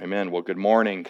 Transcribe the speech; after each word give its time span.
Amen. 0.00 0.30
Well, 0.30 0.42
good 0.42 0.56
morning. 0.56 1.06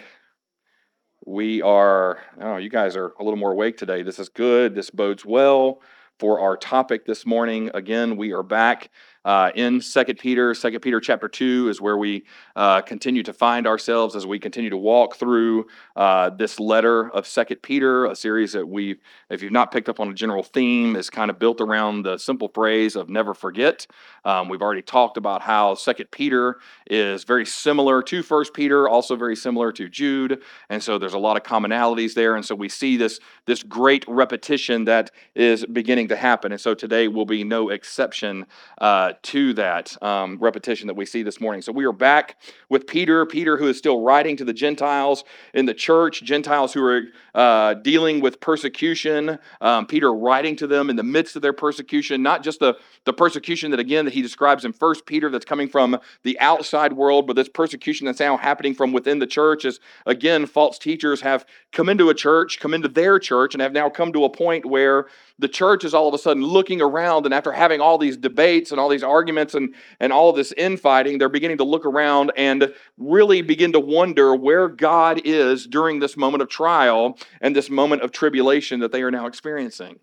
We 1.23 1.61
are, 1.61 2.17
oh, 2.41 2.57
you 2.57 2.71
guys 2.71 2.95
are 2.95 3.13
a 3.19 3.23
little 3.23 3.37
more 3.37 3.51
awake 3.51 3.77
today. 3.77 4.01
This 4.01 4.17
is 4.17 4.29
good. 4.29 4.73
This 4.73 4.89
bodes 4.89 5.23
well 5.23 5.83
for 6.17 6.39
our 6.39 6.57
topic 6.57 7.05
this 7.05 7.23
morning. 7.23 7.69
Again, 7.75 8.17
we 8.17 8.31
are 8.33 8.41
back 8.41 8.89
uh, 9.29 9.51
in 9.53 9.79
Second 9.79 10.17
Peter. 10.17 10.55
Second 10.55 10.79
Peter 10.79 10.99
chapter 10.99 11.27
2 11.27 11.69
is 11.69 11.79
where 11.79 11.99
we 11.99 12.23
uh, 12.55 12.81
continue 12.81 13.21
to 13.21 13.31
find 13.31 13.67
ourselves 13.67 14.15
as 14.15 14.25
we 14.25 14.39
continue 14.39 14.71
to 14.71 14.77
walk 14.77 15.17
through 15.17 15.67
uh, 15.95 16.31
this 16.31 16.59
letter 16.59 17.11
of 17.11 17.27
Second 17.27 17.61
Peter, 17.61 18.05
a 18.07 18.15
series 18.15 18.53
that 18.53 18.67
we, 18.67 18.95
if 19.29 19.43
you've 19.43 19.51
not 19.51 19.71
picked 19.71 19.87
up 19.87 19.99
on 19.99 20.09
a 20.09 20.15
general 20.15 20.41
theme, 20.41 20.95
is 20.95 21.11
kind 21.11 21.29
of 21.29 21.37
built 21.37 21.61
around 21.61 22.01
the 22.01 22.17
simple 22.17 22.47
phrase 22.47 22.95
of 22.95 23.07
never 23.07 23.35
forget. 23.35 23.85
Um, 24.25 24.49
we've 24.49 24.63
already 24.63 24.81
talked 24.81 25.15
about 25.15 25.43
how 25.43 25.75
Second 25.75 26.09
Peter 26.09 26.57
is 26.87 27.23
very 27.23 27.45
similar 27.45 28.01
to 28.01 28.23
First 28.23 28.55
Peter, 28.55 28.89
also 28.89 29.15
very 29.15 29.35
similar 29.35 29.71
to 29.73 29.87
Jude, 29.87 30.41
and 30.71 30.81
so 30.81 30.97
there's 30.97 31.13
a 31.13 31.19
lot 31.19 31.37
of 31.37 31.43
commonalities 31.43 32.15
there. 32.15 32.35
And 32.35 32.43
so 32.43 32.55
we 32.55 32.67
see 32.67 32.97
this 32.97 33.19
this 33.45 33.61
great 33.61 34.05
repetition 34.07 34.85
that 34.85 35.11
is 35.35 35.67
beginning 35.67 36.07
to 36.07 36.15
happen. 36.15 36.51
And 36.51 36.59
so 36.59 36.73
today 36.73 37.07
will 37.07 37.25
be 37.25 37.43
no 37.43 37.69
exception 37.69 38.47
uh, 38.79 39.13
to 39.23 39.53
that 39.53 40.01
um, 40.03 40.37
repetition 40.39 40.87
that 40.87 40.95
we 40.95 41.05
see 41.05 41.23
this 41.23 41.39
morning. 41.41 41.61
So 41.61 41.71
we 41.71 41.85
are 41.85 41.91
back 41.91 42.37
with 42.69 42.87
Peter, 42.87 43.25
Peter 43.25 43.57
who 43.57 43.67
is 43.67 43.77
still 43.77 44.01
writing 44.01 44.37
to 44.37 44.45
the 44.45 44.53
Gentiles 44.53 45.23
in 45.53 45.65
the 45.65 45.73
church, 45.73 46.23
Gentiles 46.23 46.73
who 46.73 46.83
are 46.83 47.01
uh, 47.35 47.73
dealing 47.75 48.21
with 48.21 48.39
persecution. 48.39 49.39
Um, 49.61 49.85
Peter 49.85 50.13
writing 50.13 50.55
to 50.57 50.67
them 50.67 50.89
in 50.89 50.95
the 50.95 51.03
midst 51.03 51.35
of 51.35 51.41
their 51.41 51.53
persecution, 51.53 52.23
not 52.23 52.43
just 52.43 52.59
the, 52.59 52.77
the 53.05 53.13
persecution 53.13 53.71
that, 53.71 53.79
again, 53.79 54.05
that 54.05 54.13
he 54.13 54.21
describes 54.21 54.65
in 54.65 54.73
First 54.73 55.05
Peter 55.05 55.29
that's 55.29 55.45
coming 55.45 55.67
from 55.67 55.99
the 56.23 56.39
outside 56.39 56.93
world, 56.93 57.27
but 57.27 57.35
this 57.35 57.49
persecution 57.49 58.05
that's 58.05 58.19
now 58.19 58.37
happening 58.37 58.73
from 58.73 58.91
within 58.91 59.19
the 59.19 59.27
church 59.27 59.65
as, 59.65 59.79
again, 60.05 60.45
false 60.45 60.79
teachers 60.79 61.21
have 61.21 61.45
come 61.71 61.89
into 61.89 62.09
a 62.09 62.13
church, 62.13 62.59
come 62.59 62.73
into 62.73 62.87
their 62.87 63.19
church, 63.19 63.53
and 63.53 63.61
have 63.61 63.73
now 63.73 63.89
come 63.89 64.13
to 64.13 64.23
a 64.23 64.29
point 64.29 64.65
where 64.65 65.07
the 65.37 65.47
church 65.47 65.83
is 65.83 65.93
all 65.93 66.07
of 66.07 66.13
a 66.13 66.17
sudden 66.17 66.43
looking 66.43 66.81
around, 66.81 67.25
and 67.25 67.33
after 67.33 67.51
having 67.51 67.79
all 67.79 67.97
these 67.97 68.17
debates 68.17 68.71
and 68.71 68.79
all 68.79 68.89
these 68.89 68.98
arguments 69.03 69.53
and, 69.53 69.73
and 69.99 70.11
all 70.11 70.33
this 70.33 70.51
infighting, 70.53 71.17
they're 71.17 71.29
beginning 71.29 71.57
to 71.57 71.63
look 71.63 71.85
around 71.85 72.31
and 72.37 72.73
really 72.97 73.41
begin 73.41 73.71
to 73.73 73.79
wonder 73.79 74.35
where 74.35 74.67
God 74.67 75.21
is 75.25 75.67
during 75.67 75.99
this 75.99 76.17
moment 76.17 76.41
of 76.41 76.49
trial 76.49 77.17
and 77.41 77.55
this 77.55 77.69
moment 77.69 78.01
of 78.01 78.11
tribulation 78.11 78.79
that 78.79 78.91
they 78.91 79.01
are 79.01 79.11
now 79.11 79.25
experiencing. 79.25 79.99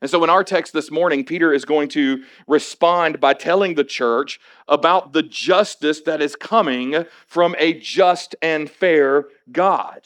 And 0.00 0.10
so, 0.10 0.22
in 0.22 0.30
our 0.30 0.44
text 0.44 0.72
this 0.72 0.90
morning, 0.90 1.24
Peter 1.24 1.52
is 1.52 1.64
going 1.64 1.88
to 1.90 2.22
respond 2.46 3.18
by 3.20 3.34
telling 3.34 3.74
the 3.74 3.84
church 3.84 4.38
about 4.68 5.12
the 5.12 5.22
justice 5.22 6.02
that 6.02 6.20
is 6.20 6.36
coming 6.36 7.04
from 7.26 7.54
a 7.58 7.72
just 7.74 8.36
and 8.42 8.70
fair 8.70 9.26
God. 9.50 10.02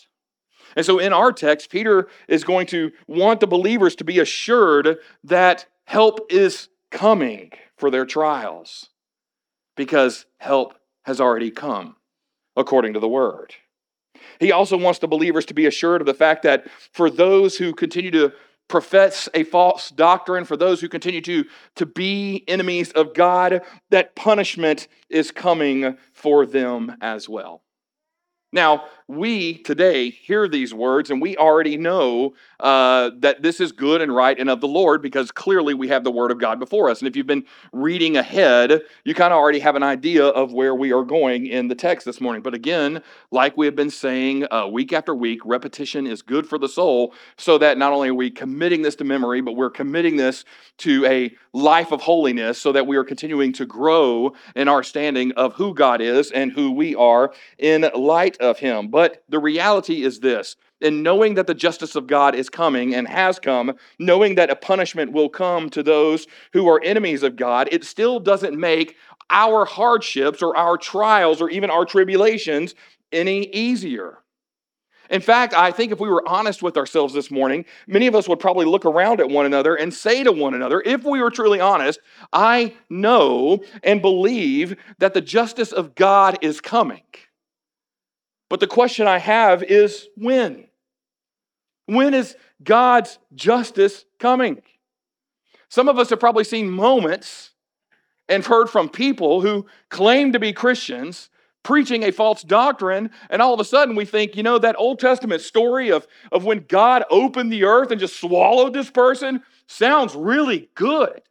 And 0.77 0.86
so, 0.86 0.98
in 0.98 1.12
our 1.12 1.33
text, 1.33 1.70
Peter 1.70 2.08
is 2.28 2.44
going 2.44 2.66
to 2.69 2.92
want 3.06 3.41
the 3.41 3.47
believers 3.47 3.97
to 3.97 4.05
be 4.05 4.20
assured 4.20 4.98
that 5.25 5.66
help 5.84 6.20
is 6.31 6.69
coming 6.91 7.50
for 7.81 7.91
their 7.91 8.06
trials 8.06 8.91
because 9.77 10.27
help 10.39 10.75
has 11.05 11.20
already 11.20 11.50
come, 11.50 11.97
according 12.56 12.92
to 12.92 13.00
the 13.00 13.09
word. 13.09 13.55
He 14.39 14.53
also 14.53 14.77
wants 14.77 14.98
the 14.98 15.09
believers 15.09 15.47
to 15.47 15.55
be 15.55 15.67
assured 15.67 16.03
of 16.03 16.06
the 16.06 16.14
fact 16.14 16.42
that 16.42 16.67
for 16.92 17.11
those 17.11 17.56
who 17.56 17.72
continue 17.72 18.11
to 18.12 18.33
profess 18.69 19.28
a 19.34 19.42
false 19.45 19.91
doctrine, 19.91 20.45
for 20.45 20.56
those 20.56 20.81
who 20.81 20.89
continue 20.89 21.20
to, 21.22 21.45
to 21.77 21.87
be 21.87 22.45
enemies 22.47 22.92
of 22.92 23.14
God, 23.14 23.62
that 23.91 24.15
punishment 24.15 24.87
is 25.09 25.31
coming 25.31 25.97
for 26.12 26.47
them 26.47 26.97
as 27.00 27.28
well. 27.28 27.62
Now, 28.53 28.84
we 29.11 29.58
today 29.58 30.11
hear 30.11 30.47
these 30.47 30.72
words 30.72 31.11
and 31.11 31.20
we 31.20 31.36
already 31.36 31.77
know 31.77 32.33
uh, 32.61 33.11
that 33.19 33.42
this 33.42 33.61
is 33.61 33.72
good 33.72 34.00
and 34.00 34.14
right 34.14 34.39
and 34.39 34.48
of 34.48 34.61
the 34.61 34.69
Lord 34.69 35.03
because 35.03 35.33
clearly 35.33 35.75
we 35.75 35.88
have 35.88 36.04
the 36.04 36.12
Word 36.12 36.31
of 36.31 36.38
God 36.38 36.60
before 36.60 36.88
us. 36.88 37.00
And 37.00 37.09
if 37.09 37.16
you've 37.16 37.26
been 37.26 37.44
reading 37.72 38.16
ahead, 38.16 38.82
you 39.04 39.15
kind 39.15 39.32
of 39.32 39.38
already 39.38 39.59
have 39.59 39.75
an 39.75 39.82
idea 39.82 40.26
of 40.26 40.53
where 40.53 40.76
we 40.76 40.93
are 40.93 41.03
going 41.03 41.47
in 41.47 41.66
the 41.66 41.75
text 41.75 42.04
this 42.04 42.21
morning. 42.21 42.41
But 42.41 42.54
again, 42.54 43.03
like 43.32 43.56
we 43.56 43.66
have 43.66 43.75
been 43.75 43.91
saying 43.91 44.47
uh, 44.53 44.69
week 44.69 44.93
after 44.93 45.12
week, 45.12 45.41
repetition 45.44 46.06
is 46.06 46.22
good 46.22 46.47
for 46.47 46.59
the 46.59 46.69
soul 46.69 47.12
so 47.37 47.59
that 47.59 47.78
not 47.78 47.92
only 47.92 48.10
are 48.10 48.15
we 48.15 48.31
committing 48.31 48.82
this 48.82 48.94
to 48.97 49.04
memory, 49.04 49.41
but 49.41 49.56
we're 49.56 49.71
committing 49.71 50.16
this 50.16 50.44
to 50.78 51.04
a 51.06 51.34
life 51.53 51.91
of 51.91 52.00
holiness 52.00 52.60
so 52.60 52.71
that 52.72 52.87
we 52.87 52.97
are 52.97 53.04
continuing 53.04 53.53
to 53.54 53.66
grow 53.66 54.32
in 54.54 54.69
our 54.69 54.84
standing 54.84 55.32
of 55.32 55.54
who 55.54 55.75
God 55.75 56.00
is 56.00 56.31
and 56.31 56.53
who 56.53 56.71
we 56.71 56.94
are 56.94 57.32
in 57.59 57.91
light 57.94 58.37
of 58.38 58.59
Him. 58.59 58.88
But 58.88 59.00
but 59.00 59.25
the 59.31 59.38
reality 59.38 60.03
is 60.05 60.21
this 60.21 60.56
in 60.83 61.03
knowing 61.03 61.33
that 61.37 61.47
the 61.47 61.55
justice 61.55 61.97
of 61.97 62.06
God 62.06 62.34
is 62.34 62.50
coming 62.50 62.94
and 62.94 63.09
has 63.09 63.38
come, 63.38 63.72
knowing 63.99 64.34
that 64.34 64.50
a 64.50 64.55
punishment 64.55 65.12
will 65.12 65.31
come 65.31 65.71
to 65.71 65.83
those 65.83 66.27
who 66.53 66.69
are 66.69 66.83
enemies 66.84 67.22
of 67.22 67.34
God, 67.34 67.66
it 67.72 67.83
still 67.83 68.21
doesn't 68.21 68.60
make 68.60 68.97
our 69.31 69.65
hardships 69.65 70.43
or 70.43 70.55
our 70.55 70.77
trials 70.77 71.41
or 71.41 71.49
even 71.49 71.71
our 71.71 71.87
tribulations 71.87 72.75
any 73.10 73.47
easier. 73.55 74.19
In 75.09 75.22
fact, 75.22 75.55
I 75.55 75.71
think 75.71 75.93
if 75.93 75.99
we 75.99 76.10
were 76.10 76.28
honest 76.28 76.62
with 76.62 76.77
ourselves 76.77 77.15
this 77.15 77.31
morning, 77.31 77.65
many 77.87 78.06
of 78.06 78.15
us 78.15 78.28
would 78.28 78.39
probably 78.39 78.66
look 78.66 78.84
around 78.84 79.21
at 79.21 79.31
one 79.31 79.47
another 79.47 79.77
and 79.77 79.94
say 79.94 80.25
to 80.25 80.31
one 80.31 80.53
another, 80.53 80.83
if 80.84 81.05
we 81.05 81.22
were 81.22 81.31
truly 81.31 81.59
honest, 81.59 82.00
I 82.34 82.75
know 82.91 83.60
and 83.83 84.03
believe 84.03 84.77
that 84.99 85.15
the 85.15 85.22
justice 85.22 85.72
of 85.72 85.94
God 85.94 86.37
is 86.43 86.60
coming. 86.60 87.00
But 88.50 88.61
the 88.61 88.66
question 88.66 89.06
I 89.06 89.19
have 89.19 89.62
is 89.62 90.09
when? 90.16 90.66
When 91.87 92.12
is 92.12 92.37
God's 92.62 93.19
justice 93.34 94.05
coming? 94.19 94.61
Some 95.71 95.88
of 95.88 95.99
us 95.99 96.11
have 96.11 96.21
probably 96.21 96.44
seen 96.44 96.69
moments 96.69 97.53
and 98.28 98.44
heard 98.44 98.69
from 98.69 98.89
people 98.89 99.41
who 99.41 99.66
claim 99.89 100.33
to 100.33 100.39
be 100.39 100.53
Christians 100.53 101.31
preaching 101.62 102.03
a 102.03 102.10
false 102.10 102.43
doctrine, 102.43 103.10
and 103.28 103.43
all 103.43 103.53
of 103.53 103.60
a 103.60 103.65
sudden 103.65 103.94
we 103.94 104.05
think, 104.05 104.34
you 104.34 104.43
know, 104.43 104.59
that 104.59 104.77
Old 104.78 104.99
Testament 104.99 105.43
story 105.43 105.91
of, 105.91 106.06
of 106.33 106.44
when 106.44 106.65
God 106.69 107.05
opened 107.10 107.53
the 107.53 107.65
earth 107.65 107.91
and 107.91 108.00
just 108.00 108.19
swallowed 108.19 108.72
this 108.72 108.91
person 108.91 109.43
sounds 109.66 110.15
really 110.15 110.71
good. 110.75 111.22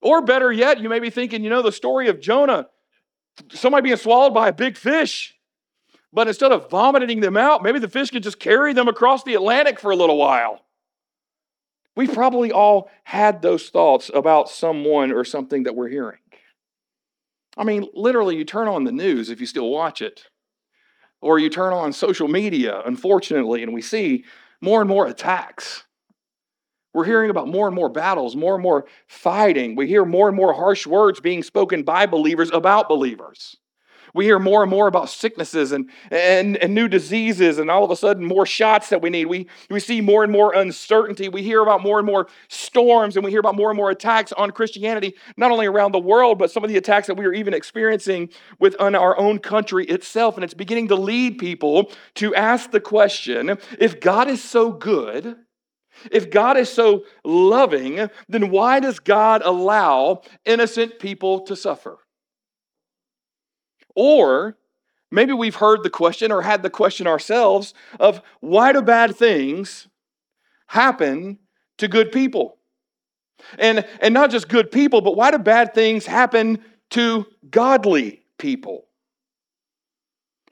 Or 0.00 0.22
better 0.22 0.50
yet, 0.50 0.80
you 0.80 0.88
may 0.88 1.00
be 1.00 1.10
thinking, 1.10 1.44
you 1.44 1.50
know, 1.50 1.62
the 1.62 1.72
story 1.72 2.08
of 2.08 2.20
Jonah, 2.20 2.68
somebody 3.52 3.82
being 3.82 3.96
swallowed 3.96 4.34
by 4.34 4.48
a 4.48 4.52
big 4.52 4.76
fish. 4.76 5.37
But 6.12 6.28
instead 6.28 6.52
of 6.52 6.70
vomiting 6.70 7.20
them 7.20 7.36
out, 7.36 7.62
maybe 7.62 7.78
the 7.78 7.88
fish 7.88 8.10
could 8.10 8.22
just 8.22 8.40
carry 8.40 8.72
them 8.72 8.88
across 8.88 9.24
the 9.24 9.34
Atlantic 9.34 9.78
for 9.78 9.90
a 9.90 9.96
little 9.96 10.16
while. 10.16 10.64
We've 11.96 12.12
probably 12.12 12.52
all 12.52 12.90
had 13.04 13.42
those 13.42 13.68
thoughts 13.70 14.10
about 14.14 14.48
someone 14.48 15.12
or 15.12 15.24
something 15.24 15.64
that 15.64 15.74
we're 15.74 15.88
hearing. 15.88 16.20
I 17.56 17.64
mean, 17.64 17.88
literally, 17.92 18.36
you 18.36 18.44
turn 18.44 18.68
on 18.68 18.84
the 18.84 18.92
news 18.92 19.30
if 19.30 19.40
you 19.40 19.46
still 19.46 19.68
watch 19.68 20.00
it, 20.00 20.28
or 21.20 21.40
you 21.40 21.50
turn 21.50 21.72
on 21.72 21.92
social 21.92 22.28
media, 22.28 22.82
unfortunately, 22.86 23.64
and 23.64 23.74
we 23.74 23.82
see 23.82 24.24
more 24.60 24.80
and 24.80 24.88
more 24.88 25.08
attacks. 25.08 25.82
We're 26.94 27.04
hearing 27.04 27.30
about 27.30 27.48
more 27.48 27.66
and 27.66 27.74
more 27.74 27.88
battles, 27.88 28.36
more 28.36 28.54
and 28.54 28.62
more 28.62 28.86
fighting. 29.08 29.74
We 29.74 29.88
hear 29.88 30.04
more 30.04 30.28
and 30.28 30.36
more 30.36 30.52
harsh 30.52 30.86
words 30.86 31.20
being 31.20 31.42
spoken 31.42 31.82
by 31.82 32.06
believers 32.06 32.50
about 32.52 32.88
believers. 32.88 33.56
We 34.14 34.24
hear 34.24 34.38
more 34.38 34.62
and 34.62 34.70
more 34.70 34.86
about 34.86 35.08
sicknesses 35.08 35.72
and, 35.72 35.90
and, 36.10 36.56
and 36.56 36.74
new 36.74 36.88
diseases, 36.88 37.58
and 37.58 37.70
all 37.70 37.84
of 37.84 37.90
a 37.90 37.96
sudden, 37.96 38.24
more 38.24 38.46
shots 38.46 38.88
that 38.88 39.02
we 39.02 39.10
need. 39.10 39.26
We, 39.26 39.48
we 39.70 39.80
see 39.80 40.00
more 40.00 40.22
and 40.22 40.32
more 40.32 40.54
uncertainty. 40.54 41.28
We 41.28 41.42
hear 41.42 41.62
about 41.62 41.82
more 41.82 41.98
and 41.98 42.06
more 42.06 42.28
storms, 42.48 43.16
and 43.16 43.24
we 43.24 43.30
hear 43.30 43.40
about 43.40 43.56
more 43.56 43.70
and 43.70 43.76
more 43.76 43.90
attacks 43.90 44.32
on 44.32 44.50
Christianity, 44.50 45.14
not 45.36 45.50
only 45.50 45.66
around 45.66 45.92
the 45.92 45.98
world, 45.98 46.38
but 46.38 46.50
some 46.50 46.64
of 46.64 46.70
the 46.70 46.76
attacks 46.76 47.06
that 47.06 47.16
we 47.16 47.26
are 47.26 47.32
even 47.32 47.54
experiencing 47.54 48.30
within 48.58 48.94
our 48.94 49.18
own 49.18 49.38
country 49.38 49.84
itself. 49.86 50.36
And 50.36 50.44
it's 50.44 50.54
beginning 50.54 50.88
to 50.88 50.96
lead 50.96 51.38
people 51.38 51.90
to 52.14 52.34
ask 52.34 52.70
the 52.70 52.80
question 52.80 53.58
if 53.78 54.00
God 54.00 54.28
is 54.28 54.42
so 54.42 54.72
good, 54.72 55.36
if 56.10 56.30
God 56.30 56.56
is 56.56 56.68
so 56.68 57.04
loving, 57.24 58.08
then 58.28 58.50
why 58.50 58.80
does 58.80 59.00
God 59.00 59.42
allow 59.44 60.22
innocent 60.44 60.98
people 60.98 61.40
to 61.40 61.56
suffer? 61.56 61.98
Or 64.00 64.56
maybe 65.10 65.32
we've 65.32 65.56
heard 65.56 65.82
the 65.82 65.90
question 65.90 66.30
or 66.30 66.42
had 66.42 66.62
the 66.62 66.70
question 66.70 67.08
ourselves 67.08 67.74
of 67.98 68.22
why 68.38 68.72
do 68.72 68.80
bad 68.80 69.16
things 69.16 69.88
happen 70.68 71.40
to 71.78 71.88
good 71.88 72.12
people? 72.12 72.58
And, 73.58 73.84
and 74.00 74.14
not 74.14 74.30
just 74.30 74.48
good 74.48 74.70
people, 74.70 75.00
but 75.00 75.16
why 75.16 75.32
do 75.32 75.38
bad 75.38 75.74
things 75.74 76.06
happen 76.06 76.62
to 76.90 77.26
godly 77.50 78.22
people? 78.38 78.86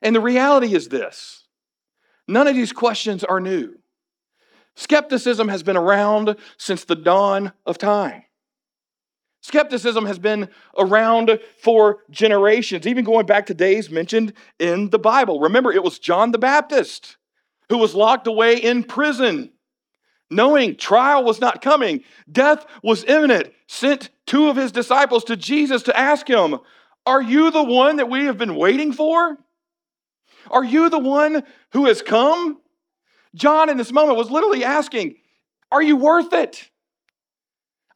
And 0.02 0.16
the 0.16 0.20
reality 0.20 0.74
is 0.74 0.88
this 0.88 1.44
none 2.26 2.48
of 2.48 2.56
these 2.56 2.72
questions 2.72 3.22
are 3.22 3.38
new. 3.38 3.78
Skepticism 4.74 5.46
has 5.46 5.62
been 5.62 5.76
around 5.76 6.34
since 6.58 6.84
the 6.84 6.96
dawn 6.96 7.52
of 7.64 7.78
time. 7.78 8.24
Skepticism 9.46 10.06
has 10.06 10.18
been 10.18 10.48
around 10.76 11.38
for 11.62 11.98
generations, 12.10 12.84
even 12.84 13.04
going 13.04 13.26
back 13.26 13.46
to 13.46 13.54
days 13.54 13.88
mentioned 13.92 14.32
in 14.58 14.90
the 14.90 14.98
Bible. 14.98 15.38
Remember, 15.38 15.70
it 15.70 15.84
was 15.84 16.00
John 16.00 16.32
the 16.32 16.38
Baptist 16.38 17.16
who 17.68 17.78
was 17.78 17.94
locked 17.94 18.26
away 18.26 18.56
in 18.56 18.82
prison, 18.82 19.52
knowing 20.30 20.74
trial 20.74 21.22
was 21.22 21.40
not 21.40 21.62
coming, 21.62 22.02
death 22.30 22.66
was 22.82 23.04
imminent, 23.04 23.52
sent 23.68 24.10
two 24.26 24.48
of 24.48 24.56
his 24.56 24.72
disciples 24.72 25.22
to 25.22 25.36
Jesus 25.36 25.84
to 25.84 25.96
ask 25.96 26.26
him, 26.26 26.58
Are 27.06 27.22
you 27.22 27.52
the 27.52 27.62
one 27.62 27.98
that 27.98 28.10
we 28.10 28.24
have 28.24 28.38
been 28.38 28.56
waiting 28.56 28.92
for? 28.92 29.38
Are 30.50 30.64
you 30.64 30.90
the 30.90 30.98
one 30.98 31.44
who 31.70 31.86
has 31.86 32.02
come? 32.02 32.58
John, 33.36 33.70
in 33.70 33.76
this 33.76 33.92
moment, 33.92 34.18
was 34.18 34.28
literally 34.28 34.64
asking, 34.64 35.18
Are 35.70 35.82
you 35.82 35.94
worth 35.94 36.32
it? 36.32 36.68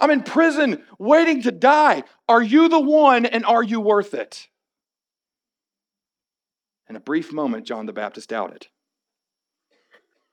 I'm 0.00 0.10
in 0.10 0.22
prison 0.22 0.82
waiting 0.98 1.42
to 1.42 1.52
die. 1.52 2.04
Are 2.28 2.42
you 2.42 2.68
the 2.68 2.80
one 2.80 3.26
and 3.26 3.44
are 3.44 3.62
you 3.62 3.80
worth 3.80 4.14
it? 4.14 4.48
In 6.88 6.96
a 6.96 7.00
brief 7.00 7.32
moment, 7.32 7.66
John 7.66 7.86
the 7.86 7.92
Baptist 7.92 8.30
doubted. 8.30 8.66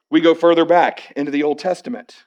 We 0.10 0.22
go 0.22 0.34
further 0.34 0.66
back 0.66 1.12
into 1.16 1.32
the 1.32 1.44
Old 1.44 1.60
Testament. 1.60 2.26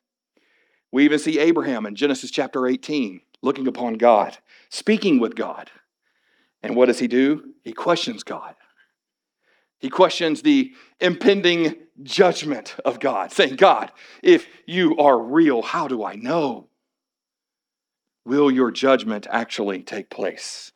We 0.92 1.04
even 1.04 1.18
see 1.18 1.38
Abraham 1.38 1.86
in 1.86 1.94
Genesis 1.94 2.30
chapter 2.30 2.66
18 2.66 3.22
looking 3.42 3.66
upon 3.66 3.94
God, 3.94 4.36
speaking 4.68 5.18
with 5.18 5.34
God. 5.34 5.70
And 6.62 6.76
what 6.76 6.86
does 6.86 6.98
he 6.98 7.08
do? 7.08 7.54
He 7.62 7.72
questions 7.72 8.22
God. 8.22 8.54
He 9.78 9.88
questions 9.88 10.42
the 10.42 10.74
impending 11.00 11.74
judgment 12.02 12.76
of 12.84 13.00
God, 13.00 13.32
saying, 13.32 13.56
God, 13.56 13.90
if 14.22 14.46
you 14.66 14.96
are 14.98 15.18
real, 15.18 15.62
how 15.62 15.88
do 15.88 16.04
I 16.04 16.16
know? 16.16 16.69
Will 18.24 18.50
your 18.50 18.70
judgment 18.70 19.26
actually 19.30 19.82
take 19.82 20.10
place? 20.10 20.72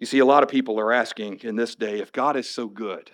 You 0.00 0.06
see, 0.06 0.18
a 0.18 0.24
lot 0.24 0.42
of 0.42 0.48
people 0.48 0.78
are 0.78 0.92
asking 0.92 1.40
in 1.42 1.56
this 1.56 1.74
day 1.74 2.00
if 2.00 2.12
God 2.12 2.36
is 2.36 2.48
so 2.48 2.68
good, 2.68 3.10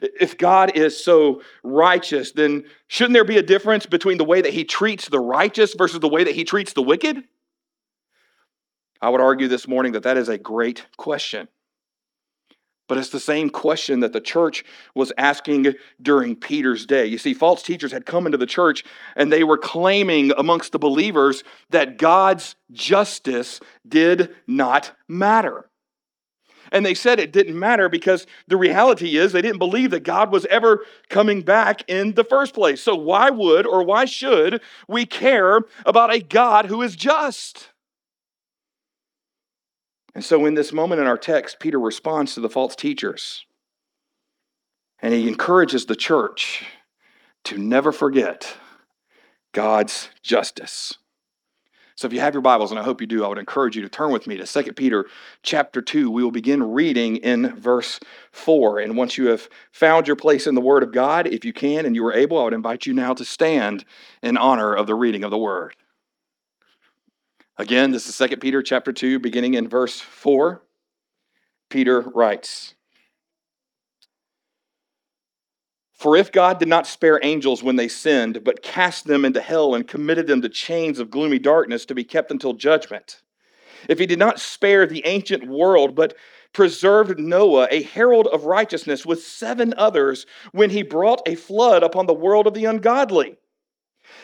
if 0.00 0.38
God 0.38 0.76
is 0.76 1.02
so 1.02 1.42
righteous, 1.62 2.32
then 2.32 2.64
shouldn't 2.86 3.14
there 3.14 3.24
be 3.24 3.36
a 3.36 3.42
difference 3.42 3.86
between 3.86 4.18
the 4.18 4.24
way 4.24 4.40
that 4.40 4.52
he 4.52 4.64
treats 4.64 5.08
the 5.08 5.20
righteous 5.20 5.74
versus 5.74 6.00
the 6.00 6.08
way 6.08 6.24
that 6.24 6.34
he 6.34 6.44
treats 6.44 6.72
the 6.72 6.82
wicked? 6.82 7.22
I 9.00 9.10
would 9.10 9.20
argue 9.20 9.48
this 9.48 9.68
morning 9.68 9.92
that 9.92 10.04
that 10.04 10.16
is 10.16 10.30
a 10.30 10.38
great 10.38 10.86
question. 10.96 11.48
But 12.86 12.98
it's 12.98 13.08
the 13.08 13.20
same 13.20 13.48
question 13.48 14.00
that 14.00 14.12
the 14.12 14.20
church 14.20 14.64
was 14.94 15.12
asking 15.16 15.74
during 16.02 16.36
Peter's 16.36 16.84
day. 16.84 17.06
You 17.06 17.16
see, 17.16 17.32
false 17.32 17.62
teachers 17.62 17.92
had 17.92 18.04
come 18.04 18.26
into 18.26 18.36
the 18.36 18.46
church 18.46 18.84
and 19.16 19.32
they 19.32 19.42
were 19.42 19.56
claiming 19.56 20.32
amongst 20.36 20.72
the 20.72 20.78
believers 20.78 21.42
that 21.70 21.96
God's 21.96 22.56
justice 22.72 23.60
did 23.88 24.34
not 24.46 24.92
matter. 25.08 25.70
And 26.72 26.84
they 26.84 26.94
said 26.94 27.20
it 27.20 27.32
didn't 27.32 27.58
matter 27.58 27.88
because 27.88 28.26
the 28.48 28.56
reality 28.56 29.16
is 29.16 29.32
they 29.32 29.42
didn't 29.42 29.58
believe 29.58 29.90
that 29.92 30.02
God 30.02 30.32
was 30.32 30.44
ever 30.46 30.84
coming 31.08 31.42
back 31.42 31.88
in 31.88 32.14
the 32.14 32.24
first 32.24 32.52
place. 32.52 32.82
So, 32.82 32.96
why 32.96 33.30
would 33.30 33.66
or 33.66 33.82
why 33.84 34.06
should 34.06 34.60
we 34.88 35.06
care 35.06 35.60
about 35.86 36.12
a 36.12 36.20
God 36.20 36.66
who 36.66 36.82
is 36.82 36.96
just? 36.96 37.70
And 40.14 40.24
so, 40.24 40.46
in 40.46 40.54
this 40.54 40.72
moment 40.72 41.00
in 41.00 41.06
our 41.06 41.18
text, 41.18 41.58
Peter 41.58 41.80
responds 41.80 42.34
to 42.34 42.40
the 42.40 42.48
false 42.48 42.76
teachers 42.76 43.44
and 45.04 45.12
he 45.12 45.28
encourages 45.28 45.84
the 45.84 45.96
church 45.96 46.64
to 47.44 47.58
never 47.58 47.92
forget 47.92 48.56
God's 49.52 50.08
justice. 50.22 50.94
So 51.96 52.06
if 52.06 52.12
you 52.12 52.20
have 52.20 52.34
your 52.34 52.40
Bibles, 52.40 52.70
and 52.70 52.80
I 52.80 52.82
hope 52.82 53.02
you 53.02 53.06
do, 53.06 53.22
I 53.24 53.28
would 53.28 53.38
encourage 53.38 53.76
you 53.76 53.82
to 53.82 53.88
turn 53.88 54.10
with 54.10 54.26
me 54.26 54.36
to 54.38 54.46
2 54.46 54.72
Peter 54.72 55.04
chapter 55.42 55.82
2. 55.82 56.10
We 56.10 56.24
will 56.24 56.32
begin 56.32 56.72
reading 56.72 57.16
in 57.16 57.54
verse 57.54 58.00
4. 58.32 58.80
And 58.80 58.96
once 58.96 59.16
you 59.18 59.26
have 59.26 59.48
found 59.70 60.08
your 60.08 60.16
place 60.16 60.46
in 60.46 60.54
the 60.54 60.60
Word 60.60 60.82
of 60.82 60.90
God, 60.90 61.26
if 61.26 61.44
you 61.44 61.52
can 61.52 61.84
and 61.86 61.94
you 61.94 62.04
are 62.06 62.14
able, 62.14 62.38
I 62.38 62.44
would 62.44 62.54
invite 62.54 62.86
you 62.86 62.94
now 62.94 63.12
to 63.14 63.24
stand 63.24 63.84
in 64.22 64.36
honor 64.36 64.74
of 64.74 64.86
the 64.86 64.94
reading 64.94 65.22
of 65.22 65.30
the 65.30 65.38
Word. 65.38 65.76
Again, 67.56 67.92
this 67.92 68.08
is 68.08 68.18
2 68.18 68.38
Peter 68.38 68.62
chapter 68.62 68.92
2, 68.92 69.20
beginning 69.20 69.54
in 69.54 69.68
verse 69.68 70.00
4. 70.00 70.60
Peter 71.70 72.00
writes, 72.00 72.74
For 75.92 76.16
if 76.16 76.32
God 76.32 76.58
did 76.58 76.68
not 76.68 76.88
spare 76.88 77.20
angels 77.22 77.62
when 77.62 77.76
they 77.76 77.86
sinned, 77.86 78.42
but 78.42 78.62
cast 78.62 79.06
them 79.06 79.24
into 79.24 79.40
hell 79.40 79.74
and 79.74 79.86
committed 79.86 80.26
them 80.26 80.42
to 80.42 80.48
chains 80.48 80.98
of 80.98 81.10
gloomy 81.10 81.38
darkness 81.38 81.84
to 81.86 81.94
be 81.94 82.02
kept 82.02 82.32
until 82.32 82.54
judgment, 82.54 83.22
if 83.88 84.00
he 84.00 84.06
did 84.06 84.18
not 84.18 84.40
spare 84.40 84.84
the 84.84 85.06
ancient 85.06 85.46
world, 85.46 85.94
but 85.94 86.16
preserved 86.52 87.20
Noah, 87.20 87.68
a 87.70 87.82
herald 87.82 88.26
of 88.26 88.46
righteousness, 88.46 89.06
with 89.06 89.22
seven 89.22 89.74
others, 89.76 90.26
when 90.50 90.70
he 90.70 90.82
brought 90.82 91.22
a 91.26 91.36
flood 91.36 91.84
upon 91.84 92.06
the 92.06 92.14
world 92.14 92.48
of 92.48 92.54
the 92.54 92.64
ungodly, 92.64 93.36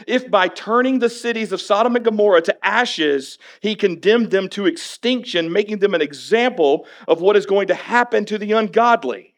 if 0.07 0.31
by 0.31 0.49
turning 0.49 0.99
the 0.99 1.11
cities 1.11 1.53
of 1.53 1.61
Sodom 1.61 1.97
and 1.97 2.05
Gomorrah 2.05 2.43
to 2.43 2.67
ashes, 2.67 3.39
he 3.61 3.75
condemned 3.75 4.31
them 4.31 4.49
to 4.51 4.67
extinction, 4.67 5.53
making 5.53 5.79
them 5.79 5.95
an 5.95 6.03
example 6.03 6.87
of 7.09 7.21
what 7.21 7.37
is 7.37 7.47
going 7.47 7.69
to 7.69 7.75
happen 7.75 8.25
to 8.27 8.39
the 8.39 8.53
ungodly, 8.53 9.31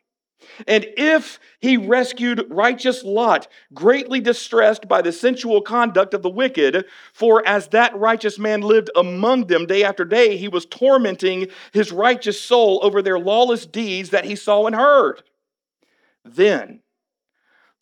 and 0.66 0.86
if 0.96 1.38
he 1.60 1.76
rescued 1.76 2.46
righteous 2.50 3.04
Lot, 3.04 3.48
greatly 3.72 4.20
distressed 4.20 4.88
by 4.88 5.02
the 5.02 5.12
sensual 5.12 5.60
conduct 5.60 6.14
of 6.14 6.22
the 6.22 6.30
wicked, 6.30 6.84
for 7.12 7.46
as 7.46 7.68
that 7.68 7.96
righteous 7.96 8.38
man 8.38 8.60
lived 8.60 8.90
among 8.96 9.46
them 9.46 9.66
day 9.66 9.84
after 9.84 10.04
day, 10.04 10.36
he 10.36 10.48
was 10.48 10.66
tormenting 10.66 11.48
his 11.72 11.92
righteous 11.92 12.40
soul 12.40 12.80
over 12.82 13.02
their 13.02 13.18
lawless 13.18 13.66
deeds 13.66 14.10
that 14.10 14.24
he 14.24 14.36
saw 14.36 14.66
and 14.66 14.76
heard. 14.76 15.22
Then 16.24 16.81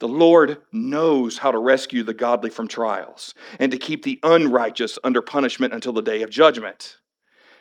the 0.00 0.08
Lord 0.08 0.58
knows 0.72 1.38
how 1.38 1.52
to 1.52 1.58
rescue 1.58 2.02
the 2.02 2.14
godly 2.14 2.50
from 2.50 2.66
trials 2.66 3.34
and 3.58 3.70
to 3.70 3.78
keep 3.78 4.02
the 4.02 4.18
unrighteous 4.22 4.98
under 5.04 5.22
punishment 5.22 5.72
until 5.72 5.92
the 5.92 6.02
day 6.02 6.22
of 6.22 6.30
judgment, 6.30 6.96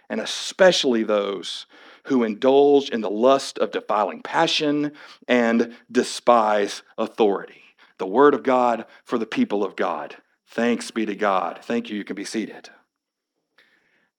and 0.09 0.19
especially 0.19 1.03
those 1.03 1.67
who 2.05 2.23
indulge 2.23 2.89
in 2.89 3.01
the 3.01 3.09
lust 3.09 3.59
of 3.59 3.71
defiling 3.71 4.21
passion 4.21 4.93
and 5.27 5.75
despise 5.91 6.81
authority. 6.97 7.61
The 7.97 8.07
word 8.07 8.33
of 8.33 8.43
God 8.43 8.85
for 9.03 9.17
the 9.17 9.25
people 9.25 9.63
of 9.63 9.75
God. 9.75 10.15
Thanks 10.47 10.89
be 10.89 11.05
to 11.05 11.15
God. 11.15 11.59
Thank 11.61 11.89
you. 11.89 11.97
You 11.97 12.05
can 12.05 12.15
be 12.15 12.25
seated. 12.25 12.69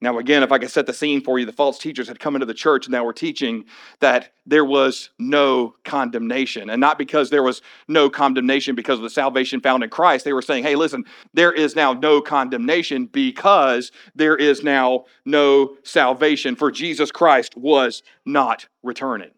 Now, 0.01 0.17
again, 0.17 0.41
if 0.41 0.51
I 0.51 0.57
could 0.57 0.71
set 0.71 0.87
the 0.87 0.93
scene 0.93 1.21
for 1.21 1.37
you, 1.37 1.45
the 1.45 1.53
false 1.53 1.77
teachers 1.77 2.07
had 2.07 2.19
come 2.19 2.35
into 2.35 2.47
the 2.47 2.55
church 2.55 2.87
and 2.87 2.91
now 2.91 3.03
were 3.03 3.13
teaching 3.13 3.65
that 3.99 4.33
there 4.47 4.65
was 4.65 5.11
no 5.19 5.75
condemnation. 5.85 6.71
And 6.71 6.81
not 6.81 6.97
because 6.97 7.29
there 7.29 7.43
was 7.43 7.61
no 7.87 8.09
condemnation 8.09 8.73
because 8.73 8.97
of 8.97 9.03
the 9.03 9.11
salvation 9.11 9.61
found 9.61 9.83
in 9.83 9.91
Christ. 9.91 10.25
They 10.25 10.33
were 10.33 10.41
saying, 10.41 10.63
hey, 10.63 10.75
listen, 10.75 11.05
there 11.35 11.51
is 11.51 11.75
now 11.75 11.93
no 11.93 12.19
condemnation 12.19 13.05
because 13.05 13.91
there 14.15 14.35
is 14.35 14.63
now 14.63 15.05
no 15.23 15.77
salvation, 15.83 16.55
for 16.55 16.71
Jesus 16.71 17.11
Christ 17.11 17.55
was 17.55 18.01
not 18.25 18.67
returning. 18.81 19.31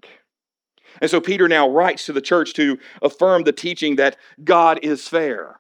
And 1.02 1.12
so 1.12 1.20
Peter 1.20 1.50
now 1.50 1.70
writes 1.70 2.06
to 2.06 2.14
the 2.14 2.22
church 2.22 2.54
to 2.54 2.78
affirm 3.02 3.44
the 3.44 3.52
teaching 3.52 3.98
that 3.98 4.16
God 4.44 4.80
is 4.82 5.10
fair 5.10 5.60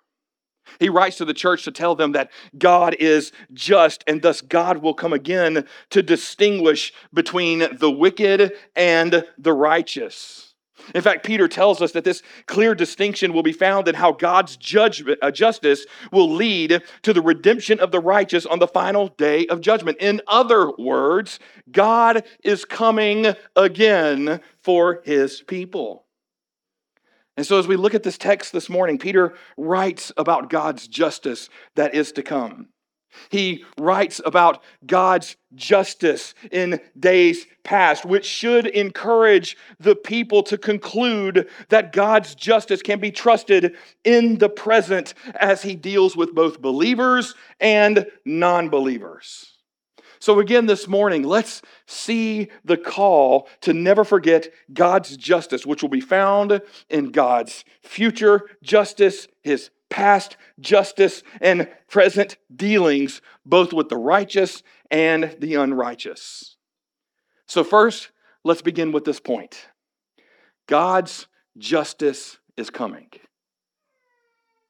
he 0.80 0.90
writes 0.90 1.18
to 1.18 1.26
the 1.26 1.34
church 1.34 1.64
to 1.64 1.72
tell 1.72 1.96
them 1.96 2.14
that 2.14 2.32
God 2.58 2.96
is 3.00 3.32
just 3.54 4.04
and 4.08 4.22
thus 4.22 4.42
God 4.42 4.78
will 4.78 4.94
come 4.94 5.14
again 5.14 5.68
to 5.92 6.02
distinguish 6.02 6.94
between 7.14 7.78
the 7.78 7.92
wicked 7.92 8.54
and 8.76 9.26
the 9.38 9.54
righteous. 9.54 10.54
In 10.94 11.02
fact, 11.02 11.26
Peter 11.26 11.48
tells 11.48 11.82
us 11.82 11.92
that 11.94 12.04
this 12.04 12.22
clear 12.46 12.76
distinction 12.76 13.34
will 13.34 13.44
be 13.44 13.54
found 13.54 13.88
in 13.88 13.96
how 13.96 14.12
God's 14.12 14.58
judgment, 14.58 15.20
uh, 15.22 15.32
justice 15.32 15.86
will 16.12 16.30
lead 16.30 16.82
to 17.04 17.14
the 17.14 17.22
redemption 17.22 17.80
of 17.80 17.92
the 17.92 18.00
righteous 18.00 18.46
on 18.46 18.60
the 18.60 18.68
final 18.68 19.08
day 19.10 19.46
of 19.48 19.62
judgment. 19.62 19.98
In 20.00 20.22
other 20.28 20.72
words, 20.78 21.40
God 21.72 22.26
is 22.44 22.66
coming 22.66 23.34
again 23.56 24.42
for 24.62 25.02
his 25.06 25.42
people. 25.42 26.06
And 27.36 27.46
so, 27.46 27.58
as 27.58 27.68
we 27.68 27.76
look 27.76 27.96
at 27.96 28.04
this 28.04 28.18
text 28.18 28.54
this 28.54 28.70
morning, 28.70 28.98
Peter 28.98 29.34
writes 29.58 30.12
about 30.18 30.50
God's 30.50 30.88
justice 30.88 31.50
that 31.76 31.96
is 31.96 32.12
to 32.14 32.24
come. 32.24 32.68
He 33.30 33.64
writes 33.80 34.22
about 34.26 34.64
God's 34.86 35.36
justice 35.56 36.34
in 36.52 36.80
days 37.00 37.46
past, 37.64 38.06
which 38.06 38.26
should 38.26 38.68
encourage 38.68 39.56
the 39.80 39.96
people 39.96 40.44
to 40.44 40.58
conclude 40.58 41.48
that 41.70 41.94
God's 41.94 42.36
justice 42.36 42.82
can 42.82 43.00
be 43.00 43.12
trusted 43.12 43.76
in 44.04 44.38
the 44.40 44.50
present 44.50 45.14
as 45.36 45.62
he 45.62 45.76
deals 45.76 46.16
with 46.16 46.34
both 46.34 46.62
believers 46.62 47.36
and 47.60 48.08
non 48.26 48.70
believers. 48.70 49.53
So, 50.24 50.40
again, 50.40 50.68
this 50.68 50.88
morning, 50.88 51.24
let's 51.24 51.62
see 51.86 52.48
the 52.64 52.78
call 52.78 53.50
to 53.60 53.74
never 53.74 54.06
forget 54.06 54.48
God's 54.72 55.18
justice, 55.18 55.66
which 55.66 55.82
will 55.82 55.90
be 55.90 56.00
found 56.00 56.62
in 56.90 57.12
God's 57.12 57.66
future 57.82 58.44
justice, 58.64 59.28
His 59.42 59.70
past 59.90 60.38
justice 60.62 61.24
and 61.42 61.68
present 61.90 62.38
dealings, 62.56 63.22
both 63.46 63.74
with 63.74 63.90
the 63.90 63.98
righteous 63.98 64.64
and 64.90 65.36
the 65.40 65.56
unrighteous. 65.56 66.56
So, 67.46 67.66
first, 67.66 68.12
let's 68.46 68.62
begin 68.62 68.94
with 68.94 69.04
this 69.04 69.20
point 69.20 69.68
God's 70.70 71.28
justice 71.58 72.40
is 72.56 72.70
coming. 72.70 73.10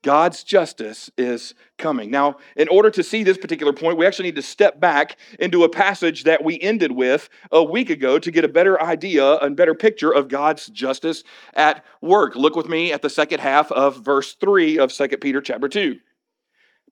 God's 0.04 0.44
justice 0.44 1.10
is 1.18 1.56
coming. 1.78 2.12
Now, 2.12 2.36
in 2.56 2.68
order 2.68 2.92
to 2.92 3.02
see 3.02 3.24
this 3.24 3.38
particular 3.38 3.74
point, 3.74 3.98
we 3.98 4.06
actually 4.06 4.26
need 4.26 4.36
to 4.36 4.42
step 4.42 4.80
back 4.80 5.18
into 5.40 5.64
a 5.64 5.70
passage 5.70 6.26
that 6.26 6.44
we 6.44 6.60
ended 6.60 6.92
with 6.92 7.30
a 7.52 7.64
week 7.64 7.90
ago 7.90 8.20
to 8.20 8.30
get 8.30 8.44
a 8.44 8.50
better 8.50 8.80
idea 8.82 9.38
and 9.38 9.56
better 9.56 9.74
picture 9.74 10.14
of 10.14 10.28
God's 10.28 10.68
justice 10.68 11.24
at 11.54 11.84
work. 12.02 12.36
Look 12.36 12.56
with 12.56 12.68
me 12.68 12.92
at 12.92 13.02
the 13.02 13.10
second 13.10 13.40
half 13.40 13.72
of 13.72 14.04
verse 14.04 14.36
3 14.36 14.78
of 14.78 14.94
2 14.94 15.08
Peter 15.20 15.42
chapter 15.42 15.70
2. 15.70 15.98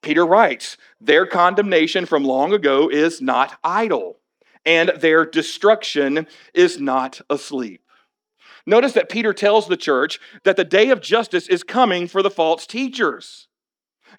Peter 0.01 0.25
writes, 0.25 0.77
Their 0.99 1.25
condemnation 1.25 2.05
from 2.05 2.23
long 2.23 2.53
ago 2.53 2.89
is 2.89 3.21
not 3.21 3.59
idle, 3.63 4.19
and 4.65 4.89
their 4.97 5.25
destruction 5.25 6.27
is 6.53 6.79
not 6.79 7.19
asleep. 7.29 7.81
Notice 8.65 8.93
that 8.93 9.09
Peter 9.09 9.33
tells 9.33 9.67
the 9.67 9.77
church 9.77 10.19
that 10.43 10.55
the 10.55 10.63
day 10.63 10.89
of 10.89 11.01
justice 11.01 11.47
is 11.47 11.63
coming 11.63 12.07
for 12.07 12.21
the 12.21 12.29
false 12.29 12.67
teachers. 12.67 13.47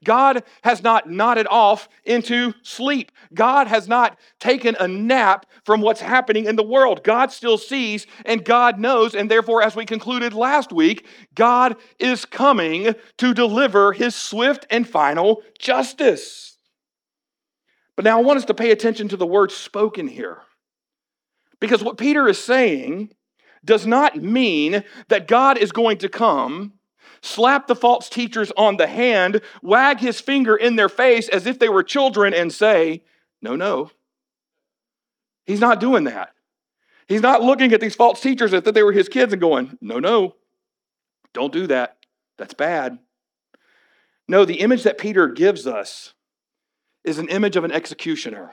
God 0.04 0.42
has 0.64 0.82
not 0.82 1.08
nodded 1.08 1.46
off 1.48 1.88
into 2.04 2.54
sleep. 2.62 3.12
God 3.34 3.66
has 3.68 3.88
not 3.88 4.18
taken 4.40 4.76
a 4.80 4.88
nap 4.88 5.46
from 5.64 5.80
what's 5.80 6.00
happening 6.00 6.46
in 6.46 6.56
the 6.56 6.62
world. 6.62 7.04
God 7.04 7.30
still 7.30 7.58
sees 7.58 8.06
and 8.24 8.44
God 8.44 8.78
knows. 8.78 9.14
And 9.14 9.30
therefore, 9.30 9.62
as 9.62 9.76
we 9.76 9.84
concluded 9.84 10.34
last 10.34 10.72
week, 10.72 11.06
God 11.34 11.76
is 11.98 12.24
coming 12.24 12.94
to 13.18 13.34
deliver 13.34 13.92
his 13.92 14.14
swift 14.14 14.66
and 14.70 14.88
final 14.88 15.42
justice. 15.58 16.56
But 17.94 18.04
now 18.04 18.18
I 18.18 18.22
want 18.22 18.38
us 18.38 18.46
to 18.46 18.54
pay 18.54 18.70
attention 18.70 19.08
to 19.08 19.16
the 19.16 19.26
words 19.26 19.54
spoken 19.54 20.08
here. 20.08 20.38
Because 21.60 21.82
what 21.84 21.98
Peter 21.98 22.26
is 22.26 22.42
saying 22.42 23.12
does 23.64 23.86
not 23.86 24.16
mean 24.16 24.84
that 25.08 25.28
God 25.28 25.58
is 25.58 25.72
going 25.72 25.98
to 25.98 26.08
come, 26.08 26.74
slap 27.20 27.66
the 27.66 27.76
false 27.76 28.08
teachers 28.08 28.52
on 28.56 28.76
the 28.76 28.86
hand, 28.86 29.40
wag 29.62 30.00
his 30.00 30.20
finger 30.20 30.56
in 30.56 30.76
their 30.76 30.88
face 30.88 31.28
as 31.28 31.46
if 31.46 31.58
they 31.58 31.68
were 31.68 31.82
children, 31.82 32.34
and 32.34 32.52
say, 32.52 33.02
No, 33.40 33.56
no. 33.56 33.90
He's 35.46 35.60
not 35.60 35.80
doing 35.80 36.04
that. 36.04 36.30
He's 37.08 37.22
not 37.22 37.42
looking 37.42 37.72
at 37.72 37.80
these 37.80 37.96
false 37.96 38.20
teachers 38.20 38.54
as 38.54 38.66
if 38.66 38.74
they 38.74 38.82
were 38.82 38.92
his 38.92 39.08
kids 39.08 39.32
and 39.32 39.40
going, 39.40 39.78
No, 39.80 39.98
no, 39.98 40.36
don't 41.32 41.52
do 41.52 41.66
that. 41.68 41.98
That's 42.38 42.54
bad. 42.54 42.98
No, 44.28 44.44
the 44.44 44.60
image 44.60 44.84
that 44.84 44.98
Peter 44.98 45.28
gives 45.28 45.66
us 45.66 46.14
is 47.04 47.18
an 47.18 47.28
image 47.28 47.56
of 47.56 47.64
an 47.64 47.72
executioner 47.72 48.52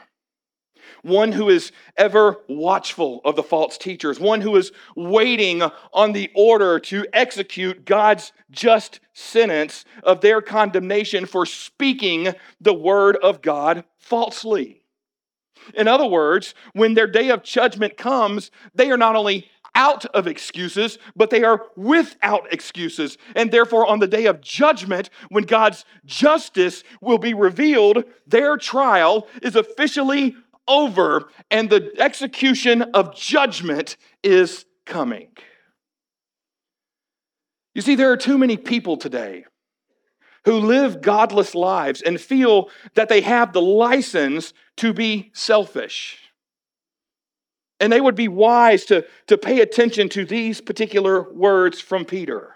one 1.02 1.32
who 1.32 1.50
is 1.50 1.72
ever 1.98 2.38
watchful 2.48 3.22
of 3.26 3.36
the 3.36 3.44
false 3.44 3.78
teachers, 3.78 4.20
one 4.20 4.42
who 4.42 4.56
is 4.56 4.72
waiting 4.96 5.62
on 5.94 6.12
the 6.12 6.30
order 6.36 6.80
to 6.80 7.06
execute 7.14 7.86
God's 7.86 8.32
just 8.52 9.00
sentence 9.14 9.86
of 10.04 10.22
their 10.22 10.42
condemnation 10.42 11.26
for 11.26 11.46
speaking 11.46 12.34
the 12.60 12.74
word 12.74 13.18
of 13.18 13.42
God 13.42 13.84
falsely. 13.98 14.84
In 15.76 15.88
other 15.88 16.06
words, 16.06 16.56
when 16.74 16.94
their 16.94 17.08
day 17.08 17.30
of 17.30 17.44
judgment 17.44 17.98
comes, 17.98 18.50
they 18.74 18.90
are 18.92 18.98
not 18.98 19.16
only 19.16 19.50
out 19.76 20.06
of 20.08 20.28
excuses, 20.28 20.98
but 21.16 21.30
they 21.30 21.44
are 21.44 21.68
without 21.76 22.52
excuses. 22.52 23.18
And 23.36 23.52
therefore, 23.52 23.86
on 23.86 24.00
the 24.00 24.08
day 24.08 24.26
of 24.26 24.42
judgment, 24.42 25.10
when 25.30 25.44
God's 25.44 25.86
justice 26.06 26.84
will 27.02 27.18
be 27.18 27.34
revealed, 27.34 28.04
their 28.26 28.58
trial 28.58 29.28
is 29.42 29.56
officially 29.56 30.36
over 30.70 31.30
and 31.52 31.70
the 31.70 31.92
execution 32.00 32.84
of 32.94 33.16
judgment 33.16 33.98
is 34.24 34.66
coming. 34.86 35.30
You 37.76 37.82
see, 37.82 37.96
there 37.96 38.12
are 38.12 38.18
too 38.18 38.38
many 38.38 38.56
people 38.56 38.98
today 38.98 39.46
who 40.46 40.60
live 40.60 41.02
godless 41.02 41.54
lives 41.54 42.02
and 42.02 42.20
feel 42.20 42.70
that 42.96 43.10
they 43.10 43.22
have 43.22 43.54
the 43.54 43.62
license 43.62 44.54
to 44.78 44.94
be 44.94 45.32
selfish. 45.34 46.18
And 47.80 47.92
they 47.92 48.02
would 48.02 48.16
be 48.16 48.28
wise 48.28 48.86
to, 48.86 49.06
to 49.28 49.38
pay 49.38 49.62
attention 49.62 50.10
to 50.10 50.26
these 50.26 50.62
particular 50.62 51.32
words 51.32 51.80
from 51.80 52.06
Peter. 52.06 52.56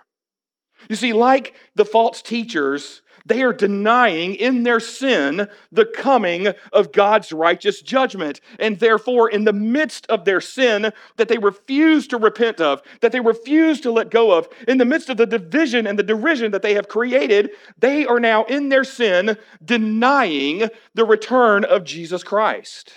You 0.90 0.96
see, 0.96 1.14
like 1.14 1.54
the 1.76 1.86
false 1.86 2.22
teachers, 2.22 3.02
they 3.26 3.42
are 3.42 3.54
denying 3.54 4.36
in 4.36 4.64
their 4.64 4.80
sin 4.80 5.48
the 5.72 5.86
coming 5.86 6.48
of 6.74 6.92
God's 6.92 7.32
righteous 7.32 7.82
judgment. 7.82 8.42
And 8.60 8.80
therefore, 8.80 9.30
in 9.30 9.46
the 9.46 9.54
midst 9.54 10.06
of 10.08 10.26
their 10.26 10.42
sin 10.42 10.92
that 11.16 11.28
they 11.30 11.38
refuse 11.38 12.08
to 12.08 12.18
repent 12.18 12.60
of, 12.60 12.82
that 13.02 13.12
they 13.12 13.22
refuse 13.22 13.80
to 13.82 13.92
let 13.92 14.12
go 14.12 14.32
of, 14.32 14.48
in 14.68 14.78
the 14.78 14.86
midst 14.86 15.10
of 15.10 15.18
the 15.18 15.26
division 15.26 15.88
and 15.88 15.98
the 15.98 16.04
derision 16.04 16.52
that 16.52 16.62
they 16.62 16.74
have 16.74 16.88
created, 16.88 17.52
they 17.78 18.06
are 18.06 18.20
now 18.20 18.44
in 18.46 18.70
their 18.70 18.84
sin 18.84 19.38
denying 19.64 20.70
the 20.94 21.06
return 21.06 21.64
of 21.64 21.84
Jesus 21.86 22.24
Christ. 22.24 22.92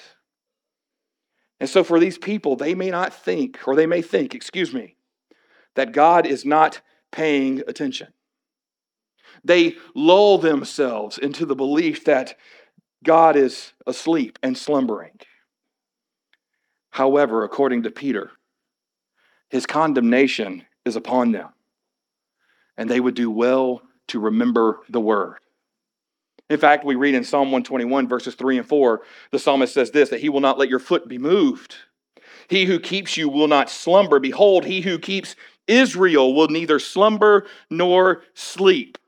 And 1.59 1.71
so, 1.71 1.85
for 1.85 1.99
these 1.99 2.19
people, 2.19 2.57
they 2.57 2.75
may 2.75 2.91
not 2.91 3.15
think, 3.15 3.61
or 3.67 3.77
they 3.77 3.87
may 3.87 4.03
think, 4.03 4.35
excuse 4.35 4.75
me, 4.75 4.97
that 5.75 5.93
God 5.93 6.27
is 6.27 6.45
not 6.45 6.81
paying 7.13 7.63
attention. 7.67 8.09
They 9.47 9.77
lull 9.95 10.39
themselves 10.39 11.19
into 11.19 11.47
the 11.47 11.55
belief 11.55 12.05
that 12.05 12.37
God 13.05 13.37
is 13.37 13.73
asleep 13.87 14.41
and 14.43 14.59
slumbering. 14.59 15.21
However, 16.91 17.45
according 17.45 17.85
to 17.85 17.91
Peter, 17.93 18.33
his 19.49 19.65
condemnation 19.65 20.65
is 20.85 20.97
upon 20.97 21.31
them, 21.31 21.51
and 22.77 22.91
they 22.91 22.99
would 22.99 23.15
do 23.15 23.31
well 23.31 23.83
to 24.09 24.19
remember 24.19 24.81
the 24.89 25.01
word. 25.01 25.37
In 26.51 26.59
fact, 26.59 26.85
we 26.85 26.97
read 26.97 27.15
in 27.15 27.23
Psalm 27.23 27.53
121, 27.53 28.09
verses 28.09 28.35
3 28.35 28.59
and 28.59 28.67
4, 28.67 29.03
the 29.31 29.39
psalmist 29.39 29.75
says 29.75 29.93
this 29.93 30.11
that 30.11 30.21
he 30.21 30.29
will 30.29 30.41
not 30.41 30.59
let 30.59 30.69
your 30.69 30.79
foot 30.81 31.07
be 31.07 31.19
moved. 31.19 31.77
He 32.49 32.65
who 32.65 32.81
keeps 32.81 33.17
you 33.17 33.29
will 33.29 33.49
not 33.49 33.71
slumber. 33.71 34.19
Behold, 34.19 34.65
he 34.65 34.81
who 34.81 34.99
keeps 34.99 35.37
Israel 35.69 36.35
will 36.35 36.49
neither 36.49 36.81
slumber 36.81 37.47
nor 37.71 38.23
sleep. 38.35 38.99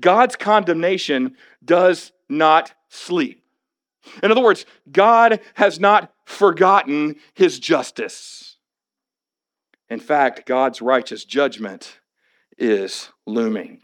God's 0.00 0.36
condemnation 0.36 1.36
does 1.64 2.12
not 2.28 2.72
sleep. 2.88 3.42
In 4.22 4.30
other 4.30 4.42
words, 4.42 4.64
God 4.90 5.40
has 5.54 5.78
not 5.78 6.12
forgotten 6.24 7.16
his 7.34 7.58
justice. 7.58 8.56
In 9.88 10.00
fact, 10.00 10.46
God's 10.46 10.80
righteous 10.82 11.24
judgment 11.24 12.00
is 12.56 13.10
looming. 13.26 13.82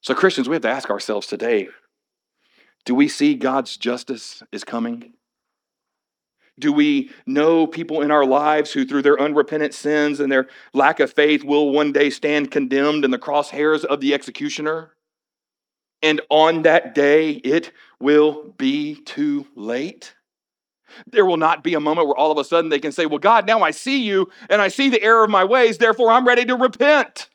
So, 0.00 0.14
Christians, 0.14 0.48
we 0.48 0.54
have 0.54 0.62
to 0.62 0.68
ask 0.68 0.90
ourselves 0.90 1.26
today 1.26 1.68
do 2.84 2.94
we 2.94 3.06
see 3.06 3.34
God's 3.34 3.76
justice 3.76 4.42
is 4.50 4.64
coming? 4.64 5.14
Do 6.58 6.72
we 6.72 7.10
know 7.26 7.66
people 7.66 8.02
in 8.02 8.10
our 8.10 8.26
lives 8.26 8.72
who, 8.72 8.84
through 8.84 9.02
their 9.02 9.20
unrepentant 9.20 9.74
sins 9.74 10.20
and 10.20 10.30
their 10.30 10.48
lack 10.74 11.00
of 11.00 11.12
faith, 11.12 11.44
will 11.44 11.70
one 11.70 11.92
day 11.92 12.10
stand 12.10 12.50
condemned 12.50 13.04
in 13.04 13.10
the 13.10 13.18
crosshairs 13.18 13.84
of 13.84 14.00
the 14.00 14.12
executioner? 14.12 14.92
And 16.02 16.20
on 16.28 16.62
that 16.62 16.94
day, 16.94 17.30
it 17.30 17.72
will 18.00 18.54
be 18.58 18.96
too 18.96 19.46
late. 19.54 20.14
There 21.06 21.24
will 21.24 21.36
not 21.36 21.64
be 21.64 21.74
a 21.74 21.80
moment 21.80 22.08
where 22.08 22.16
all 22.16 22.30
of 22.30 22.38
a 22.38 22.44
sudden 22.44 22.68
they 22.68 22.80
can 22.80 22.92
say, 22.92 23.06
Well, 23.06 23.18
God, 23.18 23.46
now 23.46 23.62
I 23.62 23.70
see 23.70 24.02
you 24.02 24.28
and 24.50 24.60
I 24.60 24.68
see 24.68 24.90
the 24.90 25.02
error 25.02 25.24
of 25.24 25.30
my 25.30 25.44
ways, 25.44 25.78
therefore 25.78 26.10
I'm 26.10 26.26
ready 26.26 26.44
to 26.44 26.56
repent. 26.56 27.30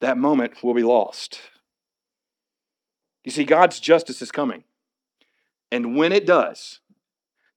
That 0.00 0.18
moment 0.18 0.62
will 0.62 0.74
be 0.74 0.82
lost. 0.82 1.40
You 3.24 3.30
see, 3.30 3.44
God's 3.44 3.78
justice 3.78 4.22
is 4.22 4.32
coming. 4.32 4.64
And 5.70 5.96
when 5.96 6.12
it 6.12 6.26
does, 6.26 6.80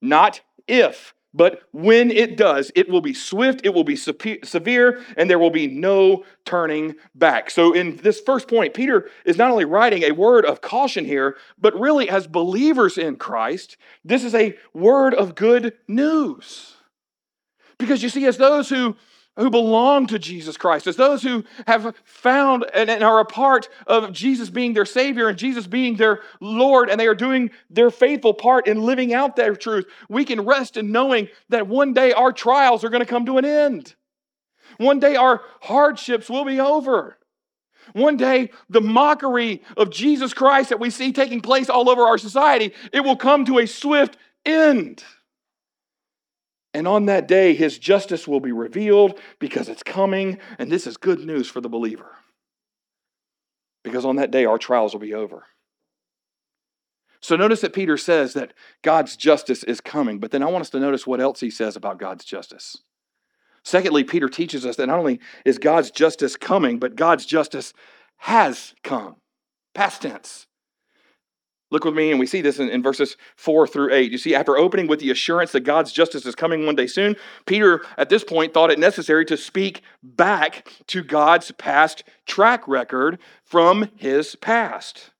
not 0.02 0.40
if, 0.68 1.14
but 1.34 1.62
when 1.72 2.10
it 2.10 2.36
does, 2.36 2.70
it 2.74 2.90
will 2.90 3.00
be 3.00 3.14
swift, 3.14 3.64
it 3.64 3.72
will 3.72 3.84
be 3.84 3.96
severe, 3.96 5.02
and 5.16 5.30
there 5.30 5.38
will 5.38 5.50
be 5.50 5.66
no 5.66 6.24
turning 6.44 6.94
back. 7.14 7.50
So, 7.50 7.72
in 7.72 7.96
this 7.96 8.20
first 8.20 8.48
point, 8.48 8.74
Peter 8.74 9.08
is 9.24 9.38
not 9.38 9.50
only 9.50 9.64
writing 9.64 10.02
a 10.02 10.12
word 10.12 10.44
of 10.44 10.60
caution 10.60 11.06
here, 11.06 11.36
but 11.58 11.78
really, 11.78 12.10
as 12.10 12.26
believers 12.26 12.98
in 12.98 13.16
Christ, 13.16 13.78
this 14.04 14.24
is 14.24 14.34
a 14.34 14.56
word 14.74 15.14
of 15.14 15.34
good 15.34 15.72
news. 15.88 16.76
Because 17.78 18.02
you 18.02 18.10
see, 18.10 18.26
as 18.26 18.36
those 18.36 18.68
who 18.68 18.96
who 19.36 19.50
belong 19.50 20.06
to 20.08 20.18
Jesus 20.18 20.56
Christ, 20.56 20.86
as 20.86 20.96
those 20.96 21.22
who 21.22 21.44
have 21.66 21.94
found 22.04 22.66
and, 22.74 22.90
are 22.90 23.20
a 23.20 23.24
part 23.24 23.68
of 23.86 24.12
Jesus 24.12 24.50
being 24.50 24.74
their 24.74 24.84
Savior 24.84 25.28
and 25.28 25.38
Jesus 25.38 25.66
being 25.66 25.96
their 25.96 26.20
Lord, 26.40 26.90
and 26.90 27.00
they 27.00 27.06
are 27.06 27.14
doing 27.14 27.50
their 27.70 27.90
faithful 27.90 28.34
part 28.34 28.66
in 28.66 28.82
living 28.82 29.14
out 29.14 29.36
their 29.36 29.56
truth, 29.56 29.86
we 30.08 30.24
can 30.24 30.44
rest 30.44 30.76
in 30.76 30.92
knowing 30.92 31.28
that 31.48 31.66
one 31.66 31.94
day 31.94 32.12
our 32.12 32.32
trials 32.32 32.84
are 32.84 32.90
going 32.90 33.00
to 33.00 33.06
come 33.06 33.24
to 33.26 33.38
an 33.38 33.44
end. 33.44 33.94
One 34.76 35.00
day 35.00 35.16
our 35.16 35.42
hardships 35.60 36.28
will 36.28 36.44
be 36.44 36.60
over. 36.60 37.18
One 37.94 38.16
day, 38.16 38.50
the 38.68 38.80
mockery 38.80 39.62
of 39.76 39.90
Jesus 39.90 40.32
Christ 40.32 40.68
that 40.68 40.80
we 40.80 40.90
see 40.90 41.12
taking 41.12 41.40
place 41.40 41.68
all 41.68 41.90
over 41.90 42.02
our 42.02 42.16
society, 42.16 42.72
it 42.92 43.00
will 43.00 43.16
come 43.16 43.44
to 43.46 43.58
a 43.58 43.66
swift 43.66 44.16
end. 44.44 45.02
And 46.74 46.88
on 46.88 47.06
that 47.06 47.28
day, 47.28 47.54
his 47.54 47.78
justice 47.78 48.26
will 48.26 48.40
be 48.40 48.52
revealed 48.52 49.18
because 49.38 49.68
it's 49.68 49.82
coming, 49.82 50.38
and 50.58 50.70
this 50.70 50.86
is 50.86 50.96
good 50.96 51.20
news 51.20 51.48
for 51.48 51.60
the 51.60 51.68
believer. 51.68 52.16
Because 53.84 54.04
on 54.04 54.16
that 54.16 54.30
day, 54.30 54.44
our 54.44 54.58
trials 54.58 54.92
will 54.92 55.00
be 55.00 55.14
over. 55.14 55.44
So 57.20 57.36
notice 57.36 57.60
that 57.60 57.72
Peter 57.72 57.96
says 57.96 58.32
that 58.34 58.52
God's 58.82 59.16
justice 59.16 59.62
is 59.64 59.80
coming, 59.80 60.18
but 60.18 60.30
then 60.30 60.42
I 60.42 60.50
want 60.50 60.62
us 60.62 60.70
to 60.70 60.80
notice 60.80 61.06
what 61.06 61.20
else 61.20 61.40
he 61.40 61.50
says 61.50 61.76
about 61.76 61.98
God's 61.98 62.24
justice. 62.24 62.76
Secondly, 63.64 64.02
Peter 64.02 64.28
teaches 64.28 64.66
us 64.66 64.76
that 64.76 64.88
not 64.88 64.98
only 64.98 65.20
is 65.44 65.58
God's 65.58 65.90
justice 65.92 66.36
coming, 66.36 66.78
but 66.78 66.96
God's 66.96 67.24
justice 67.24 67.72
has 68.18 68.74
come. 68.82 69.16
Past 69.74 70.02
tense. 70.02 70.46
Look 71.72 71.86
with 71.86 71.94
me, 71.94 72.10
and 72.10 72.20
we 72.20 72.26
see 72.26 72.42
this 72.42 72.58
in, 72.58 72.68
in, 72.68 72.82
verses 72.82 73.16
4 73.36 73.66
through 73.66 73.94
8. 73.94 74.12
You 74.12 74.18
see, 74.18 74.34
after 74.34 74.58
opening 74.58 74.88
with 74.88 75.00
the 75.00 75.10
assurance 75.10 75.52
that 75.52 75.60
God's 75.60 75.90
justice 75.90 76.26
is 76.26 76.34
coming 76.34 76.66
one 76.66 76.76
day 76.76 76.86
soon, 76.86 77.16
Peter 77.46 77.82
at 77.96 78.10
this 78.10 78.22
point 78.22 78.52
thought 78.52 78.70
it 78.70 78.78
necessary 78.78 79.24
to 79.24 79.38
speak 79.38 79.80
back 80.02 80.68
to 80.88 81.02
God's 81.02 81.50
past 81.52 82.04
track 82.26 82.68
record 82.68 83.18
from 83.42 83.88
his 83.96 84.36
past. 84.36 85.11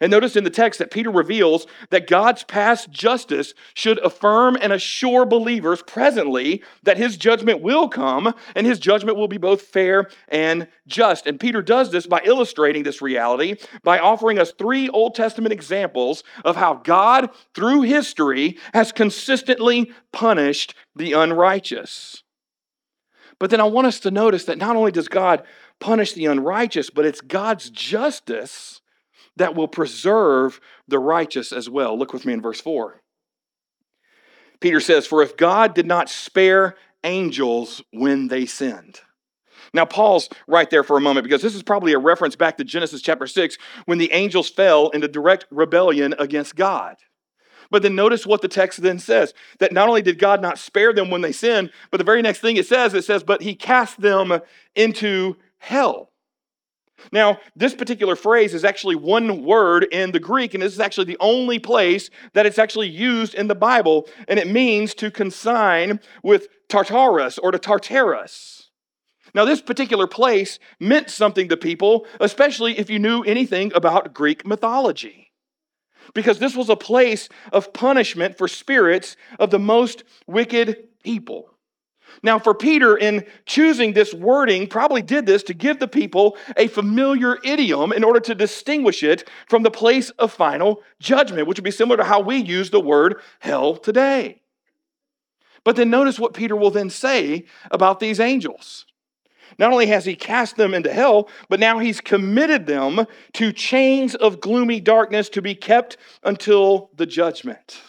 And 0.00 0.10
notice 0.10 0.36
in 0.36 0.44
the 0.44 0.50
text 0.50 0.78
that 0.78 0.90
Peter 0.90 1.10
reveals 1.10 1.66
that 1.90 2.06
God's 2.06 2.44
past 2.44 2.90
justice 2.90 3.54
should 3.74 3.98
affirm 4.04 4.56
and 4.60 4.72
assure 4.72 5.26
believers 5.26 5.82
presently 5.82 6.62
that 6.82 6.96
his 6.96 7.16
judgment 7.16 7.60
will 7.60 7.88
come 7.88 8.34
and 8.54 8.66
his 8.66 8.78
judgment 8.78 9.16
will 9.16 9.28
be 9.28 9.38
both 9.38 9.62
fair 9.62 10.08
and 10.28 10.68
just. 10.86 11.26
And 11.26 11.38
Peter 11.38 11.62
does 11.62 11.92
this 11.92 12.06
by 12.06 12.22
illustrating 12.24 12.82
this 12.82 13.02
reality 13.02 13.56
by 13.82 13.98
offering 13.98 14.38
us 14.38 14.52
three 14.52 14.88
Old 14.88 15.14
Testament 15.14 15.52
examples 15.52 16.24
of 16.44 16.56
how 16.56 16.74
God, 16.74 17.30
through 17.54 17.82
history, 17.82 18.58
has 18.72 18.92
consistently 18.92 19.92
punished 20.12 20.74
the 20.94 21.12
unrighteous. 21.12 22.22
But 23.38 23.50
then 23.50 23.60
I 23.60 23.64
want 23.64 23.86
us 23.86 24.00
to 24.00 24.10
notice 24.10 24.44
that 24.44 24.58
not 24.58 24.76
only 24.76 24.92
does 24.92 25.08
God 25.08 25.42
punish 25.78 26.14
the 26.14 26.26
unrighteous, 26.26 26.88
but 26.88 27.04
it's 27.04 27.20
God's 27.20 27.68
justice 27.68 28.80
that 29.36 29.54
will 29.54 29.68
preserve 29.68 30.60
the 30.88 30.98
righteous 30.98 31.52
as 31.52 31.68
well. 31.68 31.98
Look 31.98 32.12
with 32.12 32.24
me 32.24 32.32
in 32.32 32.42
verse 32.42 32.60
4. 32.60 33.00
Peter 34.60 34.80
says, 34.80 35.06
For 35.06 35.22
if 35.22 35.36
God 35.36 35.74
did 35.74 35.86
not 35.86 36.08
spare 36.08 36.76
angels 37.04 37.82
when 37.92 38.28
they 38.28 38.46
sinned. 38.46 39.00
Now, 39.72 39.84
pause 39.84 40.28
right 40.46 40.68
there 40.70 40.82
for 40.82 40.96
a 40.96 41.00
moment 41.00 41.24
because 41.24 41.42
this 41.42 41.54
is 41.54 41.62
probably 41.62 41.92
a 41.92 41.98
reference 41.98 42.36
back 42.36 42.56
to 42.56 42.64
Genesis 42.64 43.02
chapter 43.02 43.26
6 43.26 43.58
when 43.84 43.98
the 43.98 44.12
angels 44.12 44.48
fell 44.48 44.88
into 44.90 45.08
direct 45.08 45.44
rebellion 45.50 46.14
against 46.18 46.56
God. 46.56 46.96
But 47.70 47.82
then 47.82 47.94
notice 47.94 48.26
what 48.26 48.42
the 48.42 48.48
text 48.48 48.80
then 48.82 48.98
says 48.98 49.34
that 49.58 49.72
not 49.72 49.88
only 49.88 50.02
did 50.02 50.18
God 50.18 50.40
not 50.40 50.58
spare 50.58 50.92
them 50.92 51.10
when 51.10 51.20
they 51.20 51.32
sinned, 51.32 51.70
but 51.90 51.98
the 51.98 52.04
very 52.04 52.22
next 52.22 52.40
thing 52.40 52.56
it 52.56 52.66
says, 52.66 52.94
it 52.94 53.04
says, 53.04 53.24
but 53.24 53.42
he 53.42 53.54
cast 53.54 54.00
them 54.00 54.40
into 54.74 55.36
hell. 55.58 56.10
Now, 57.12 57.38
this 57.54 57.74
particular 57.74 58.16
phrase 58.16 58.54
is 58.54 58.64
actually 58.64 58.96
one 58.96 59.44
word 59.44 59.84
in 59.84 60.12
the 60.12 60.20
Greek, 60.20 60.54
and 60.54 60.62
this 60.62 60.72
is 60.72 60.80
actually 60.80 61.04
the 61.04 61.18
only 61.20 61.58
place 61.58 62.10
that 62.32 62.46
it's 62.46 62.58
actually 62.58 62.88
used 62.88 63.34
in 63.34 63.48
the 63.48 63.54
Bible, 63.54 64.08
and 64.28 64.38
it 64.38 64.50
means 64.50 64.94
to 64.94 65.10
consign 65.10 66.00
with 66.22 66.48
Tartarus 66.68 67.38
or 67.38 67.52
to 67.52 67.58
Tartarus. 67.58 68.70
Now, 69.34 69.44
this 69.44 69.60
particular 69.60 70.06
place 70.06 70.58
meant 70.80 71.10
something 71.10 71.48
to 71.48 71.56
people, 71.56 72.06
especially 72.20 72.78
if 72.78 72.88
you 72.88 72.98
knew 72.98 73.22
anything 73.22 73.72
about 73.74 74.14
Greek 74.14 74.46
mythology. 74.46 75.32
Because 76.14 76.38
this 76.38 76.56
was 76.56 76.70
a 76.70 76.76
place 76.76 77.28
of 77.52 77.72
punishment 77.72 78.38
for 78.38 78.48
spirits 78.48 79.16
of 79.38 79.50
the 79.50 79.58
most 79.58 80.04
wicked 80.26 80.88
people. 81.02 81.55
Now, 82.22 82.38
for 82.38 82.54
Peter, 82.54 82.96
in 82.96 83.24
choosing 83.44 83.92
this 83.92 84.14
wording, 84.14 84.66
probably 84.66 85.02
did 85.02 85.26
this 85.26 85.42
to 85.44 85.54
give 85.54 85.78
the 85.78 85.88
people 85.88 86.36
a 86.56 86.68
familiar 86.68 87.38
idiom 87.44 87.92
in 87.92 88.04
order 88.04 88.20
to 88.20 88.34
distinguish 88.34 89.02
it 89.02 89.28
from 89.48 89.62
the 89.62 89.70
place 89.70 90.10
of 90.10 90.32
final 90.32 90.82
judgment, 90.98 91.46
which 91.46 91.58
would 91.58 91.64
be 91.64 91.70
similar 91.70 91.96
to 91.96 92.04
how 92.04 92.20
we 92.20 92.36
use 92.36 92.70
the 92.70 92.80
word 92.80 93.20
hell 93.40 93.76
today. 93.76 94.40
But 95.64 95.76
then 95.76 95.90
notice 95.90 96.18
what 96.18 96.34
Peter 96.34 96.54
will 96.54 96.70
then 96.70 96.90
say 96.90 97.44
about 97.70 98.00
these 98.00 98.20
angels. 98.20 98.86
Not 99.58 99.72
only 99.72 99.86
has 99.86 100.04
he 100.04 100.14
cast 100.14 100.56
them 100.56 100.74
into 100.74 100.92
hell, 100.92 101.28
but 101.48 101.60
now 101.60 101.78
he's 101.78 102.00
committed 102.00 102.66
them 102.66 103.06
to 103.34 103.52
chains 103.52 104.14
of 104.14 104.40
gloomy 104.40 104.80
darkness 104.80 105.28
to 105.30 105.42
be 105.42 105.54
kept 105.54 105.96
until 106.22 106.90
the 106.96 107.06
judgment. 107.06 107.80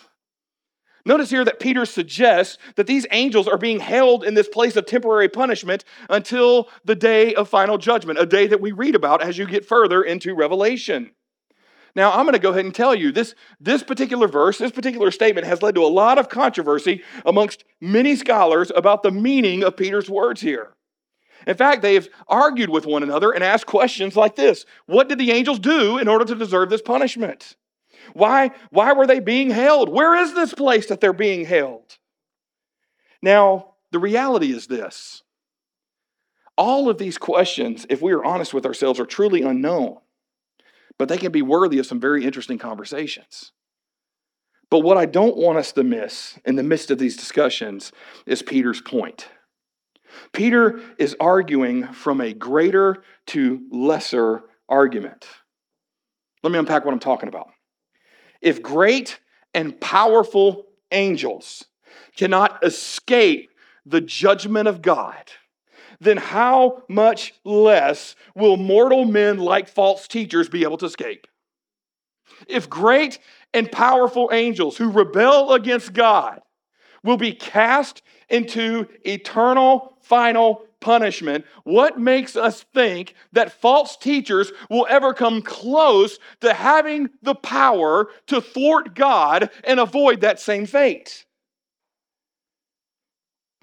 Notice 1.07 1.29
here 1.29 1.45
that 1.45 1.61
Peter 1.61 1.85
suggests 1.85 2.57
that 2.75 2.85
these 2.85 3.07
angels 3.11 3.47
are 3.47 3.57
being 3.57 3.79
held 3.79 4.25
in 4.25 4.33
this 4.33 4.49
place 4.49 4.75
of 4.75 4.85
temporary 4.85 5.29
punishment 5.29 5.85
until 6.09 6.67
the 6.83 6.95
day 6.95 7.33
of 7.33 7.47
final 7.47 7.77
judgment, 7.77 8.19
a 8.19 8.25
day 8.25 8.45
that 8.45 8.59
we 8.59 8.73
read 8.73 8.93
about 8.93 9.23
as 9.23 9.37
you 9.37 9.45
get 9.45 9.65
further 9.65 10.03
into 10.03 10.35
Revelation. 10.35 11.11
Now, 11.95 12.11
I'm 12.11 12.25
going 12.25 12.33
to 12.33 12.39
go 12.39 12.49
ahead 12.49 12.65
and 12.65 12.75
tell 12.75 12.93
you 12.93 13.13
this, 13.13 13.35
this 13.57 13.83
particular 13.83 14.27
verse, 14.27 14.57
this 14.57 14.73
particular 14.73 15.09
statement 15.09 15.47
has 15.47 15.61
led 15.61 15.75
to 15.75 15.81
a 15.81 15.87
lot 15.87 16.17
of 16.17 16.27
controversy 16.27 17.01
amongst 17.25 17.63
many 17.79 18.17
scholars 18.17 18.69
about 18.75 19.01
the 19.01 19.09
meaning 19.09 19.63
of 19.63 19.77
Peter's 19.77 20.09
words 20.09 20.41
here. 20.41 20.75
In 21.47 21.55
fact, 21.55 21.83
they've 21.83 22.09
argued 22.27 22.69
with 22.69 22.85
one 22.85 23.01
another 23.01 23.31
and 23.31 23.45
asked 23.45 23.65
questions 23.65 24.17
like 24.17 24.35
this 24.35 24.65
What 24.87 25.07
did 25.07 25.19
the 25.19 25.31
angels 25.31 25.59
do 25.59 25.99
in 25.99 26.09
order 26.09 26.25
to 26.25 26.35
deserve 26.35 26.69
this 26.69 26.81
punishment? 26.81 27.55
Why, 28.13 28.51
why 28.69 28.93
were 28.93 29.07
they 29.07 29.19
being 29.19 29.49
held? 29.49 29.89
Where 29.89 30.15
is 30.15 30.33
this 30.33 30.53
place 30.53 30.87
that 30.87 31.01
they're 31.01 31.13
being 31.13 31.45
held? 31.45 31.97
Now, 33.21 33.75
the 33.91 33.99
reality 33.99 34.51
is 34.51 34.67
this 34.67 35.23
all 36.57 36.89
of 36.89 36.97
these 36.97 37.17
questions, 37.17 37.85
if 37.89 38.01
we 38.01 38.13
are 38.13 38.25
honest 38.25 38.53
with 38.53 38.65
ourselves, 38.65 38.99
are 38.99 39.05
truly 39.05 39.43
unknown, 39.43 39.97
but 40.97 41.07
they 41.07 41.17
can 41.17 41.31
be 41.31 41.43
worthy 41.43 41.77
of 41.77 41.85
some 41.85 41.99
very 41.99 42.25
interesting 42.25 42.57
conversations. 42.57 43.51
But 44.69 44.79
what 44.79 44.97
I 44.97 45.05
don't 45.05 45.37
want 45.37 45.59
us 45.59 45.71
to 45.73 45.83
miss 45.83 46.37
in 46.45 46.55
the 46.55 46.63
midst 46.63 46.91
of 46.91 46.97
these 46.97 47.15
discussions 47.15 47.91
is 48.25 48.41
Peter's 48.41 48.81
point. 48.81 49.29
Peter 50.33 50.81
is 50.97 51.15
arguing 51.19 51.87
from 51.93 52.19
a 52.19 52.33
greater 52.33 53.03
to 53.27 53.61
lesser 53.71 54.43
argument. 54.67 55.27
Let 56.43 56.51
me 56.51 56.59
unpack 56.59 56.85
what 56.85 56.93
I'm 56.93 56.99
talking 56.99 57.29
about. 57.29 57.49
If 58.41 58.61
great 58.61 59.19
and 59.53 59.79
powerful 59.79 60.67
angels 60.91 61.65
cannot 62.15 62.63
escape 62.63 63.49
the 63.85 64.01
judgment 64.01 64.67
of 64.67 64.81
God, 64.81 65.31
then 65.99 66.17
how 66.17 66.83
much 66.87 67.33
less 67.43 68.15
will 68.35 68.57
mortal 68.57 69.05
men 69.05 69.37
like 69.37 69.67
false 69.67 70.07
teachers 70.07 70.49
be 70.49 70.63
able 70.63 70.77
to 70.77 70.85
escape? 70.85 71.27
If 72.47 72.69
great 72.69 73.19
and 73.53 73.71
powerful 73.71 74.29
angels 74.31 74.77
who 74.77 74.91
rebel 74.91 75.53
against 75.53 75.93
God 75.93 76.41
will 77.03 77.17
be 77.17 77.33
cast 77.33 78.03
into 78.29 78.87
eternal 79.03 79.97
final 80.01 80.66
punishment, 80.79 81.45
what 81.63 81.99
makes 81.99 82.35
us 82.35 82.63
think 82.73 83.15
that 83.33 83.51
false 83.51 83.97
teachers 83.97 84.51
will 84.69 84.87
ever 84.89 85.13
come 85.13 85.41
close 85.41 86.19
to 86.41 86.53
having 86.53 87.09
the 87.21 87.35
power 87.35 88.09
to 88.27 88.41
thwart 88.41 88.95
God 88.95 89.49
and 89.63 89.79
avoid 89.79 90.21
that 90.21 90.39
same 90.39 90.65
fate? 90.65 91.25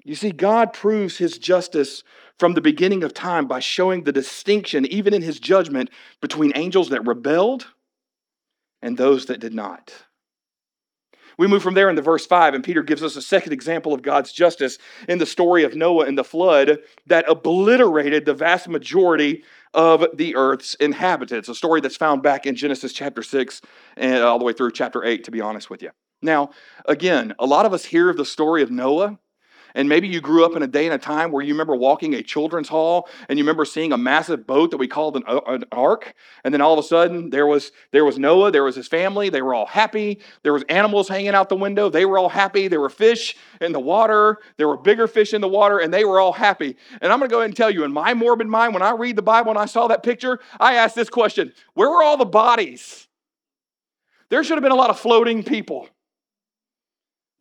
You 0.03 0.15
see, 0.15 0.31
God 0.31 0.71
proves 0.71 1.17
his 1.17 1.39
justice 1.39 2.03
from 2.37 2.53
the 2.53 2.61
beginning 2.61 3.03
of 3.03 3.13
time 3.13 3.47
by 3.47 3.59
showing 3.59 4.03
the 4.03 4.11
distinction, 4.11 4.85
even 4.85 5.13
in 5.13 5.23
his 5.23 5.39
judgment, 5.39 5.89
between 6.21 6.51
angels 6.55 6.89
that 6.89 7.07
rebelled 7.07 7.67
and 8.81 8.97
those 8.97 9.25
that 9.25 9.39
did 9.39 9.53
not. 9.53 10.04
We 11.37 11.47
move 11.47 11.63
from 11.63 11.73
there 11.73 11.89
into 11.89 12.01
verse 12.01 12.25
5, 12.25 12.53
and 12.53 12.63
Peter 12.63 12.83
gives 12.83 13.03
us 13.03 13.15
a 13.15 13.21
second 13.21 13.53
example 13.53 13.93
of 13.93 14.01
God's 14.01 14.31
justice 14.31 14.77
in 15.07 15.17
the 15.17 15.25
story 15.25 15.63
of 15.63 15.75
Noah 15.75 16.05
and 16.05 16.17
the 16.17 16.23
flood 16.23 16.79
that 17.07 17.29
obliterated 17.29 18.25
the 18.25 18.33
vast 18.33 18.67
majority 18.67 19.43
of 19.73 20.05
the 20.13 20.35
earth's 20.35 20.75
inhabitants. 20.75 21.49
A 21.49 21.55
story 21.55 21.81
that's 21.81 21.97
found 21.97 22.23
back 22.23 22.45
in 22.45 22.55
Genesis 22.55 22.93
chapter 22.93 23.23
6 23.23 23.61
and 23.97 24.23
all 24.23 24.39
the 24.39 24.45
way 24.45 24.53
through 24.53 24.71
chapter 24.71 25.03
8, 25.03 25.23
to 25.25 25.31
be 25.31 25.41
honest 25.41 25.69
with 25.69 25.81
you. 25.81 25.91
Now, 26.21 26.51
again, 26.85 27.35
a 27.37 27.45
lot 27.45 27.65
of 27.65 27.73
us 27.73 27.85
hear 27.85 28.09
of 28.09 28.17
the 28.17 28.25
story 28.25 28.61
of 28.61 28.71
Noah, 28.71 29.19
And 29.75 29.89
maybe 29.89 30.07
you 30.07 30.21
grew 30.21 30.45
up 30.45 30.55
in 30.55 30.63
a 30.63 30.67
day 30.67 30.85
and 30.85 30.93
a 30.93 30.97
time 30.97 31.31
where 31.31 31.43
you 31.43 31.53
remember 31.53 31.75
walking 31.75 32.15
a 32.15 32.23
children's 32.23 32.69
hall 32.69 33.09
and 33.29 33.37
you 33.37 33.43
remember 33.43 33.65
seeing 33.65 33.91
a 33.91 33.97
massive 33.97 34.47
boat 34.47 34.71
that 34.71 34.77
we 34.77 34.87
called 34.87 35.17
an, 35.17 35.23
uh, 35.27 35.41
an, 35.47 35.65
ark. 35.71 36.15
And 36.43 36.53
then 36.53 36.61
all 36.61 36.73
of 36.73 36.79
a 36.79 36.87
sudden 36.87 37.29
there 37.29 37.45
was, 37.45 37.73
there 37.91 38.05
was 38.05 38.17
Noah, 38.17 38.51
there 38.51 38.63
was 38.63 38.75
his 38.75 38.87
family, 38.87 39.29
they 39.29 39.41
were 39.41 39.53
all 39.53 39.65
happy. 39.65 40.21
There 40.43 40.53
was 40.53 40.63
animals 40.69 41.09
hanging 41.09 41.35
out 41.35 41.49
the 41.49 41.57
window, 41.57 41.89
they 41.89 42.05
were 42.05 42.17
all 42.17 42.29
happy. 42.29 42.67
There 42.69 42.79
were 42.79 42.89
fish 42.89 43.35
in 43.59 43.73
the 43.73 43.79
water, 43.79 44.39
there 44.57 44.67
were 44.67 44.77
bigger 44.77 45.07
fish 45.07 45.33
in 45.33 45.41
the 45.41 45.47
water, 45.47 45.79
and 45.79 45.93
they 45.93 46.05
were 46.05 46.19
all 46.19 46.33
happy. 46.33 46.77
And 47.01 47.11
I'm 47.11 47.19
to 47.19 47.27
go 47.27 47.39
ahead 47.39 47.49
and 47.49 47.57
tell 47.57 47.71
you, 47.71 47.83
in 47.83 47.91
my 47.91 48.13
morbid 48.13 48.47
mind, 48.47 48.73
when 48.73 48.83
I 48.83 48.91
read 48.91 49.17
the 49.17 49.21
Bible 49.21 49.51
and 49.51 49.59
I 49.59 49.65
saw 49.65 49.87
that 49.87 50.03
picture, 50.03 50.39
I 50.59 50.75
asked 50.75 50.95
this 50.95 51.09
question 51.09 51.53
Where 51.73 51.89
were 51.89 52.01
all 52.01 52.17
the 52.17 52.25
bodies? 52.25 53.07
There 54.29 54.43
should 54.43 54.55
have 54.55 54.63
been 54.63 54.71
a 54.71 54.75
lot 54.75 54.89
of 54.89 54.99
floating 54.99 55.43
people. 55.43 55.89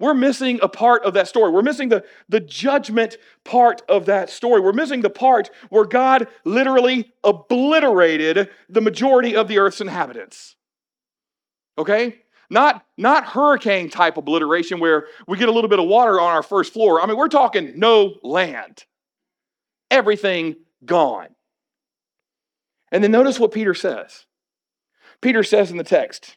We're 0.00 0.14
missing 0.14 0.59
a 0.61 0.68
part 0.68 1.04
of 1.04 1.14
that 1.14 1.28
story. 1.28 1.52
We're 1.52 1.62
missing 1.62 1.88
the, 1.88 2.04
the 2.28 2.40
judgment 2.40 3.16
part 3.44 3.83
of 3.88 4.07
that 4.07 4.28
story. 4.28 4.61
We're 4.61 4.72
missing 4.72 5.02
the 5.02 5.11
part 5.11 5.50
where 5.68 5.85
God 5.85 6.26
literally 6.44 7.12
obliterated 7.22 8.50
the 8.68 8.80
majority 8.80 9.37
of 9.37 9.46
the 9.46 9.59
earth's 9.59 9.80
inhabitants. 9.80 10.57
Okay? 11.78 12.22
Not, 12.50 12.85
not 12.98 13.24
hurricane 13.24 13.88
type 13.88 14.16
obliteration 14.16 14.80
where 14.80 15.07
we 15.28 15.38
get 15.38 15.48
a 15.48 15.52
little 15.52 15.70
bit 15.70 15.78
of 15.78 15.87
water 15.87 16.20
on 16.20 16.33
our 16.33 16.42
first 16.42 16.72
floor. 16.72 17.00
I 17.00 17.07
mean, 17.07 17.16
we're 17.16 17.28
talking 17.28 17.78
no 17.78 18.14
land. 18.22 18.85
Everything 19.90 20.57
gone. 20.85 21.28
And 22.90 23.02
then 23.02 23.12
notice 23.12 23.38
what 23.38 23.52
Peter 23.52 23.74
says. 23.74 24.26
Peter 25.20 25.42
says 25.42 25.70
in 25.70 25.78
the 25.78 25.85
text, 25.85 26.37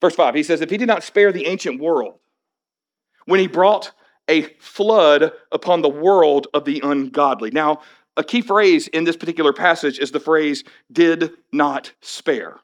Verse 0.00 0.14
5, 0.14 0.34
he 0.34 0.42
says, 0.42 0.60
If 0.60 0.70
he 0.70 0.76
did 0.76 0.88
not 0.88 1.02
spare 1.02 1.32
the 1.32 1.46
ancient 1.46 1.80
world, 1.80 2.18
when 3.24 3.40
he 3.40 3.46
brought 3.46 3.92
a 4.28 4.42
flood 4.58 5.32
upon 5.52 5.82
the 5.82 5.88
world 5.88 6.48
of 6.54 6.64
the 6.64 6.80
ungodly. 6.82 7.50
Now, 7.50 7.80
a 8.16 8.24
key 8.24 8.40
phrase 8.40 8.88
in 8.88 9.04
this 9.04 9.16
particular 9.16 9.52
passage 9.52 9.98
is 9.98 10.10
the 10.10 10.20
phrase, 10.20 10.64
did 10.90 11.32
not 11.52 11.92
spare. 12.00 12.60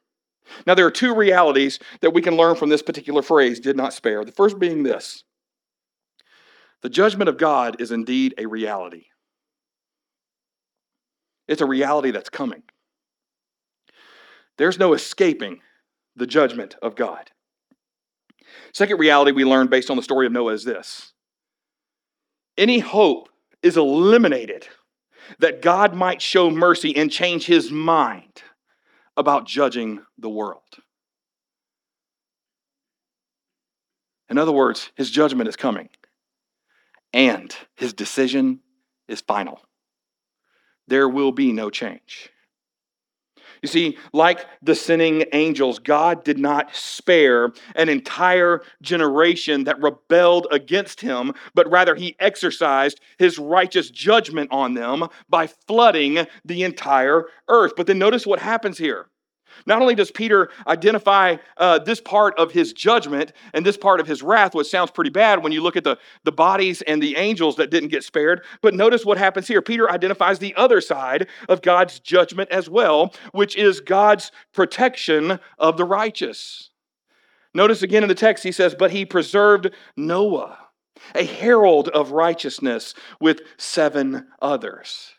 Now, 0.66 0.74
there 0.74 0.86
are 0.86 0.90
two 0.90 1.14
realities 1.14 1.78
that 2.00 2.12
we 2.12 2.22
can 2.22 2.36
learn 2.36 2.56
from 2.56 2.68
this 2.68 2.82
particular 2.82 3.22
phrase, 3.22 3.60
did 3.60 3.76
not 3.76 3.92
spare. 3.92 4.24
The 4.24 4.32
first 4.32 4.58
being 4.58 4.82
this 4.82 5.24
the 6.82 6.90
judgment 6.90 7.28
of 7.28 7.38
God 7.38 7.80
is 7.80 7.92
indeed 7.92 8.34
a 8.38 8.46
reality, 8.46 9.06
it's 11.46 11.62
a 11.62 11.66
reality 11.66 12.10
that's 12.10 12.30
coming. 12.30 12.62
There's 14.58 14.78
no 14.78 14.92
escaping 14.92 15.60
the 16.16 16.26
judgment 16.26 16.76
of 16.82 16.94
God. 16.94 17.30
Second 18.72 18.98
reality 18.98 19.32
we 19.32 19.44
learned 19.44 19.70
based 19.70 19.90
on 19.90 19.96
the 19.96 20.02
story 20.02 20.26
of 20.26 20.32
Noah 20.32 20.52
is 20.52 20.64
this 20.64 21.12
any 22.56 22.78
hope 22.78 23.28
is 23.62 23.76
eliminated 23.76 24.68
that 25.38 25.62
God 25.62 25.94
might 25.94 26.20
show 26.20 26.50
mercy 26.50 26.94
and 26.96 27.10
change 27.10 27.46
his 27.46 27.70
mind 27.70 28.42
about 29.16 29.46
judging 29.46 30.00
the 30.18 30.28
world. 30.28 30.62
In 34.28 34.38
other 34.38 34.52
words, 34.52 34.90
his 34.96 35.10
judgment 35.10 35.48
is 35.48 35.56
coming, 35.56 35.90
and 37.12 37.54
his 37.76 37.92
decision 37.92 38.60
is 39.06 39.20
final. 39.20 39.60
There 40.88 41.08
will 41.08 41.32
be 41.32 41.52
no 41.52 41.70
change. 41.70 42.30
You 43.62 43.68
see, 43.68 43.96
like 44.12 44.44
the 44.60 44.74
sinning 44.74 45.24
angels, 45.32 45.78
God 45.78 46.24
did 46.24 46.36
not 46.36 46.74
spare 46.74 47.52
an 47.76 47.88
entire 47.88 48.62
generation 48.82 49.64
that 49.64 49.80
rebelled 49.80 50.48
against 50.50 51.00
him, 51.00 51.32
but 51.54 51.70
rather 51.70 51.94
he 51.94 52.16
exercised 52.18 53.00
his 53.18 53.38
righteous 53.38 53.88
judgment 53.88 54.50
on 54.50 54.74
them 54.74 55.06
by 55.28 55.46
flooding 55.46 56.26
the 56.44 56.64
entire 56.64 57.26
earth. 57.48 57.72
But 57.76 57.86
then 57.86 57.98
notice 57.98 58.26
what 58.26 58.40
happens 58.40 58.78
here. 58.78 59.06
Not 59.66 59.80
only 59.80 59.94
does 59.94 60.10
Peter 60.10 60.50
identify 60.66 61.36
uh, 61.56 61.78
this 61.78 62.00
part 62.00 62.38
of 62.38 62.52
his 62.52 62.72
judgment 62.72 63.32
and 63.54 63.64
this 63.64 63.76
part 63.76 64.00
of 64.00 64.06
his 64.06 64.22
wrath, 64.22 64.54
which 64.54 64.68
sounds 64.68 64.90
pretty 64.90 65.10
bad 65.10 65.42
when 65.42 65.52
you 65.52 65.62
look 65.62 65.76
at 65.76 65.84
the, 65.84 65.98
the 66.24 66.32
bodies 66.32 66.82
and 66.82 67.02
the 67.02 67.16
angels 67.16 67.56
that 67.56 67.70
didn't 67.70 67.90
get 67.90 68.04
spared, 68.04 68.42
but 68.60 68.74
notice 68.74 69.04
what 69.04 69.18
happens 69.18 69.48
here. 69.48 69.62
Peter 69.62 69.90
identifies 69.90 70.38
the 70.38 70.54
other 70.56 70.80
side 70.80 71.26
of 71.48 71.62
God's 71.62 72.00
judgment 72.00 72.50
as 72.50 72.68
well, 72.68 73.14
which 73.32 73.56
is 73.56 73.80
God's 73.80 74.32
protection 74.52 75.38
of 75.58 75.76
the 75.76 75.84
righteous. 75.84 76.70
Notice 77.54 77.82
again 77.82 78.02
in 78.02 78.08
the 78.08 78.14
text, 78.14 78.44
he 78.44 78.52
says, 78.52 78.74
But 78.74 78.92
he 78.92 79.04
preserved 79.04 79.70
Noah, 79.96 80.58
a 81.14 81.24
herald 81.24 81.88
of 81.88 82.12
righteousness, 82.12 82.94
with 83.20 83.40
seven 83.58 84.28
others. 84.40 85.12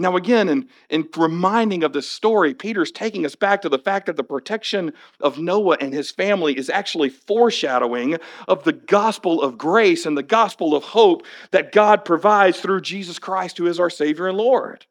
Now, 0.00 0.16
again, 0.16 0.48
in, 0.48 0.68
in 0.88 1.08
reminding 1.14 1.84
of 1.84 1.92
this 1.92 2.08
story, 2.08 2.54
Peter's 2.54 2.90
taking 2.90 3.26
us 3.26 3.34
back 3.34 3.60
to 3.62 3.68
the 3.68 3.78
fact 3.78 4.06
that 4.06 4.16
the 4.16 4.24
protection 4.24 4.94
of 5.20 5.38
Noah 5.38 5.76
and 5.78 5.92
his 5.92 6.10
family 6.10 6.56
is 6.56 6.70
actually 6.70 7.10
foreshadowing 7.10 8.16
of 8.48 8.64
the 8.64 8.72
gospel 8.72 9.42
of 9.42 9.58
grace 9.58 10.06
and 10.06 10.16
the 10.16 10.22
gospel 10.22 10.74
of 10.74 10.84
hope 10.84 11.26
that 11.50 11.72
God 11.72 12.06
provides 12.06 12.58
through 12.60 12.80
Jesus 12.80 13.18
Christ, 13.18 13.58
who 13.58 13.66
is 13.66 13.78
our 13.78 13.90
Savior 13.90 14.26
and 14.26 14.38
Lord. 14.38 14.86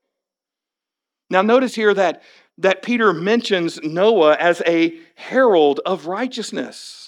Now, 1.32 1.42
notice 1.42 1.74
here 1.74 1.96
that, 1.96 2.22
that 2.60 2.84
Peter 2.84 3.12
mentions 3.12 3.82
Noah 3.82 4.36
as 4.36 4.62
a 4.68 4.96
herald 5.16 5.80
of 5.88 6.06
righteousness. 6.06 6.99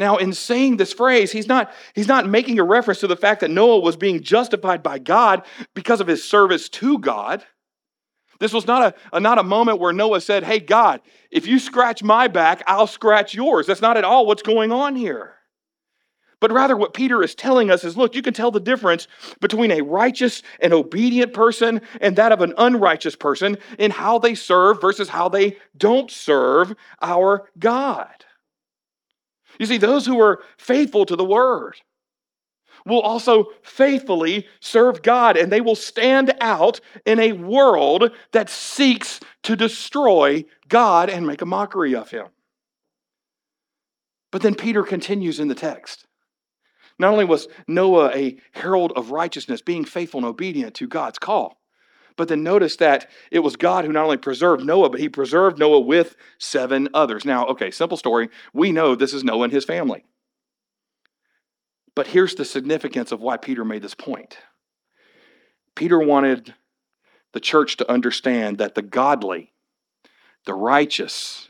Now, 0.00 0.16
in 0.16 0.32
saying 0.32 0.78
this 0.78 0.94
phrase, 0.94 1.30
he's 1.30 1.46
not, 1.46 1.70
he's 1.94 2.08
not 2.08 2.26
making 2.26 2.58
a 2.58 2.64
reference 2.64 3.00
to 3.00 3.06
the 3.06 3.16
fact 3.16 3.42
that 3.42 3.50
Noah 3.50 3.80
was 3.80 3.98
being 3.98 4.22
justified 4.22 4.82
by 4.82 4.98
God 4.98 5.42
because 5.74 6.00
of 6.00 6.06
his 6.06 6.24
service 6.24 6.70
to 6.70 6.98
God. 6.98 7.44
This 8.38 8.54
was 8.54 8.66
not 8.66 8.82
a, 8.82 9.16
a, 9.16 9.20
not 9.20 9.38
a 9.38 9.42
moment 9.42 9.78
where 9.78 9.92
Noah 9.92 10.22
said, 10.22 10.42
Hey, 10.42 10.58
God, 10.58 11.02
if 11.30 11.46
you 11.46 11.58
scratch 11.58 12.02
my 12.02 12.28
back, 12.28 12.62
I'll 12.66 12.86
scratch 12.86 13.34
yours. 13.34 13.66
That's 13.66 13.82
not 13.82 13.98
at 13.98 14.04
all 14.04 14.24
what's 14.24 14.40
going 14.40 14.72
on 14.72 14.96
here. 14.96 15.34
But 16.40 16.50
rather, 16.50 16.78
what 16.78 16.94
Peter 16.94 17.22
is 17.22 17.34
telling 17.34 17.70
us 17.70 17.84
is 17.84 17.98
look, 17.98 18.14
you 18.14 18.22
can 18.22 18.32
tell 18.32 18.50
the 18.50 18.58
difference 18.58 19.06
between 19.38 19.70
a 19.70 19.82
righteous 19.82 20.42
and 20.60 20.72
obedient 20.72 21.34
person 21.34 21.82
and 22.00 22.16
that 22.16 22.32
of 22.32 22.40
an 22.40 22.54
unrighteous 22.56 23.16
person 23.16 23.58
in 23.78 23.90
how 23.90 24.18
they 24.18 24.34
serve 24.34 24.80
versus 24.80 25.10
how 25.10 25.28
they 25.28 25.58
don't 25.76 26.10
serve 26.10 26.74
our 27.02 27.50
God. 27.58 28.24
You 29.58 29.66
see, 29.66 29.78
those 29.78 30.06
who 30.06 30.20
are 30.20 30.42
faithful 30.56 31.04
to 31.06 31.16
the 31.16 31.24
word 31.24 31.76
will 32.86 33.00
also 33.00 33.46
faithfully 33.62 34.46
serve 34.60 35.02
God, 35.02 35.36
and 35.36 35.52
they 35.52 35.60
will 35.60 35.74
stand 35.74 36.34
out 36.40 36.80
in 37.04 37.18
a 37.20 37.32
world 37.32 38.10
that 38.32 38.48
seeks 38.48 39.20
to 39.42 39.56
destroy 39.56 40.44
God 40.68 41.10
and 41.10 41.26
make 41.26 41.42
a 41.42 41.46
mockery 41.46 41.94
of 41.94 42.10
him. 42.10 42.26
But 44.30 44.42
then 44.42 44.54
Peter 44.54 44.82
continues 44.82 45.40
in 45.40 45.48
the 45.48 45.54
text. 45.54 46.06
Not 46.98 47.12
only 47.12 47.24
was 47.24 47.48
Noah 47.66 48.10
a 48.14 48.38
herald 48.52 48.92
of 48.94 49.10
righteousness, 49.10 49.62
being 49.62 49.84
faithful 49.84 50.18
and 50.18 50.26
obedient 50.26 50.74
to 50.76 50.86
God's 50.86 51.18
call, 51.18 51.59
but 52.20 52.28
then 52.28 52.42
notice 52.42 52.76
that 52.76 53.08
it 53.30 53.38
was 53.38 53.56
God 53.56 53.86
who 53.86 53.92
not 53.92 54.04
only 54.04 54.18
preserved 54.18 54.62
Noah, 54.62 54.90
but 54.90 55.00
he 55.00 55.08
preserved 55.08 55.58
Noah 55.58 55.80
with 55.80 56.16
seven 56.36 56.90
others. 56.92 57.24
Now, 57.24 57.46
okay, 57.46 57.70
simple 57.70 57.96
story. 57.96 58.28
We 58.52 58.72
know 58.72 58.94
this 58.94 59.14
is 59.14 59.24
Noah 59.24 59.44
and 59.44 59.52
his 59.54 59.64
family. 59.64 60.04
But 61.94 62.08
here's 62.08 62.34
the 62.34 62.44
significance 62.44 63.10
of 63.10 63.22
why 63.22 63.38
Peter 63.38 63.64
made 63.64 63.80
this 63.80 63.94
point. 63.94 64.36
Peter 65.74 65.98
wanted 65.98 66.52
the 67.32 67.40
church 67.40 67.78
to 67.78 67.90
understand 67.90 68.58
that 68.58 68.74
the 68.74 68.82
godly, 68.82 69.54
the 70.44 70.52
righteous, 70.52 71.48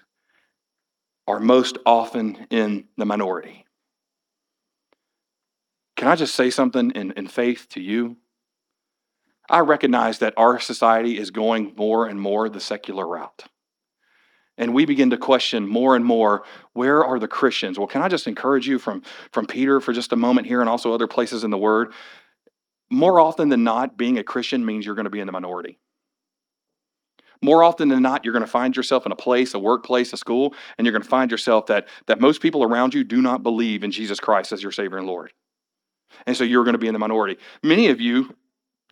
are 1.26 1.40
most 1.40 1.78
often 1.84 2.46
in 2.48 2.84
the 2.96 3.04
minority. 3.04 3.66
Can 5.96 6.06
I 6.06 6.14
just 6.14 6.36
say 6.36 6.48
something 6.48 6.92
in, 6.92 7.10
in 7.16 7.26
faith 7.26 7.66
to 7.70 7.80
you? 7.80 8.18
I 9.50 9.60
recognize 9.60 10.20
that 10.20 10.34
our 10.36 10.60
society 10.60 11.18
is 11.18 11.30
going 11.30 11.74
more 11.76 12.06
and 12.06 12.20
more 12.20 12.48
the 12.48 12.60
secular 12.60 13.06
route. 13.06 13.44
And 14.56 14.74
we 14.74 14.84
begin 14.84 15.10
to 15.10 15.16
question 15.16 15.66
more 15.66 15.96
and 15.96 16.04
more 16.04 16.44
where 16.72 17.04
are 17.04 17.18
the 17.18 17.26
Christians? 17.26 17.78
Well, 17.78 17.88
can 17.88 18.02
I 18.02 18.08
just 18.08 18.26
encourage 18.26 18.68
you 18.68 18.78
from, 18.78 19.02
from 19.32 19.46
Peter 19.46 19.80
for 19.80 19.92
just 19.92 20.12
a 20.12 20.16
moment 20.16 20.46
here 20.46 20.60
and 20.60 20.68
also 20.68 20.92
other 20.92 21.06
places 21.06 21.44
in 21.44 21.50
the 21.50 21.58
Word? 21.58 21.92
More 22.90 23.18
often 23.18 23.48
than 23.48 23.64
not, 23.64 23.96
being 23.96 24.18
a 24.18 24.24
Christian 24.24 24.64
means 24.64 24.84
you're 24.84 24.94
going 24.94 25.04
to 25.04 25.10
be 25.10 25.20
in 25.20 25.26
the 25.26 25.32
minority. 25.32 25.78
More 27.42 27.62
often 27.62 27.88
than 27.88 28.02
not, 28.02 28.24
you're 28.24 28.34
going 28.34 28.44
to 28.44 28.50
find 28.50 28.76
yourself 28.76 29.06
in 29.06 29.12
a 29.12 29.16
place, 29.16 29.54
a 29.54 29.58
workplace, 29.58 30.12
a 30.12 30.16
school, 30.16 30.54
and 30.76 30.84
you're 30.84 30.92
going 30.92 31.02
to 31.02 31.08
find 31.08 31.30
yourself 31.30 31.66
that, 31.66 31.88
that 32.06 32.20
most 32.20 32.42
people 32.42 32.62
around 32.62 32.92
you 32.92 33.02
do 33.02 33.22
not 33.22 33.42
believe 33.42 33.82
in 33.82 33.90
Jesus 33.90 34.20
Christ 34.20 34.52
as 34.52 34.62
your 34.62 34.72
Savior 34.72 34.98
and 34.98 35.06
Lord. 35.06 35.32
And 36.26 36.36
so 36.36 36.44
you're 36.44 36.64
going 36.64 36.74
to 36.74 36.78
be 36.78 36.88
in 36.88 36.92
the 36.92 36.98
minority. 36.98 37.38
Many 37.62 37.88
of 37.88 38.00
you 38.00 38.36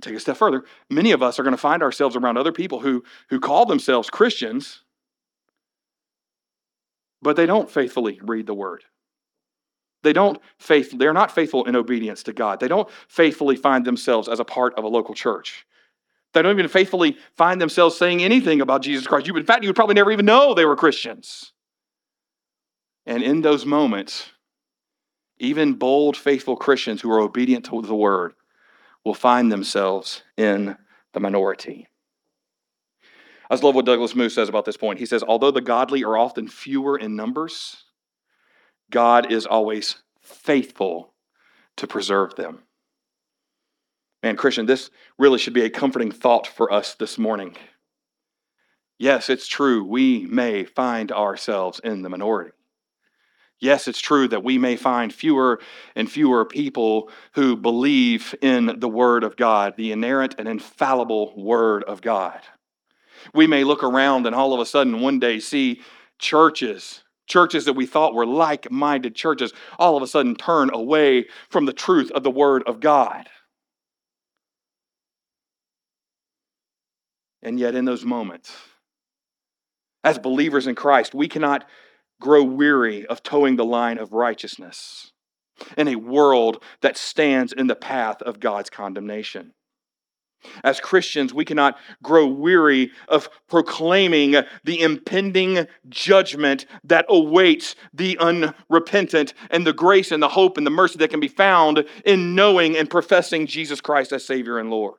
take 0.01 0.15
a 0.15 0.21
step 0.21 0.37
further. 0.37 0.65
Many 0.91 1.13
of 1.13 1.23
us 1.23 1.39
are 1.39 1.43
going 1.43 1.53
to 1.53 1.59
find 1.59 1.83
ourselves 1.83 2.17
around 2.17 2.37
other 2.37 2.53
people 2.53 2.81
who, 2.81 3.05
who 3.31 3.41
call 3.41 3.67
themselves 3.67 4.11
Christians, 4.11 4.83
but 7.21 7.37
they 7.37 7.47
don't 7.47 7.71
faithfully 7.71 8.21
read 8.23 8.47
the 8.47 8.55
word. 8.55 8.85
They 10.03 10.13
don't 10.13 10.39
faith, 10.59 10.97
they're 10.97 11.13
not 11.13 11.33
faithful 11.33 11.65
in 11.65 11.75
obedience 11.75 12.23
to 12.25 12.33
God. 12.33 12.61
They 12.61 12.69
don't 12.69 12.89
faithfully 13.09 13.57
find 13.57 13.85
themselves 13.85 14.29
as 14.29 14.39
a 14.39 14.45
part 14.45 14.75
of 14.75 14.85
a 14.85 14.89
local 14.89 15.15
church. 15.15 15.67
They 16.33 16.43
don't 16.43 16.57
even 16.57 16.69
faithfully 16.69 17.17
find 17.37 17.61
themselves 17.61 17.97
saying 17.97 18.23
anything 18.23 18.61
about 18.61 18.83
Jesus 18.83 19.07
Christ. 19.07 19.27
You, 19.27 19.37
in 19.37 19.45
fact, 19.45 19.63
you 19.63 19.69
would 19.69 19.77
probably 19.77 19.95
never 19.95 20.13
even 20.13 20.27
know 20.27 20.55
they 20.55 20.67
were 20.67 20.77
Christians. 20.77 21.53
And 23.07 23.23
in 23.23 23.41
those 23.41 23.65
moments, 23.65 24.31
even 25.39 25.75
bold, 25.75 26.17
faithful 26.17 26.57
Christians 26.57 27.01
who 27.01 27.11
are 27.11 27.21
obedient 27.21 27.65
to 27.67 27.81
the 27.83 27.95
word 27.95 28.35
will 29.09 29.15
find 29.15 29.51
themselves 29.51 30.23
in 30.37 30.77
the 31.15 31.21
minority. 31.21 31.89
I 33.51 33.55
love 33.55 33.75
what 33.75 33.87
Douglas 33.87 34.15
Moo 34.15 34.29
says 34.29 34.51
about 34.51 34.67
this 34.67 34.77
point. 34.77 34.99
He 34.99 35.07
says, 35.07 35.25
although 35.27 35.51
the 35.51 35.63
godly 35.63 36.05
are 36.05 36.19
often 36.19 36.47
fewer 36.47 36.99
in 36.99 37.17
numbers, 37.17 37.85
God 38.91 39.33
is 39.33 39.47
always 39.47 40.03
faithful 40.21 41.15
to 41.79 41.87
preserve 41.87 42.35
them. 42.35 42.65
Man, 44.23 44.37
Christian, 44.37 44.67
this 44.67 44.91
really 45.19 45.39
should 45.39 45.55
be 45.55 45.65
a 45.65 45.71
comforting 45.71 46.13
thought 46.13 46.47
for 46.47 46.71
us 46.71 46.95
this 46.95 47.17
morning. 47.17 47.57
Yes, 48.99 49.31
it's 49.31 49.47
true, 49.47 49.85
we 49.85 50.27
may 50.27 50.65
find 50.65 51.11
ourselves 51.11 51.81
in 51.83 52.03
the 52.03 52.11
minority. 52.11 52.58
Yes, 53.61 53.89
it's 53.89 54.01
true 54.01 54.29
that 54.29 54.45
we 54.45 54.57
may 54.57 54.77
find 54.77 55.13
fewer 55.13 55.61
and 55.97 56.11
fewer 56.11 56.45
people 56.45 57.11
who 57.33 57.57
believe 57.57 58.35
in 58.41 58.79
the 58.79 58.89
Word 58.89 59.25
of 59.25 59.37
God, 59.37 59.75
the 59.77 59.91
inerrant 59.91 60.37
and 60.39 60.47
infallible 60.47 61.35
Word 61.37 61.83
of 61.85 62.01
God. 62.01 62.41
We 63.35 63.49
may 63.49 63.65
look 63.65 63.83
around 63.83 64.27
and 64.27 64.35
all 64.35 64.55
of 64.55 64.61
a 64.61 64.67
sudden 64.67 65.01
one 65.01 65.19
day 65.19 65.41
see 65.41 65.81
churches, 66.19 67.03
churches 67.27 67.65
that 67.65 67.73
we 67.73 67.85
thought 67.85 68.15
were 68.15 68.27
like 68.27 68.71
minded 68.71 69.17
churches, 69.17 69.53
all 69.77 69.97
of 69.97 70.05
a 70.05 70.07
sudden 70.07 70.37
turn 70.37 70.71
away 70.73 71.27
from 71.49 71.67
the 71.67 71.73
truth 71.73 72.13
of 72.13 72.23
the 72.23 72.31
Word 72.31 72.63
of 72.65 72.79
God. 72.79 73.29
And 77.43 77.59
yet, 77.59 77.75
in 77.75 77.85
those 77.85 78.05
moments, 78.05 78.53
as 80.03 80.19
believers 80.19 80.67
in 80.67 80.75
Christ, 80.75 81.15
we 81.15 81.29
cannot 81.29 81.65
grow 82.21 82.43
weary 82.43 83.07
of 83.07 83.23
toeing 83.23 83.57
the 83.57 83.65
line 83.65 83.99
of 83.99 84.13
righteousness 84.13 85.13
in 85.77 85.89
a 85.89 85.97
world 85.97 86.63
that 86.83 86.97
stands 86.97 87.53
in 87.53 87.67
the 87.67 87.77
path 87.77 88.23
of 88.23 88.41
God's 88.41 88.71
condemnation. 88.71 89.53
As 90.63 90.79
Christians, 90.79 91.35
we 91.35 91.45
cannot 91.45 91.77
grow 92.01 92.27
weary 92.27 92.93
of 93.09 93.29
proclaiming 93.49 94.37
the 94.63 94.81
impending 94.81 95.67
judgment 95.89 96.67
that 96.85 97.07
awaits 97.09 97.75
the 97.93 98.17
unrepentant 98.19 99.35
and 99.51 99.67
the 99.67 99.73
grace 99.73 100.13
and 100.13 100.23
the 100.23 100.29
hope 100.29 100.57
and 100.57 100.65
the 100.65 100.71
mercy 100.71 100.97
that 100.99 101.11
can 101.11 101.19
be 101.19 101.29
found 101.29 101.85
in 102.05 102.37
knowing 102.37 102.77
and 102.77 102.89
professing 102.89 103.47
Jesus 103.47 103.81
Christ 103.81 104.13
as 104.13 104.25
Savior 104.25 104.59
and 104.59 104.71
Lord. 104.71 104.95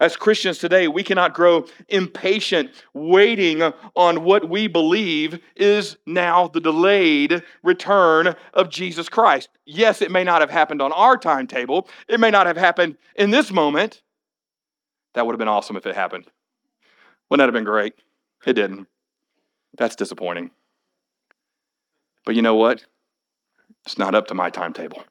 As 0.00 0.16
Christians 0.16 0.58
today, 0.58 0.88
we 0.88 1.02
cannot 1.02 1.34
grow 1.34 1.66
impatient 1.88 2.70
waiting 2.94 3.62
on 3.94 4.24
what 4.24 4.48
we 4.48 4.66
believe 4.66 5.40
is 5.56 5.96
now 6.06 6.48
the 6.48 6.60
delayed 6.60 7.42
return 7.62 8.34
of 8.54 8.70
Jesus 8.70 9.08
Christ. 9.08 9.48
Yes, 9.64 10.02
it 10.02 10.10
may 10.10 10.24
not 10.24 10.40
have 10.40 10.50
happened 10.50 10.82
on 10.82 10.92
our 10.92 11.16
timetable, 11.16 11.88
it 12.08 12.20
may 12.20 12.30
not 12.30 12.46
have 12.46 12.56
happened 12.56 12.96
in 13.16 13.30
this 13.30 13.50
moment. 13.50 14.02
That 15.14 15.26
would 15.26 15.32
have 15.32 15.38
been 15.38 15.48
awesome 15.48 15.76
if 15.76 15.86
it 15.86 15.94
happened. 15.94 16.26
Wouldn't 17.28 17.40
that 17.40 17.46
have 17.46 17.54
been 17.54 17.70
great? 17.70 17.94
It 18.46 18.54
didn't. 18.54 18.88
That's 19.76 19.96
disappointing. 19.96 20.50
But 22.24 22.34
you 22.34 22.42
know 22.42 22.54
what? 22.54 22.84
It's 23.86 23.98
not 23.98 24.14
up 24.14 24.26
to 24.28 24.34
my 24.34 24.50
timetable. 24.50 25.02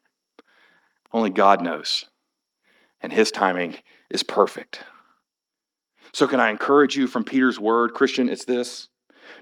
Only 1.14 1.30
God 1.30 1.62
knows. 1.62 2.06
And 3.02 3.12
His 3.12 3.32
timing 3.32 3.78
is 4.12 4.24
perfect. 4.24 4.84
So, 6.14 6.28
can 6.28 6.40
I 6.40 6.50
encourage 6.50 6.96
you 6.96 7.08
from 7.08 7.24
Peter's 7.24 7.60
word, 7.60 7.94
Christian? 7.94 8.30
It's 8.30 8.46
this 8.46 8.90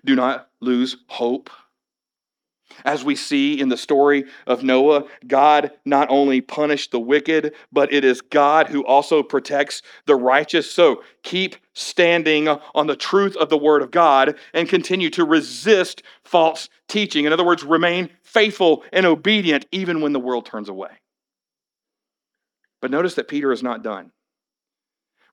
do 0.05 0.15
not 0.15 0.49
lose 0.62 0.97
hope. 1.08 1.49
As 2.86 3.03
we 3.03 3.15
see 3.15 3.60
in 3.60 3.69
the 3.69 3.77
story 3.77 4.25
of 4.45 4.63
Noah, 4.63 5.05
God 5.27 5.71
not 5.86 6.08
only 6.10 6.39
punished 6.39 6.91
the 6.91 6.99
wicked, 6.99 7.55
but 7.71 7.91
it 7.91 8.05
is 8.05 8.21
God 8.21 8.67
who 8.67 8.86
also 8.86 9.23
protects 9.23 9.82
the 10.05 10.15
righteous. 10.15 10.69
So 10.71 11.03
keep 11.23 11.55
standing 11.73 12.47
on 12.47 12.88
the 12.88 12.95
truth 12.95 13.36
of 13.36 13.49
the 13.49 13.58
Word 13.58 13.82
of 13.82 13.89
God 13.91 14.36
and 14.53 14.69
continue 14.69 15.10
to 15.12 15.25
resist 15.25 16.03
false 16.23 16.69
teaching. 16.88 17.25
In 17.25 17.34
other 17.34 17.45
words, 17.45 17.63
remain 17.63 18.10
faithful 18.21 18.84
and 18.93 19.05
obedient 19.05 19.65
even 19.71 19.99
when 19.99 20.13
the 20.13 20.19
world 20.19 20.45
turns 20.45 20.69
away. 20.69 20.91
But 22.82 22.91
notice 22.91 23.15
that 23.15 23.27
Peter 23.27 23.51
is 23.51 23.63
not 23.63 23.84
done. 23.84 24.12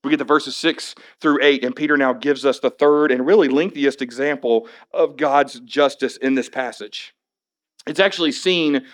We 0.06 0.10
get 0.10 0.18
to 0.18 0.24
verses 0.24 0.54
6 0.54 0.94
through 1.20 1.40
8, 1.42 1.64
and 1.64 1.74
Peter 1.74 1.96
now 1.96 2.12
gives 2.12 2.46
us 2.46 2.60
the 2.60 2.70
third 2.70 3.10
and 3.10 3.26
really 3.26 3.48
lengthiest 3.48 4.00
example 4.00 4.68
of 4.92 5.16
God's 5.16 5.58
justice 5.60 6.16
in 6.16 6.36
this 6.36 6.48
passage. 6.48 7.12
It's 7.88 7.98
actually 7.98 8.30
seen 8.30 8.86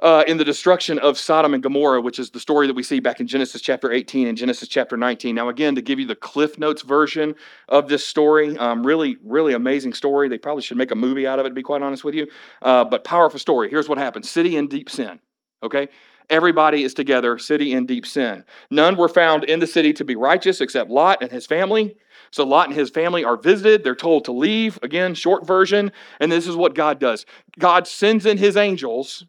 uh, 0.00 0.24
in 0.26 0.38
the 0.38 0.44
destruction 0.44 0.98
of 0.98 1.18
Sodom 1.18 1.52
and 1.52 1.62
Gomorrah, 1.62 2.00
which 2.00 2.18
is 2.18 2.30
the 2.30 2.40
story 2.40 2.66
that 2.66 2.72
we 2.72 2.82
see 2.82 3.00
back 3.00 3.20
in 3.20 3.26
Genesis 3.26 3.60
chapter 3.60 3.92
18 3.92 4.28
and 4.28 4.38
Genesis 4.38 4.66
chapter 4.66 4.96
19. 4.96 5.34
Now, 5.34 5.50
again, 5.50 5.74
to 5.74 5.82
give 5.82 6.00
you 6.00 6.06
the 6.06 6.16
Cliff 6.16 6.58
Notes 6.58 6.80
version 6.80 7.34
of 7.68 7.90
this 7.90 8.06
story, 8.06 8.56
um, 8.56 8.86
really, 8.86 9.18
really 9.22 9.52
amazing 9.52 9.92
story. 9.92 10.30
They 10.30 10.38
probably 10.38 10.62
should 10.62 10.78
make 10.78 10.90
a 10.90 10.96
movie 10.96 11.26
out 11.26 11.38
of 11.38 11.44
it, 11.44 11.50
to 11.50 11.54
be 11.54 11.62
quite 11.62 11.82
honest 11.82 12.02
with 12.02 12.14
you. 12.14 12.28
Uh, 12.62 12.84
but 12.84 13.04
powerful 13.04 13.38
story. 13.38 13.68
Here's 13.68 13.90
what 13.90 13.98
happened 13.98 14.24
City 14.24 14.56
in 14.56 14.68
deep 14.68 14.88
sin. 14.88 15.20
Okay? 15.62 15.88
Everybody 16.30 16.84
is 16.84 16.94
together, 16.94 17.38
city 17.38 17.72
in 17.72 17.86
deep 17.86 18.06
sin. 18.06 18.44
None 18.70 18.96
were 18.96 19.08
found 19.08 19.44
in 19.44 19.58
the 19.58 19.66
city 19.66 19.92
to 19.94 20.04
be 20.04 20.14
righteous 20.16 20.60
except 20.60 20.88
Lot 20.88 21.22
and 21.22 21.30
his 21.30 21.44
family. 21.44 21.96
So 22.30 22.44
Lot 22.44 22.68
and 22.68 22.78
his 22.78 22.88
family 22.88 23.24
are 23.24 23.36
visited. 23.36 23.82
They're 23.82 23.96
told 23.96 24.24
to 24.26 24.32
leave. 24.32 24.78
Again, 24.82 25.14
short 25.14 25.44
version. 25.44 25.90
And 26.20 26.30
this 26.30 26.46
is 26.46 26.54
what 26.56 26.74
God 26.74 27.00
does 27.00 27.26
God 27.58 27.86
sends 27.86 28.26
in 28.26 28.38
his 28.38 28.56
angels 28.56 29.26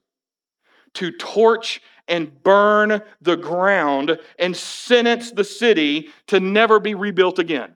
to 0.94 1.12
torch 1.12 1.82
and 2.08 2.44
burn 2.44 3.02
the 3.22 3.38
ground 3.38 4.20
and 4.38 4.56
sentence 4.56 5.32
the 5.32 5.44
city 5.44 6.10
to 6.28 6.40
never 6.40 6.80
be 6.80 6.94
rebuilt 6.94 7.40
again. 7.40 7.76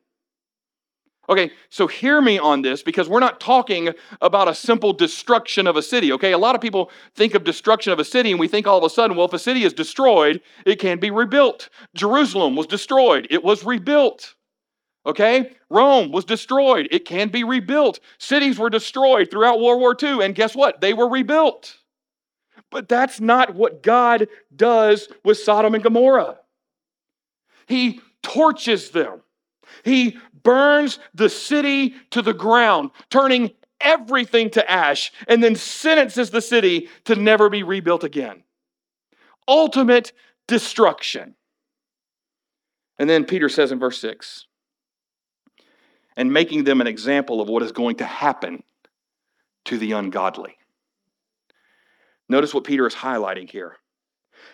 Okay, 1.27 1.51
so 1.69 1.87
hear 1.87 2.21
me 2.21 2.37
on 2.37 2.61
this 2.61 2.83
because 2.83 3.09
we're 3.09 3.19
not 3.19 3.39
talking 3.39 3.89
about 4.21 4.47
a 4.47 4.53
simple 4.53 4.93
destruction 4.93 5.65
of 5.65 5.75
a 5.75 5.81
city, 5.81 6.11
okay? 6.11 6.33
A 6.33 6.37
lot 6.37 6.53
of 6.53 6.61
people 6.61 6.91
think 7.15 7.33
of 7.33 7.43
destruction 7.43 7.91
of 7.91 7.99
a 7.99 8.05
city 8.05 8.31
and 8.31 8.39
we 8.39 8.47
think 8.47 8.67
all 8.67 8.77
of 8.77 8.83
a 8.83 8.89
sudden, 8.89 9.17
well, 9.17 9.25
if 9.25 9.33
a 9.33 9.39
city 9.39 9.63
is 9.63 9.73
destroyed, 9.73 10.41
it 10.65 10.75
can 10.79 10.99
be 10.99 11.09
rebuilt. 11.09 11.69
Jerusalem 11.95 12.55
was 12.55 12.67
destroyed, 12.67 13.27
it 13.31 13.43
was 13.43 13.63
rebuilt. 13.65 14.35
Okay? 15.07 15.51
Rome 15.69 16.11
was 16.11 16.25
destroyed, 16.25 16.87
it 16.91 17.05
can 17.05 17.29
be 17.29 17.43
rebuilt. 17.43 17.99
Cities 18.19 18.59
were 18.59 18.69
destroyed 18.69 19.31
throughout 19.31 19.59
World 19.59 19.79
War 19.79 19.95
II, 20.01 20.23
and 20.23 20.35
guess 20.35 20.55
what? 20.55 20.81
They 20.81 20.93
were 20.93 21.09
rebuilt. 21.09 21.77
But 22.69 22.87
that's 22.87 23.19
not 23.19 23.55
what 23.55 23.81
God 23.83 24.27
does 24.55 25.07
with 25.23 25.37
Sodom 25.39 25.73
and 25.73 25.83
Gomorrah. 25.83 26.37
He 27.67 28.01
torches 28.21 28.91
them. 28.91 29.21
He 29.83 30.17
burns 30.45 30.99
the 31.13 31.29
city 31.29 31.95
to 32.11 32.21
the 32.21 32.33
ground, 32.33 32.91
turning 33.09 33.51
everything 33.81 34.49
to 34.51 34.71
ash, 34.71 35.11
and 35.27 35.43
then 35.43 35.55
sentences 35.55 36.29
the 36.29 36.41
city 36.41 36.87
to 37.03 37.15
never 37.15 37.49
be 37.49 37.63
rebuilt 37.63 38.05
again. 38.05 38.43
Ultimate 39.47 40.13
destruction. 40.47 41.35
And 42.97 43.09
then 43.09 43.25
Peter 43.25 43.49
says 43.49 43.73
in 43.73 43.79
verse 43.79 43.99
6 43.99 44.45
and 46.15 46.31
making 46.31 46.63
them 46.63 46.79
an 46.79 46.87
example 46.87 47.41
of 47.41 47.49
what 47.49 47.61
is 47.61 47.73
going 47.73 47.97
to 47.97 48.05
happen 48.05 48.63
to 49.65 49.77
the 49.77 49.91
ungodly. 49.91 50.55
Notice 52.29 52.53
what 52.53 52.63
Peter 52.63 52.87
is 52.87 52.95
highlighting 52.95 53.49
here. 53.49 53.75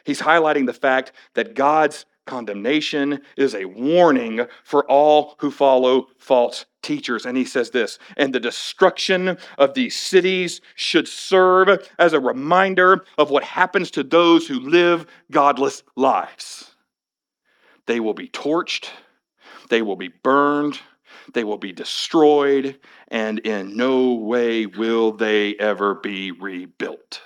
He's 0.03 0.21
highlighting 0.21 0.65
the 0.65 0.73
fact 0.73 1.11
that 1.35 1.53
God's 1.53 2.05
condemnation 2.25 3.21
is 3.37 3.55
a 3.55 3.65
warning 3.65 4.45
for 4.63 4.89
all 4.89 5.35
who 5.39 5.51
follow 5.51 6.07
false 6.17 6.65
teachers. 6.81 7.25
And 7.25 7.37
he 7.37 7.45
says 7.45 7.71
this, 7.71 7.99
and 8.17 8.33
the 8.33 8.39
destruction 8.39 9.37
of 9.57 9.73
these 9.73 9.95
cities 9.95 10.61
should 10.75 11.07
serve 11.07 11.89
as 11.99 12.13
a 12.13 12.19
reminder 12.19 13.05
of 13.17 13.29
what 13.29 13.43
happens 13.43 13.91
to 13.91 14.03
those 14.03 14.47
who 14.47 14.59
live 14.59 15.05
godless 15.29 15.83
lives. 15.95 16.75
They 17.87 17.99
will 17.99 18.13
be 18.13 18.27
torched, 18.27 18.89
they 19.69 19.81
will 19.81 19.95
be 19.95 20.09
burned, 20.09 20.79
they 21.33 21.43
will 21.43 21.57
be 21.57 21.71
destroyed, 21.71 22.79
and 23.07 23.39
in 23.39 23.75
no 23.75 24.13
way 24.13 24.65
will 24.65 25.11
they 25.11 25.55
ever 25.55 25.95
be 25.95 26.31
rebuilt. 26.31 27.21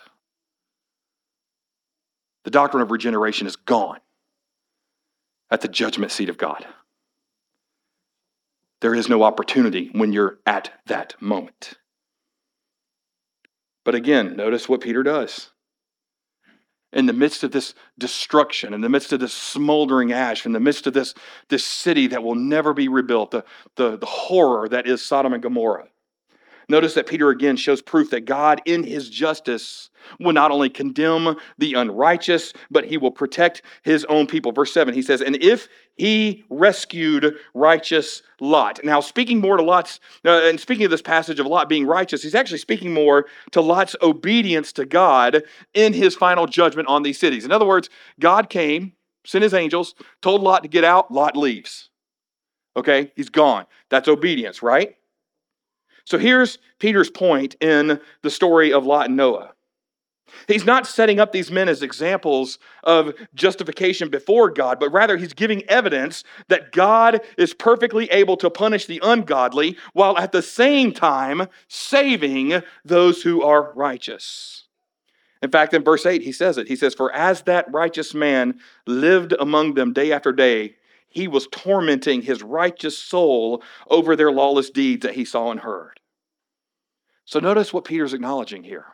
The 2.44 2.52
doctrine 2.52 2.84
of 2.84 2.92
regeneration 2.92 3.48
is 3.48 3.56
gone 3.56 4.00
at 5.52 5.62
the 5.62 5.68
judgment 5.68 6.12
seat 6.12 6.30
of 6.30 6.38
God. 6.38 6.66
There 8.82 8.96
is 8.96 9.10
no 9.10 9.24
opportunity 9.24 9.90
when 9.94 10.14
you're 10.14 10.40
at 10.46 10.72
that 10.86 11.16
moment. 11.22 11.76
But 13.84 13.96
again, 13.96 14.36
notice 14.36 14.68
what 14.68 14.82
Peter 14.82 15.04
does. 15.04 15.52
In 16.92 17.06
the 17.06 17.14
midst 17.14 17.44
of 17.44 17.52
this 17.52 17.74
destruction, 17.98 18.74
in 18.74 18.82
the 18.82 18.90
midst 18.90 19.12
of 19.12 19.20
this 19.20 19.34
smoldering 19.34 20.12
ash, 20.12 20.46
in 20.46 20.54
the 20.54 20.60
midst 20.60 20.88
of 20.88 20.94
this, 20.94 21.14
this 21.50 21.66
city 21.66 22.08
that 22.08 22.24
will 22.24 22.36
never 22.36 22.74
be 22.74 22.88
rebuilt, 22.88 23.32
the, 23.32 23.44
the, 23.76 23.98
the 23.98 24.06
horror 24.06 24.70
that 24.70 24.88
is 24.88 25.04
Sodom 25.04 25.34
and 25.34 25.44
Gomorrah, 25.44 25.88
Notice 26.70 26.94
that 26.96 27.08
Peter 27.08 27.30
again 27.30 27.58
shows 27.58 27.82
proof 27.82 28.10
that 28.12 28.26
God, 28.26 28.62
in 28.66 28.84
his 28.84 29.10
justice, 29.10 29.90
will 30.20 30.34
not 30.34 30.52
only 30.52 30.70
condemn 30.70 31.36
the 31.58 31.74
unrighteous, 31.74 32.54
but 32.72 32.86
he 32.86 32.98
will 32.98 33.12
protect 33.12 33.62
his 33.84 34.06
own 34.06 34.28
people. 34.28 34.52
Verse 34.52 34.74
7, 34.74 34.94
he 34.94 35.02
says, 35.02 35.22
And 35.22 35.36
if 35.42 35.68
he 35.96 36.44
rescued 36.50 37.36
righteous 37.54 38.22
Lot. 38.42 38.82
Now, 38.84 39.00
speaking 39.00 39.40
more 39.40 39.58
to 39.58 39.64
Lot's, 39.64 40.00
uh, 40.26 40.42
and 40.44 40.60
speaking 40.60 40.86
of 40.86 40.92
this 40.92 41.02
passage 41.02 41.40
of 41.40 41.46
Lot 41.46 41.70
being 41.70 41.86
righteous, 41.86 42.24
he's 42.24 42.36
actually 42.36 42.58
speaking 42.58 42.94
more 42.94 43.28
to 43.52 43.62
Lot's 43.62 43.96
obedience 44.02 44.74
to 44.74 44.86
God 44.86 45.44
in 45.74 45.94
his 45.94 46.16
final 46.16 46.48
judgment 46.48 46.88
on 46.90 47.04
these 47.04 47.20
cities. 47.20 47.46
In 47.46 47.52
other 47.52 47.66
words, 47.66 47.90
God 48.20 48.50
came, 48.50 48.94
sent 49.26 49.44
his 49.44 49.54
angels, 49.54 49.96
told 50.22 50.42
Lot 50.42 50.64
to 50.64 50.70
get 50.70 50.84
out, 50.84 51.12
Lot 51.12 51.38
leaves. 51.38 51.90
Okay, 52.78 53.14
he's 53.16 53.30
gone. 53.30 53.66
That's 53.90 54.10
obedience, 54.10 54.62
right? 54.62 54.98
So 56.06 56.18
here's 56.18 56.60
Peter's 56.80 57.10
point 57.10 57.56
in 57.60 58.00
the 58.22 58.30
story 58.30 58.72
of 58.72 58.86
Lot 58.86 59.08
and 59.08 59.18
Noah. 59.18 59.52
He's 60.48 60.66
not 60.66 60.88
setting 60.88 61.20
up 61.20 61.32
these 61.32 61.52
men 61.52 61.70
as 61.70 61.82
examples 61.82 62.60
of 62.84 63.14
justification 63.34 64.10
before 64.10 64.50
God, 64.50 64.80
but 64.80 64.92
rather 64.92 65.18
he's 65.18 65.34
giving 65.34 65.64
evidence 65.70 66.24
that 66.50 66.72
God 66.72 67.22
is 67.38 67.54
perfectly 67.54 68.10
able 68.12 68.38
to 68.38 68.50
punish 68.50 68.86
the 68.86 69.00
ungodly 69.04 69.78
while 69.94 70.18
at 70.18 70.32
the 70.32 70.42
same 70.42 70.92
time 70.92 71.48
saving 71.68 72.62
those 72.84 73.22
who 73.22 73.44
are 73.44 73.74
righteous. 73.74 74.66
In 75.42 75.52
fact, 75.52 75.74
in 75.74 75.84
verse 75.84 76.06
8, 76.06 76.22
he 76.22 76.32
says 76.32 76.58
it. 76.58 76.68
He 76.68 76.76
says, 76.76 76.96
For 76.96 77.12
as 77.14 77.44
that 77.44 77.72
righteous 77.72 78.14
man 78.14 78.60
lived 78.88 79.34
among 79.40 79.76
them 79.76 79.94
day 79.94 80.12
after 80.12 80.32
day, 80.32 80.76
he 81.16 81.30
was 81.30 81.48
tormenting 81.48 82.22
his 82.22 82.44
righteous 82.44 82.98
soul 82.98 83.64
over 83.90 84.16
their 84.16 84.34
lawless 84.34 84.70
deeds 84.70 85.04
that 85.04 85.16
he 85.16 85.24
saw 85.24 85.50
and 85.50 85.62
heard. 85.62 86.02
So 87.24 87.40
notice 87.40 87.74
what 87.74 87.86
Peter's 87.86 88.14
acknowledging 88.14 88.64
here. 88.64 88.86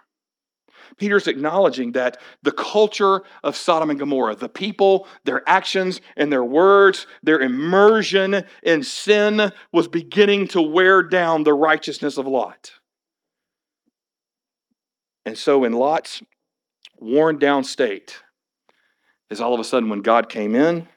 Peter's 0.97 1.27
acknowledging 1.27 1.93
that 1.93 2.17
the 2.43 2.51
culture 2.51 3.23
of 3.43 3.55
Sodom 3.55 3.89
and 3.89 3.97
Gomorrah, 3.97 4.35
the 4.35 4.49
people, 4.49 5.07
their 5.25 5.41
actions, 5.49 5.99
and 6.15 6.31
their 6.31 6.43
words, 6.43 7.07
their 7.23 7.39
immersion 7.39 8.43
in 8.61 8.83
sin 8.83 9.51
was 9.71 9.87
beginning 9.87 10.47
to 10.49 10.61
wear 10.61 11.01
down 11.01 11.43
the 11.43 11.53
righteousness 11.53 12.17
of 12.17 12.27
Lot. 12.27 12.73
And 15.25 15.37
so, 15.37 15.63
in 15.63 15.73
Lot's 15.73 16.21
worn 16.99 17.39
down 17.39 17.63
state, 17.63 18.21
is 19.31 19.41
all 19.41 19.53
of 19.55 19.59
a 19.59 19.63
sudden 19.63 19.89
when 19.89 20.01
God 20.01 20.29
came 20.29 20.55
in 20.55 20.87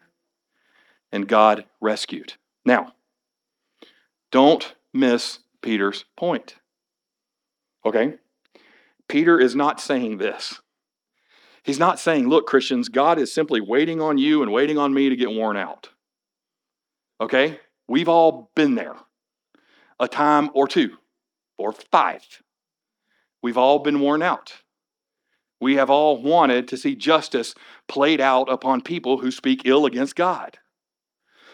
and 1.14 1.28
God 1.28 1.64
rescued. 1.80 2.34
Now, 2.66 2.92
don't 4.32 4.74
miss 4.92 5.38
Peter's 5.62 6.04
point. 6.16 6.56
Okay? 7.86 8.14
Peter 9.08 9.38
is 9.38 9.54
not 9.54 9.80
saying 9.80 10.18
this. 10.18 10.60
He's 11.62 11.78
not 11.78 12.00
saying, 12.00 12.28
look, 12.28 12.48
Christians, 12.48 12.88
God 12.88 13.20
is 13.20 13.32
simply 13.32 13.60
waiting 13.60 14.00
on 14.00 14.18
you 14.18 14.42
and 14.42 14.50
waiting 14.50 14.76
on 14.76 14.92
me 14.92 15.08
to 15.08 15.14
get 15.14 15.30
worn 15.30 15.56
out. 15.56 15.90
Okay? 17.20 17.60
We've 17.86 18.08
all 18.08 18.50
been 18.56 18.74
there 18.74 18.96
a 20.00 20.08
time 20.08 20.50
or 20.52 20.66
two 20.66 20.96
or 21.56 21.72
five. 21.72 22.26
We've 23.40 23.56
all 23.56 23.78
been 23.78 24.00
worn 24.00 24.20
out. 24.20 24.54
We 25.60 25.76
have 25.76 25.90
all 25.90 26.20
wanted 26.20 26.66
to 26.68 26.76
see 26.76 26.96
justice 26.96 27.54
played 27.86 28.20
out 28.20 28.50
upon 28.50 28.80
people 28.80 29.18
who 29.18 29.30
speak 29.30 29.62
ill 29.64 29.86
against 29.86 30.16
God. 30.16 30.58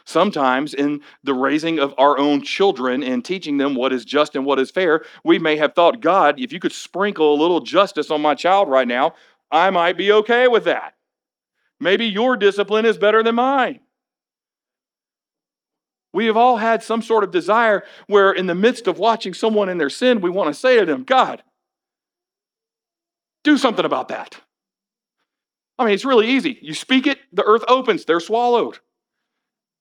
Sometimes, 0.05 0.75
in 0.75 1.03
the 1.23 1.35
raising 1.35 1.79
of 1.79 1.95
our 1.99 2.19
own 2.19 2.43
children 2.43 3.03
and 3.03 3.25
teaching 3.25 3.59
them 3.59 3.75
what 3.75 3.93
is 3.93 4.05
just 4.05 4.35
and 4.35 4.45
what 4.45 4.59
is 4.59 4.71
fair, 4.71 5.05
we 5.25 5.39
may 5.39 5.57
have 5.57 5.75
thought, 5.75 6.01
God, 6.01 6.41
if 6.41 6.53
you 6.53 6.61
could 6.61 6.73
sprinkle 6.73 7.35
a 7.35 7.41
little 7.41 7.61
justice 7.61 8.11
on 8.11 8.21
my 8.21 8.35
child 8.35 8.69
right 8.69 8.89
now, 8.89 9.15
I 9.51 9.71
might 9.71 9.97
be 9.97 10.13
okay 10.13 10.49
with 10.49 10.65
that. 10.65 10.95
Maybe 11.79 12.07
your 12.07 12.37
discipline 12.37 12.87
is 12.87 12.99
better 12.99 13.23
than 13.23 13.35
mine. 13.37 13.81
We 16.13 16.27
have 16.27 16.37
all 16.37 16.57
had 16.57 16.83
some 16.83 17.03
sort 17.03 17.25
of 17.25 17.31
desire 17.31 17.85
where, 18.07 18.33
in 18.33 18.47
the 18.47 18.55
midst 18.55 18.87
of 18.87 18.99
watching 18.99 19.33
someone 19.33 19.69
in 19.69 19.79
their 19.79 19.91
sin, 19.91 20.21
we 20.21 20.31
want 20.31 20.49
to 20.49 20.59
say 20.59 20.79
to 20.81 20.87
them, 20.87 21.05
God, 21.05 21.43
do 23.45 23.57
something 23.57 23.85
about 23.85 24.09
that. 24.09 24.41
I 25.79 25.85
mean, 25.85 25.95
it's 25.95 26.05
really 26.05 26.29
easy. 26.29 26.59
You 26.61 26.75
speak 26.75 27.07
it, 27.07 27.19
the 27.33 27.45
earth 27.45 27.65
opens, 27.69 28.05
they're 28.05 28.21
swallowed. 28.21 28.81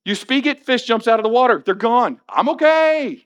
You 0.05 0.15
speak 0.15 0.45
it, 0.45 0.65
fish 0.65 0.83
jumps 0.83 1.07
out 1.07 1.19
of 1.19 1.23
the 1.23 1.29
water. 1.29 1.61
They're 1.65 1.75
gone. 1.75 2.19
I'm 2.27 2.49
okay. 2.49 3.25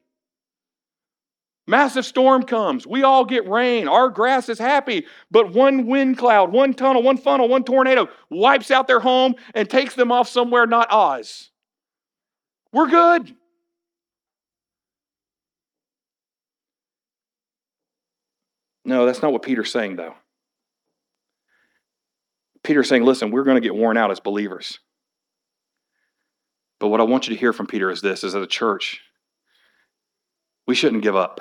Massive 1.65 2.05
storm 2.05 2.43
comes. 2.43 2.85
We 2.85 3.03
all 3.03 3.23
get 3.23 3.47
rain. 3.47 3.87
Our 3.87 4.09
grass 4.09 4.49
is 4.49 4.59
happy. 4.59 5.05
But 5.31 5.53
one 5.53 5.87
wind 5.87 6.17
cloud, 6.17 6.51
one 6.51 6.73
tunnel, 6.73 7.03
one 7.03 7.17
funnel, 7.17 7.47
one 7.47 7.63
tornado 7.63 8.09
wipes 8.29 8.69
out 8.69 8.87
their 8.87 8.99
home 8.99 9.35
and 9.55 9.69
takes 9.69 9.95
them 9.95 10.11
off 10.11 10.27
somewhere 10.27 10.67
not 10.67 10.91
Oz. 10.91 11.51
We're 12.73 12.89
good. 12.89 13.33
No, 18.83 19.05
that's 19.05 19.21
not 19.21 19.31
what 19.31 19.43
Peter's 19.43 19.71
saying, 19.71 19.95
though. 19.95 20.15
Peter's 22.63 22.89
saying, 22.89 23.03
listen, 23.03 23.31
we're 23.31 23.43
going 23.43 23.55
to 23.55 23.61
get 23.61 23.75
worn 23.75 23.95
out 23.95 24.11
as 24.11 24.19
believers. 24.19 24.79
But 26.83 26.89
what 26.89 26.99
I 26.99 27.03
want 27.03 27.29
you 27.29 27.33
to 27.33 27.39
hear 27.39 27.53
from 27.53 27.65
Peter 27.65 27.89
is 27.89 28.01
this 28.01 28.25
is 28.25 28.35
as 28.35 28.43
a 28.43 28.45
church, 28.45 28.99
we 30.67 30.75
shouldn't 30.75 31.01
give 31.01 31.15
up. 31.15 31.39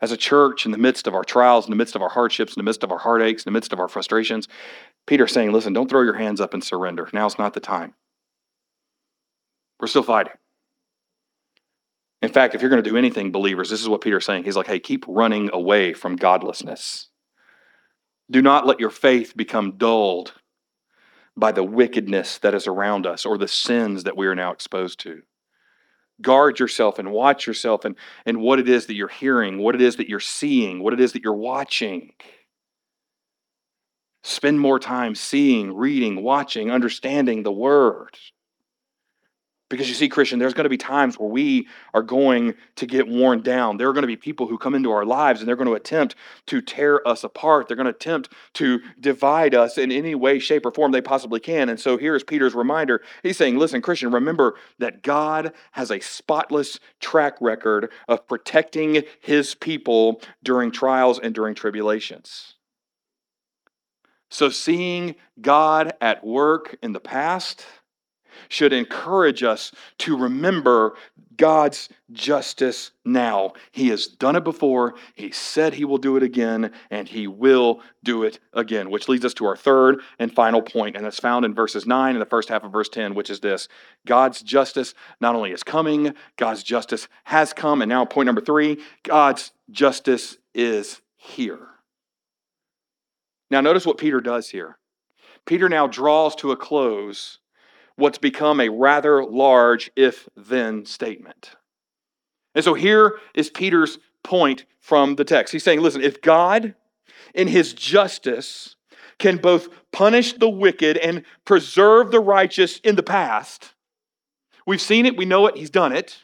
As 0.00 0.10
a 0.10 0.16
church, 0.16 0.66
in 0.66 0.72
the 0.72 0.78
midst 0.78 1.06
of 1.06 1.14
our 1.14 1.22
trials, 1.22 1.64
in 1.64 1.70
the 1.70 1.76
midst 1.76 1.94
of 1.94 2.02
our 2.02 2.08
hardships, 2.08 2.56
in 2.56 2.58
the 2.58 2.64
midst 2.64 2.82
of 2.82 2.90
our 2.90 2.98
heartaches, 2.98 3.44
in 3.46 3.52
the 3.52 3.56
midst 3.56 3.72
of 3.72 3.78
our 3.78 3.86
frustrations, 3.86 4.48
Peter's 5.06 5.30
saying, 5.30 5.52
listen, 5.52 5.72
don't 5.72 5.88
throw 5.88 6.02
your 6.02 6.16
hands 6.16 6.40
up 6.40 6.54
and 6.54 6.64
surrender. 6.64 7.08
Now's 7.12 7.38
not 7.38 7.54
the 7.54 7.60
time. 7.60 7.94
We're 9.78 9.86
still 9.86 10.02
fighting. 10.02 10.32
In 12.22 12.32
fact, 12.32 12.56
if 12.56 12.60
you're 12.62 12.70
going 12.70 12.82
to 12.82 12.90
do 12.90 12.96
anything, 12.96 13.30
believers, 13.30 13.70
this 13.70 13.80
is 13.80 13.88
what 13.88 14.00
Peter's 14.00 14.24
saying. 14.24 14.42
He's 14.42 14.56
like, 14.56 14.66
hey, 14.66 14.80
keep 14.80 15.04
running 15.06 15.50
away 15.52 15.92
from 15.92 16.16
godlessness. 16.16 17.10
Do 18.28 18.42
not 18.42 18.66
let 18.66 18.80
your 18.80 18.90
faith 18.90 19.36
become 19.36 19.78
dulled 19.78 20.32
by 21.36 21.52
the 21.52 21.62
wickedness 21.62 22.38
that 22.38 22.54
is 22.54 22.66
around 22.66 23.06
us 23.06 23.26
or 23.26 23.36
the 23.36 23.48
sins 23.48 24.04
that 24.04 24.16
we 24.16 24.26
are 24.26 24.34
now 24.34 24.52
exposed 24.52 25.00
to. 25.00 25.22
Guard 26.22 26.58
yourself 26.58 26.98
and 26.98 27.12
watch 27.12 27.46
yourself 27.46 27.84
and, 27.84 27.94
and 28.24 28.40
what 28.40 28.58
it 28.58 28.68
is 28.68 28.86
that 28.86 28.94
you're 28.94 29.08
hearing, 29.08 29.58
what 29.58 29.74
it 29.74 29.82
is 29.82 29.96
that 29.96 30.08
you're 30.08 30.18
seeing, 30.18 30.82
what 30.82 30.94
it 30.94 31.00
is 31.00 31.12
that 31.12 31.22
you're 31.22 31.34
watching. 31.34 32.12
Spend 34.22 34.58
more 34.58 34.80
time 34.80 35.14
seeing, 35.14 35.76
reading, 35.76 36.22
watching, 36.22 36.70
understanding 36.70 37.42
the 37.42 37.52
Word. 37.52 38.16
Because 39.68 39.88
you 39.88 39.94
see, 39.94 40.08
Christian, 40.08 40.38
there's 40.38 40.54
going 40.54 40.64
to 40.64 40.70
be 40.70 40.76
times 40.76 41.18
where 41.18 41.28
we 41.28 41.66
are 41.92 42.02
going 42.02 42.54
to 42.76 42.86
get 42.86 43.08
worn 43.08 43.42
down. 43.42 43.76
There 43.76 43.88
are 43.88 43.92
going 43.92 44.04
to 44.04 44.08
be 44.08 44.16
people 44.16 44.46
who 44.46 44.58
come 44.58 44.76
into 44.76 44.92
our 44.92 45.04
lives 45.04 45.40
and 45.40 45.48
they're 45.48 45.56
going 45.56 45.68
to 45.68 45.74
attempt 45.74 46.14
to 46.46 46.60
tear 46.60 47.06
us 47.06 47.24
apart. 47.24 47.66
They're 47.66 47.76
going 47.76 47.86
to 47.86 47.90
attempt 47.90 48.32
to 48.54 48.80
divide 49.00 49.56
us 49.56 49.76
in 49.76 49.90
any 49.90 50.14
way, 50.14 50.38
shape, 50.38 50.64
or 50.64 50.70
form 50.70 50.92
they 50.92 51.00
possibly 51.00 51.40
can. 51.40 51.68
And 51.68 51.80
so 51.80 51.96
here's 51.96 52.22
Peter's 52.22 52.54
reminder. 52.54 53.02
He's 53.24 53.36
saying, 53.36 53.58
Listen, 53.58 53.82
Christian, 53.82 54.12
remember 54.12 54.54
that 54.78 55.02
God 55.02 55.52
has 55.72 55.90
a 55.90 55.98
spotless 55.98 56.78
track 57.00 57.34
record 57.40 57.90
of 58.06 58.26
protecting 58.28 59.02
his 59.20 59.56
people 59.56 60.20
during 60.44 60.70
trials 60.70 61.18
and 61.18 61.34
during 61.34 61.56
tribulations. 61.56 62.54
So 64.30 64.48
seeing 64.48 65.16
God 65.40 65.94
at 66.00 66.24
work 66.24 66.76
in 66.82 66.92
the 66.92 67.00
past, 67.00 67.64
should 68.48 68.72
encourage 68.72 69.42
us 69.42 69.72
to 69.98 70.16
remember 70.16 70.94
God's 71.36 71.88
justice 72.12 72.92
now. 73.04 73.52
He 73.72 73.88
has 73.88 74.06
done 74.06 74.36
it 74.36 74.44
before, 74.44 74.94
He 75.14 75.30
said 75.30 75.74
He 75.74 75.84
will 75.84 75.98
do 75.98 76.16
it 76.16 76.22
again, 76.22 76.72
and 76.90 77.08
He 77.08 77.26
will 77.26 77.80
do 78.02 78.22
it 78.22 78.38
again, 78.52 78.90
which 78.90 79.08
leads 79.08 79.24
us 79.24 79.34
to 79.34 79.46
our 79.46 79.56
third 79.56 80.00
and 80.18 80.34
final 80.34 80.62
point, 80.62 80.96
and 80.96 81.04
that's 81.04 81.20
found 81.20 81.44
in 81.44 81.54
verses 81.54 81.86
9 81.86 82.14
and 82.14 82.22
the 82.22 82.26
first 82.26 82.48
half 82.48 82.64
of 82.64 82.72
verse 82.72 82.88
10, 82.88 83.14
which 83.14 83.30
is 83.30 83.40
this 83.40 83.68
God's 84.06 84.42
justice 84.42 84.94
not 85.20 85.34
only 85.34 85.52
is 85.52 85.62
coming, 85.62 86.14
God's 86.36 86.62
justice 86.62 87.08
has 87.24 87.52
come, 87.52 87.82
and 87.82 87.88
now 87.88 88.04
point 88.04 88.26
number 88.26 88.40
three 88.40 88.78
God's 89.02 89.52
justice 89.70 90.38
is 90.54 91.00
here. 91.16 91.68
Now, 93.50 93.60
notice 93.60 93.86
what 93.86 93.98
Peter 93.98 94.20
does 94.20 94.50
here. 94.50 94.78
Peter 95.44 95.68
now 95.68 95.86
draws 95.86 96.34
to 96.36 96.50
a 96.50 96.56
close 96.56 97.38
what's 97.96 98.18
become 98.18 98.60
a 98.60 98.68
rather 98.68 99.24
large 99.24 99.90
if 99.96 100.28
then 100.36 100.84
statement. 100.84 101.52
And 102.54 102.64
so 102.64 102.74
here 102.74 103.18
is 103.34 103.50
Peter's 103.50 103.98
point 104.22 104.64
from 104.80 105.16
the 105.16 105.24
text. 105.24 105.52
He's 105.52 105.64
saying, 105.64 105.80
listen, 105.80 106.02
if 106.02 106.20
God, 106.20 106.74
in 107.34 107.48
his 107.48 107.72
justice, 107.72 108.76
can 109.18 109.38
both 109.38 109.68
punish 109.92 110.34
the 110.34 110.48
wicked 110.48 110.96
and 110.98 111.24
preserve 111.44 112.10
the 112.10 112.20
righteous 112.20 112.78
in 112.80 112.96
the 112.96 113.02
past, 113.02 113.74
we've 114.66 114.80
seen 114.80 115.06
it, 115.06 115.16
we 115.16 115.24
know 115.24 115.46
it, 115.46 115.56
he's 115.56 115.70
done 115.70 115.92
it. 115.92 116.18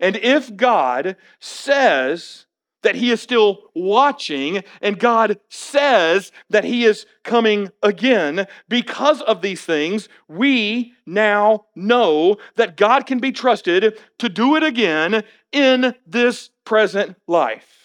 And 0.00 0.16
if 0.16 0.54
God 0.56 1.16
says 1.40 2.46
that 2.82 2.94
he 2.94 3.10
is 3.10 3.20
still 3.20 3.70
watching 3.74 4.62
and 4.80 4.98
God 4.98 5.38
says 5.48 6.32
that 6.50 6.64
he 6.64 6.84
is 6.84 7.06
coming 7.22 7.70
again. 7.82 8.46
Because 8.68 9.20
of 9.22 9.42
these 9.42 9.62
things, 9.62 10.08
we 10.28 10.94
now 11.06 11.66
know 11.74 12.36
that 12.56 12.76
God 12.76 13.06
can 13.06 13.18
be 13.18 13.32
trusted 13.32 13.98
to 14.18 14.28
do 14.28 14.56
it 14.56 14.62
again 14.62 15.24
in 15.52 15.94
this 16.06 16.50
present 16.64 17.16
life. 17.26 17.79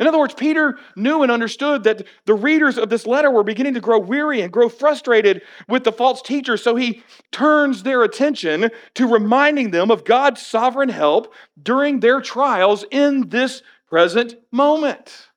In 0.00 0.08
other 0.08 0.18
words, 0.18 0.34
Peter 0.34 0.78
knew 0.96 1.22
and 1.22 1.30
understood 1.30 1.84
that 1.84 2.04
the 2.24 2.34
readers 2.34 2.78
of 2.78 2.88
this 2.88 3.06
letter 3.06 3.30
were 3.30 3.44
beginning 3.44 3.74
to 3.74 3.80
grow 3.80 3.98
weary 3.98 4.40
and 4.40 4.52
grow 4.52 4.68
frustrated 4.68 5.42
with 5.68 5.84
the 5.84 5.92
false 5.92 6.20
teachers, 6.20 6.62
so 6.62 6.74
he 6.74 7.02
turns 7.30 7.82
their 7.82 8.02
attention 8.02 8.70
to 8.94 9.06
reminding 9.06 9.70
them 9.70 9.92
of 9.92 10.04
God's 10.04 10.44
sovereign 10.44 10.88
help 10.88 11.32
during 11.62 12.00
their 12.00 12.20
trials 12.20 12.84
in 12.90 13.28
this 13.28 13.62
present 13.88 14.34
moment. 14.50 15.28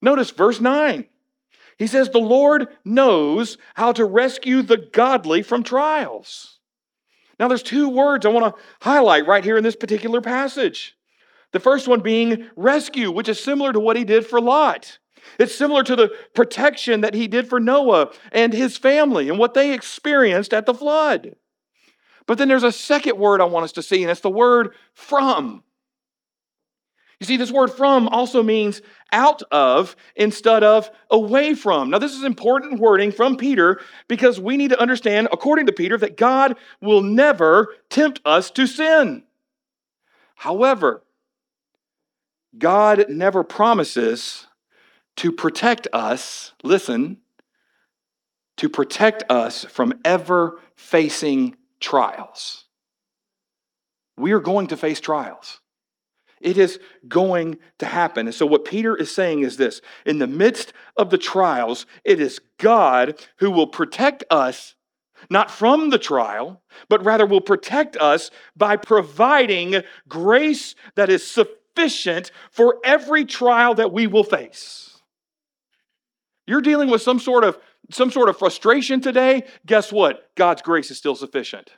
Notice 0.00 0.30
verse 0.30 0.60
9. 0.60 1.06
He 1.78 1.86
says, 1.88 2.10
The 2.10 2.18
Lord 2.18 2.68
knows 2.84 3.58
how 3.74 3.90
to 3.92 4.04
rescue 4.04 4.62
the 4.62 4.76
godly 4.76 5.42
from 5.42 5.64
trials. 5.64 6.60
Now, 7.40 7.48
there's 7.48 7.62
two 7.64 7.88
words 7.88 8.24
I 8.24 8.28
want 8.28 8.54
to 8.54 8.62
highlight 8.80 9.26
right 9.26 9.42
here 9.42 9.56
in 9.56 9.64
this 9.64 9.74
particular 9.74 10.20
passage. 10.20 10.96
The 11.52 11.60
first 11.60 11.86
one 11.86 12.00
being 12.00 12.48
rescue, 12.56 13.10
which 13.10 13.28
is 13.28 13.42
similar 13.42 13.72
to 13.72 13.80
what 13.80 13.96
he 13.96 14.04
did 14.04 14.26
for 14.26 14.40
Lot. 14.40 14.98
It's 15.38 15.54
similar 15.54 15.82
to 15.84 15.94
the 15.94 16.12
protection 16.34 17.02
that 17.02 17.14
he 17.14 17.28
did 17.28 17.48
for 17.48 17.60
Noah 17.60 18.12
and 18.32 18.52
his 18.52 18.76
family 18.76 19.28
and 19.28 19.38
what 19.38 19.54
they 19.54 19.72
experienced 19.72 20.52
at 20.52 20.66
the 20.66 20.74
flood. 20.74 21.36
But 22.26 22.38
then 22.38 22.48
there's 22.48 22.62
a 22.62 22.72
second 22.72 23.18
word 23.18 23.40
I 23.40 23.44
want 23.44 23.64
us 23.64 23.72
to 23.72 23.82
see, 23.82 24.02
and 24.02 24.10
it's 24.10 24.20
the 24.20 24.30
word 24.30 24.74
from. 24.94 25.62
You 27.20 27.26
see, 27.26 27.36
this 27.36 27.52
word 27.52 27.70
from 27.70 28.08
also 28.08 28.42
means 28.42 28.82
out 29.12 29.42
of 29.52 29.94
instead 30.16 30.64
of 30.64 30.90
away 31.08 31.54
from. 31.54 31.90
Now, 31.90 31.98
this 31.98 32.14
is 32.14 32.24
important 32.24 32.80
wording 32.80 33.12
from 33.12 33.36
Peter 33.36 33.80
because 34.08 34.40
we 34.40 34.56
need 34.56 34.70
to 34.70 34.80
understand, 34.80 35.28
according 35.30 35.66
to 35.66 35.72
Peter, 35.72 35.96
that 35.98 36.16
God 36.16 36.56
will 36.80 37.02
never 37.02 37.76
tempt 37.90 38.20
us 38.24 38.50
to 38.52 38.66
sin. 38.66 39.22
However, 40.34 41.04
God 42.56 43.06
never 43.08 43.42
promises 43.44 44.46
to 45.16 45.32
protect 45.32 45.88
us, 45.92 46.52
listen, 46.62 47.18
to 48.58 48.68
protect 48.68 49.24
us 49.30 49.64
from 49.64 49.94
ever 50.04 50.60
facing 50.76 51.56
trials. 51.80 52.64
We 54.16 54.32
are 54.32 54.40
going 54.40 54.68
to 54.68 54.76
face 54.76 55.00
trials. 55.00 55.60
It 56.40 56.58
is 56.58 56.80
going 57.06 57.58
to 57.78 57.86
happen. 57.86 58.26
And 58.26 58.34
so, 58.34 58.46
what 58.46 58.64
Peter 58.64 58.96
is 58.96 59.14
saying 59.14 59.40
is 59.40 59.56
this 59.56 59.80
in 60.04 60.18
the 60.18 60.26
midst 60.26 60.72
of 60.96 61.10
the 61.10 61.18
trials, 61.18 61.86
it 62.04 62.20
is 62.20 62.40
God 62.58 63.24
who 63.36 63.50
will 63.50 63.68
protect 63.68 64.24
us 64.30 64.74
not 65.30 65.52
from 65.52 65.90
the 65.90 66.00
trial, 66.00 66.62
but 66.88 67.04
rather 67.04 67.24
will 67.24 67.40
protect 67.40 67.96
us 67.96 68.30
by 68.56 68.76
providing 68.76 69.82
grace 70.08 70.74
that 70.96 71.08
is 71.08 71.24
sufficient 71.24 71.61
sufficient 71.74 72.30
for 72.50 72.78
every 72.84 73.24
trial 73.24 73.74
that 73.74 73.92
we 73.92 74.06
will 74.06 74.24
face. 74.24 75.00
You're 76.46 76.60
dealing 76.60 76.90
with 76.90 77.02
some 77.02 77.18
sort 77.18 77.44
of 77.44 77.58
some 77.90 78.10
sort 78.10 78.28
of 78.28 78.38
frustration 78.38 79.00
today, 79.00 79.44
guess 79.66 79.92
what? 79.92 80.30
God's 80.36 80.62
grace 80.62 80.90
is 80.90 80.98
still 80.98 81.16
sufficient. 81.16 81.72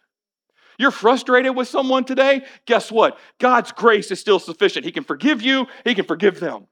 You're 0.79 0.91
frustrated 0.91 1.57
with 1.57 1.67
someone 1.67 2.05
today, 2.05 2.45
guess 2.67 2.93
what? 2.93 3.19
God's 3.41 3.73
grace 3.73 4.11
is 4.11 4.21
still 4.21 4.39
sufficient. 4.39 4.85
He 4.85 4.93
can 4.93 5.05
forgive 5.05 5.43
you, 5.43 5.67
he 5.85 5.95
can 5.95 6.05
forgive 6.05 6.41
them. 6.41 6.67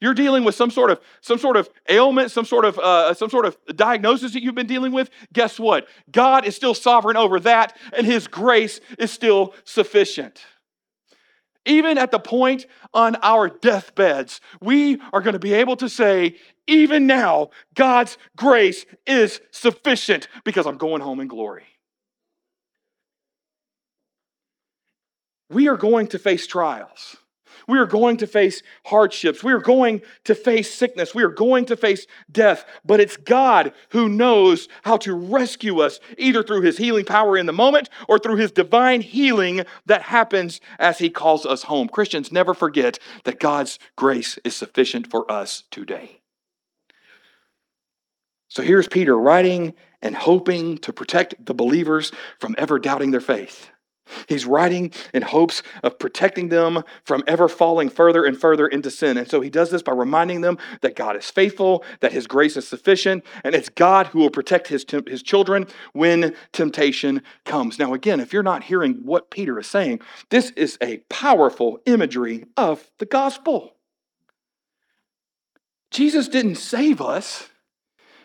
You're 0.00 0.14
dealing 0.14 0.44
with 0.44 0.54
some 0.54 0.70
sort 0.70 0.90
of 0.90 1.00
some 1.20 1.38
sort 1.38 1.56
of 1.56 1.68
ailment, 1.88 2.30
some 2.30 2.46
sort 2.46 2.64
of 2.64 2.78
uh, 2.78 3.12
some 3.14 3.28
sort 3.28 3.44
of 3.44 3.56
diagnosis 3.76 4.32
that 4.32 4.42
you've 4.42 4.54
been 4.54 4.66
dealing 4.66 4.92
with. 4.92 5.10
Guess 5.32 5.60
what? 5.60 5.86
God 6.10 6.46
is 6.46 6.56
still 6.56 6.74
sovereign 6.74 7.18
over 7.18 7.38
that, 7.40 7.76
and 7.96 8.06
His 8.06 8.26
grace 8.26 8.80
is 8.98 9.10
still 9.10 9.54
sufficient. 9.64 10.42
Even 11.66 11.98
at 11.98 12.10
the 12.10 12.18
point 12.18 12.66
on 12.94 13.16
our 13.16 13.48
deathbeds, 13.48 14.40
we 14.60 15.00
are 15.12 15.20
going 15.20 15.34
to 15.34 15.38
be 15.38 15.52
able 15.52 15.76
to 15.76 15.88
say, 15.88 16.36
even 16.66 17.06
now, 17.06 17.50
God's 17.74 18.16
grace 18.36 18.86
is 19.06 19.40
sufficient 19.50 20.28
because 20.44 20.66
I'm 20.66 20.78
going 20.78 21.02
home 21.02 21.20
in 21.20 21.28
glory. 21.28 21.64
We 25.50 25.68
are 25.68 25.76
going 25.76 26.06
to 26.08 26.18
face 26.18 26.46
trials. 26.46 27.16
We 27.66 27.78
are 27.78 27.86
going 27.86 28.16
to 28.18 28.26
face 28.26 28.62
hardships. 28.86 29.42
We 29.42 29.52
are 29.52 29.60
going 29.60 30.02
to 30.24 30.34
face 30.34 30.72
sickness. 30.72 31.14
We 31.14 31.22
are 31.22 31.28
going 31.28 31.66
to 31.66 31.76
face 31.76 32.06
death. 32.30 32.64
But 32.84 33.00
it's 33.00 33.16
God 33.16 33.72
who 33.90 34.08
knows 34.08 34.68
how 34.82 34.96
to 34.98 35.14
rescue 35.14 35.80
us, 35.80 36.00
either 36.18 36.42
through 36.42 36.62
his 36.62 36.78
healing 36.78 37.04
power 37.04 37.36
in 37.36 37.46
the 37.46 37.52
moment 37.52 37.88
or 38.08 38.18
through 38.18 38.36
his 38.36 38.52
divine 38.52 39.00
healing 39.00 39.64
that 39.86 40.02
happens 40.02 40.60
as 40.78 40.98
he 40.98 41.10
calls 41.10 41.46
us 41.46 41.64
home. 41.64 41.88
Christians 41.88 42.32
never 42.32 42.54
forget 42.54 42.98
that 43.24 43.40
God's 43.40 43.78
grace 43.96 44.38
is 44.44 44.56
sufficient 44.56 45.10
for 45.10 45.30
us 45.30 45.64
today. 45.70 46.20
So 48.48 48.62
here's 48.62 48.88
Peter 48.88 49.16
writing 49.16 49.74
and 50.02 50.16
hoping 50.16 50.78
to 50.78 50.92
protect 50.92 51.44
the 51.44 51.54
believers 51.54 52.10
from 52.38 52.56
ever 52.58 52.78
doubting 52.78 53.12
their 53.12 53.20
faith. 53.20 53.70
He's 54.28 54.46
writing 54.46 54.92
in 55.14 55.22
hopes 55.22 55.62
of 55.82 55.98
protecting 55.98 56.48
them 56.48 56.82
from 57.04 57.22
ever 57.26 57.48
falling 57.48 57.88
further 57.88 58.24
and 58.24 58.38
further 58.38 58.66
into 58.66 58.90
sin. 58.90 59.16
And 59.16 59.28
so 59.28 59.40
he 59.40 59.50
does 59.50 59.70
this 59.70 59.82
by 59.82 59.92
reminding 59.92 60.40
them 60.40 60.58
that 60.80 60.96
God 60.96 61.16
is 61.16 61.30
faithful, 61.30 61.84
that 62.00 62.12
his 62.12 62.26
grace 62.26 62.56
is 62.56 62.66
sufficient, 62.66 63.24
and 63.44 63.54
it's 63.54 63.68
God 63.68 64.08
who 64.08 64.20
will 64.20 64.30
protect 64.30 64.68
his, 64.68 64.84
his 65.06 65.22
children 65.22 65.66
when 65.92 66.34
temptation 66.52 67.22
comes. 67.44 67.78
Now, 67.78 67.94
again, 67.94 68.20
if 68.20 68.32
you're 68.32 68.42
not 68.42 68.64
hearing 68.64 69.00
what 69.04 69.30
Peter 69.30 69.58
is 69.58 69.66
saying, 69.66 70.00
this 70.30 70.50
is 70.50 70.76
a 70.80 70.98
powerful 71.08 71.80
imagery 71.86 72.44
of 72.56 72.90
the 72.98 73.06
gospel. 73.06 73.74
Jesus 75.90 76.28
didn't 76.28 76.56
save 76.56 77.00
us 77.00 77.48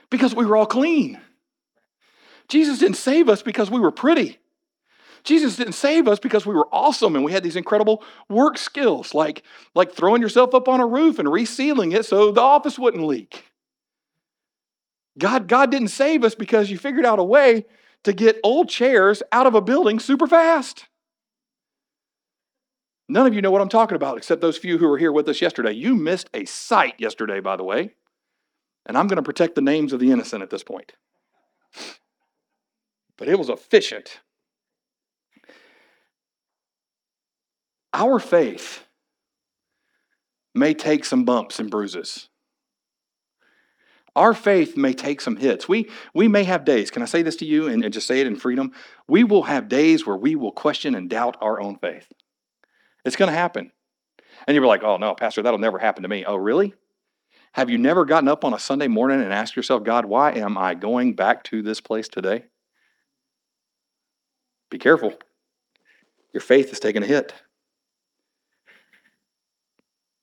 because 0.10 0.36
we 0.36 0.46
were 0.46 0.56
all 0.56 0.68
clean. 0.68 1.20
Jesus 2.48 2.78
didn't 2.78 2.98
save 2.98 3.28
us 3.28 3.42
because 3.42 3.72
we 3.72 3.80
were 3.80 3.92
pretty. 3.92 4.40
Jesus 5.26 5.58
didn't 5.58 5.74
save 5.74 6.08
us 6.08 6.20
because 6.20 6.46
we 6.46 6.54
were 6.54 6.68
awesome 6.72 7.16
and 7.16 7.26
we 7.26 7.32
had 7.32 7.44
these 7.44 7.56
incredible 7.56 8.04
work 8.30 8.58
skills, 8.58 9.14
like, 9.14 9.44
like 9.74 9.92
throwing 9.92 10.22
yourself 10.22 10.54
up 10.54 10.68
on 10.68 10.80
a 10.80 10.86
roof 10.86 11.20
and 11.20 11.28
resealing 11.28 11.94
it 11.94 12.06
so 12.06 12.32
the 12.32 12.42
office 12.42 12.80
wouldn't 12.80 13.04
leak. 13.04 13.52
God, 15.18 15.48
God 15.48 15.72
didn't 15.72 15.88
save 15.90 16.24
us 16.24 16.36
because 16.36 16.70
you 16.70 16.78
figured 16.78 17.06
out 17.06 17.20
a 17.20 17.24
way 17.24 17.66
to 18.04 18.14
get 18.14 18.40
old 18.44 18.70
chairs 18.70 19.24
out 19.32 19.48
of 19.48 19.56
a 19.56 19.62
building 19.62 20.00
super 20.00 20.28
fast. 20.28 20.88
None 23.08 23.28
of 23.28 23.34
you 23.34 23.42
know 23.42 23.52
what 23.52 23.62
I'm 23.62 23.70
talking 23.70 23.96
about 23.96 24.18
except 24.18 24.42
those 24.42 24.58
few 24.58 24.78
who 24.78 24.88
were 24.88 24.98
here 24.98 25.12
with 25.12 25.28
us 25.30 25.42
yesterday. 25.42 25.72
You 25.72 25.96
missed 25.96 26.30
a 26.34 26.46
sight 26.46 26.96
yesterday, 27.00 27.40
by 27.40 27.56
the 27.56 27.64
way. 27.64 27.92
And 28.86 28.98
I'm 28.98 29.08
going 29.08 29.18
to 29.18 29.24
protect 29.24 29.56
the 29.56 29.62
names 29.62 29.94
of 29.94 30.00
the 30.00 30.12
innocent 30.12 30.44
at 30.44 30.50
this 30.50 30.64
point. 30.64 30.94
But 33.18 33.28
it 33.28 33.40
was 33.40 33.50
efficient. 33.50 34.20
Our 37.96 38.20
faith 38.20 38.84
may 40.54 40.74
take 40.74 41.06
some 41.06 41.24
bumps 41.24 41.60
and 41.60 41.72
bruises. 41.72 42.28
Our 44.18 44.34
faith 44.34 44.76
may 44.76 44.92
take 44.92 45.22
some 45.22 45.38
hits. 45.38 45.70
We, 45.70 45.90
we 46.14 46.28
may 46.28 46.44
have 46.44 46.66
days, 46.66 46.92
can 46.92 47.02
I 47.02 47.06
say 47.06 47.22
this 47.22 47.38
to 47.38 47.46
you 47.46 47.68
and, 47.68 47.86
and 47.86 47.94
just 47.94 48.06
say 48.06 48.20
it 48.20 48.28
in 48.28 48.36
freedom? 48.36 48.74
We 49.08 49.24
will 49.24 49.44
have 49.44 49.70
days 49.70 50.06
where 50.06 50.18
we 50.18 50.36
will 50.36 50.52
question 50.52 50.94
and 50.94 51.10
doubt 51.10 51.38
our 51.40 51.62
own 51.62 51.78
faith. 51.78 52.12
It's 53.06 53.16
going 53.16 53.32
to 53.32 53.38
happen. 53.38 53.72
And 54.46 54.56
you're 54.56 54.66
like, 54.66 54.84
oh 54.84 54.98
no, 54.98 55.16
Pastor, 55.16 55.42
that'll 55.42 55.60
never 55.60 55.80
happen 55.80 56.04
to 56.04 56.10
me. 56.10 56.26
Oh, 56.26 56.36
really? 56.36 56.74
Have 57.54 57.70
you 57.70 57.78
never 57.78 58.04
gotten 58.04 58.28
up 58.28 58.44
on 58.44 58.54
a 58.54 58.60
Sunday 58.60 58.90
morning 58.90 59.22
and 59.22 59.32
asked 59.32 59.56
yourself, 59.56 59.86
God, 59.86 60.04
why 60.06 60.34
am 60.34 60.58
I 60.58 60.76
going 60.76 61.14
back 61.14 61.46
to 61.46 61.62
this 61.62 61.80
place 61.80 62.10
today? 62.10 62.44
Be 64.70 64.80
careful. 64.80 65.14
Your 66.34 66.42
faith 66.42 66.74
is 66.74 66.82
taking 66.82 67.04
a 67.04 67.06
hit. 67.06 67.34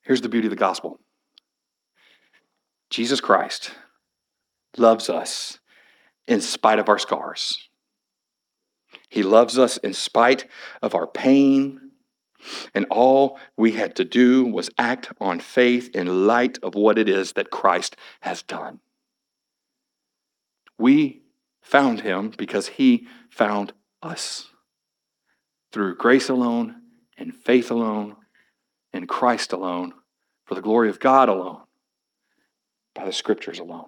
Here's 0.03 0.20
the 0.20 0.28
beauty 0.28 0.46
of 0.46 0.50
the 0.50 0.57
gospel 0.57 1.00
Jesus 2.90 3.20
Christ 3.20 3.72
loves 4.76 5.09
us 5.09 5.59
in 6.26 6.40
spite 6.40 6.78
of 6.78 6.88
our 6.88 6.98
scars. 6.98 7.68
He 9.09 9.22
loves 9.22 9.59
us 9.59 9.76
in 9.78 9.92
spite 9.94 10.46
of 10.80 10.94
our 10.94 11.07
pain. 11.07 11.80
And 12.74 12.86
all 12.90 13.38
we 13.57 13.72
had 13.72 13.94
to 13.96 14.05
do 14.05 14.44
was 14.44 14.68
act 14.76 15.12
on 15.20 15.38
faith 15.38 15.94
in 15.94 16.26
light 16.26 16.59
of 16.62 16.74
what 16.74 16.98
it 16.98 17.09
is 17.09 17.34
that 17.34 17.50
Christ 17.50 17.94
has 18.22 18.42
done. 18.42 18.80
We 20.76 21.22
found 21.61 22.00
him 22.00 22.32
because 22.36 22.66
he 22.66 23.07
found 23.30 23.72
us 24.03 24.50
through 25.70 25.96
grace 25.96 26.28
alone 26.28 26.82
and 27.16 27.34
faith 27.34 27.70
alone 27.70 28.16
in 28.93 29.07
Christ 29.07 29.53
alone 29.53 29.95
for 30.45 30.55
the 30.55 30.62
glory 30.62 30.88
of 30.88 31.01
God 31.01 31.28
alone 31.28 31.62
by 32.95 33.05
the 33.05 33.12
scriptures 33.12 33.59
alone. 33.59 33.86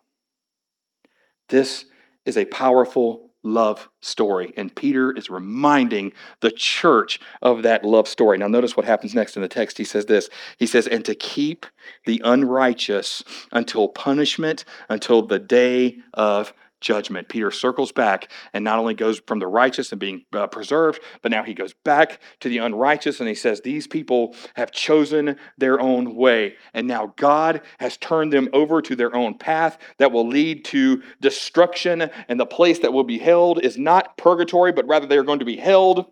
This 1.49 1.85
is 2.25 2.37
a 2.37 2.47
powerful 2.47 3.31
love 3.45 3.91
story. 4.01 4.55
And 4.57 4.75
Peter 4.75 5.13
is 5.13 5.29
reminding 5.29 6.13
the 6.41 6.51
church 6.51 7.21
of 7.43 7.63
that 7.63 7.85
love 7.85 8.09
story. 8.09 8.39
Now, 8.39 8.49
notice 8.49 8.77
what 8.77 8.87
happens 8.87 9.15
next 9.15 9.37
in 9.37 9.43
the 9.43 9.49
text. 9.49 9.77
He 9.79 9.85
says 9.85 10.07
this 10.07 10.31
He 10.59 10.67
says, 10.67 10.87
And 10.87 11.05
to 11.05 11.15
keep 11.15 11.67
the 12.07 12.21
unrighteous 12.25 13.23
until 13.53 13.89
punishment, 13.89 14.65
until 14.89 15.23
the 15.23 15.39
day 15.39 15.99
of 16.15 16.55
judgment. 16.85 17.29
Peter 17.29 17.51
circles 17.51 17.91
back 17.91 18.31
and 18.53 18.63
not 18.63 18.79
only 18.79 18.95
goes 18.95 19.21
from 19.27 19.41
the 19.41 19.47
righteous 19.47 19.91
and 19.91 20.01
being 20.01 20.25
uh, 20.33 20.47
preserved, 20.47 21.01
but 21.23 21.33
now 21.33 21.43
he 21.43 21.55
goes 21.55 21.73
back 21.73 22.21
to 22.41 22.49
the 22.49 22.59
unrighteous 22.59 23.19
and 23.19 23.29
he 23.29 23.35
says, 23.35 23.63
These 23.63 23.87
people 23.89 24.37
have 24.55 24.71
chosen 24.71 25.37
their 25.59 25.81
own 25.81 26.15
way. 26.15 26.55
And 26.75 26.87
now 26.87 27.15
God 27.17 27.63
has 27.79 27.97
turned 27.97 28.33
them 28.33 28.49
over 28.53 28.83
to 28.83 28.95
their 28.95 29.17
own 29.17 29.39
path 29.39 29.79
that 29.99 30.13
will 30.13 30.29
lead 30.29 30.65
to 30.67 31.03
destruction. 31.21 32.11
And 32.29 32.39
the 32.39 32.47
place 32.47 32.79
that 32.81 32.93
will 32.93 33.05
be 33.05 33.19
held 33.19 33.65
is 33.65 33.79
not 33.79 34.17
purgatory, 34.19 34.73
but 34.73 34.87
rather 34.87 35.07
they 35.07 35.19
are 35.19 35.25
going 35.25 35.41
to 35.41 35.45
be 35.45 35.57
held 35.57 36.07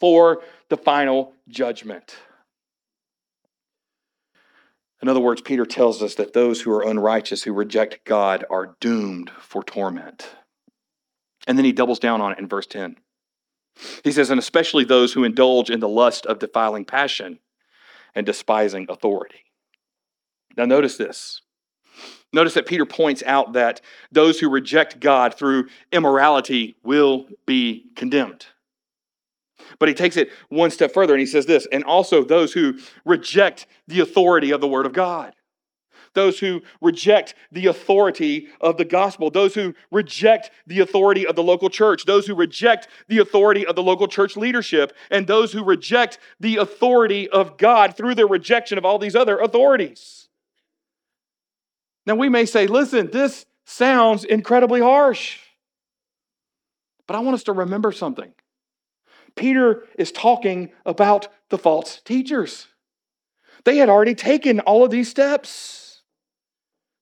for 0.00 0.42
the 0.68 0.76
final 0.76 1.32
judgment. 1.48 2.16
In 5.02 5.08
other 5.08 5.20
words, 5.20 5.42
Peter 5.42 5.66
tells 5.66 6.00
us 6.00 6.14
that 6.14 6.32
those 6.32 6.60
who 6.60 6.70
are 6.72 6.88
unrighteous, 6.88 7.42
who 7.42 7.52
reject 7.52 8.04
God, 8.04 8.44
are 8.48 8.76
doomed 8.80 9.30
for 9.30 9.64
torment. 9.64 10.36
And 11.46 11.58
then 11.58 11.64
he 11.64 11.72
doubles 11.72 11.98
down 11.98 12.20
on 12.20 12.32
it 12.32 12.38
in 12.38 12.48
verse 12.48 12.66
10. 12.66 12.96
He 14.04 14.12
says, 14.12 14.30
and 14.30 14.38
especially 14.38 14.84
those 14.84 15.12
who 15.12 15.24
indulge 15.24 15.70
in 15.70 15.80
the 15.80 15.88
lust 15.88 16.24
of 16.26 16.38
defiling 16.38 16.84
passion 16.84 17.40
and 18.14 18.24
despising 18.24 18.86
authority. 18.88 19.40
Now, 20.56 20.66
notice 20.66 20.96
this. 20.96 21.40
Notice 22.32 22.54
that 22.54 22.66
Peter 22.66 22.86
points 22.86 23.22
out 23.26 23.54
that 23.54 23.80
those 24.12 24.38
who 24.38 24.48
reject 24.48 25.00
God 25.00 25.34
through 25.34 25.68
immorality 25.90 26.76
will 26.84 27.26
be 27.44 27.86
condemned. 27.96 28.46
But 29.78 29.88
he 29.88 29.94
takes 29.94 30.16
it 30.16 30.30
one 30.48 30.70
step 30.70 30.92
further 30.92 31.14
and 31.14 31.20
he 31.20 31.26
says 31.26 31.46
this, 31.46 31.66
and 31.72 31.84
also 31.84 32.24
those 32.24 32.52
who 32.52 32.78
reject 33.04 33.66
the 33.88 34.00
authority 34.00 34.50
of 34.50 34.60
the 34.60 34.68
Word 34.68 34.86
of 34.86 34.92
God. 34.92 35.34
Those 36.14 36.38
who 36.38 36.60
reject 36.82 37.34
the 37.50 37.66
authority 37.68 38.48
of 38.60 38.76
the 38.76 38.84
gospel, 38.84 39.30
those 39.30 39.54
who 39.54 39.74
reject 39.90 40.50
the 40.66 40.80
authority 40.80 41.26
of 41.26 41.36
the 41.36 41.42
local 41.42 41.70
church, 41.70 42.04
those 42.04 42.26
who 42.26 42.34
reject 42.34 42.86
the 43.08 43.18
authority 43.18 43.66
of 43.66 43.76
the 43.76 43.82
local 43.82 44.06
church 44.06 44.36
leadership, 44.36 44.92
and 45.10 45.26
those 45.26 45.52
who 45.52 45.64
reject 45.64 46.18
the 46.38 46.56
authority 46.58 47.30
of 47.30 47.56
God 47.56 47.96
through 47.96 48.14
their 48.14 48.26
rejection 48.26 48.76
of 48.76 48.84
all 48.84 48.98
these 48.98 49.16
other 49.16 49.38
authorities. 49.38 50.28
Now, 52.04 52.16
we 52.16 52.28
may 52.28 52.44
say, 52.44 52.66
listen, 52.66 53.10
this 53.10 53.46
sounds 53.64 54.24
incredibly 54.24 54.80
harsh. 54.80 55.38
But 57.06 57.16
I 57.16 57.20
want 57.20 57.34
us 57.34 57.44
to 57.44 57.52
remember 57.52 57.92
something. 57.92 58.32
Peter 59.34 59.84
is 59.98 60.12
talking 60.12 60.70
about 60.84 61.28
the 61.48 61.58
false 61.58 62.00
teachers. 62.00 62.66
They 63.64 63.76
had 63.76 63.88
already 63.88 64.14
taken 64.14 64.60
all 64.60 64.84
of 64.84 64.90
these 64.90 65.08
steps. 65.08 65.82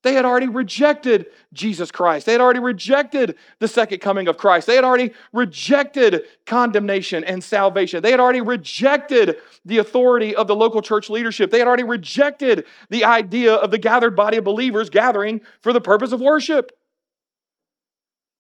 They 0.03 0.14
had 0.14 0.24
already 0.24 0.49
rejected 0.49 1.26
Jesus 1.53 1.91
Christ. 1.91 2.24
They 2.24 2.33
had 2.33 2.41
already 2.41 2.61
rejected 2.61 3.37
the 3.59 3.68
second 3.68 3.99
coming 4.01 4.28
of 4.28 4.39
Christ. 4.39 4.66
They 4.66 4.74
had 4.74 4.85
already 4.85 5.12
rejected 5.33 6.22
condemnation 6.47 7.22
and 7.22 7.45
salvation. 7.45 8.03
They 8.03 8.11
had 8.11 8.20
already 8.20 8.41
rejected 8.41 9.37
the 9.66 9.78
authority 9.78 10.35
of 10.35 10.47
the 10.47 10.57
local 10.57 10.81
church 10.81 11.11
leadership. 11.11 11.51
They 11.51 11.59
had 11.59 11.68
already 11.68 11.83
rejected 11.83 12.64
the 12.89 13.05
idea 13.05 13.55
of 13.55 13.70
the 13.70 13.78
gathered 13.78 14.16
body 14.16 14.39
of 14.39 14.45
believers 14.45 14.89
gathering 14.89 15.43
for 15.61 15.72
the 15.72 15.83
purpose 15.83 16.12
of 16.12 16.20
worship. 16.20 16.72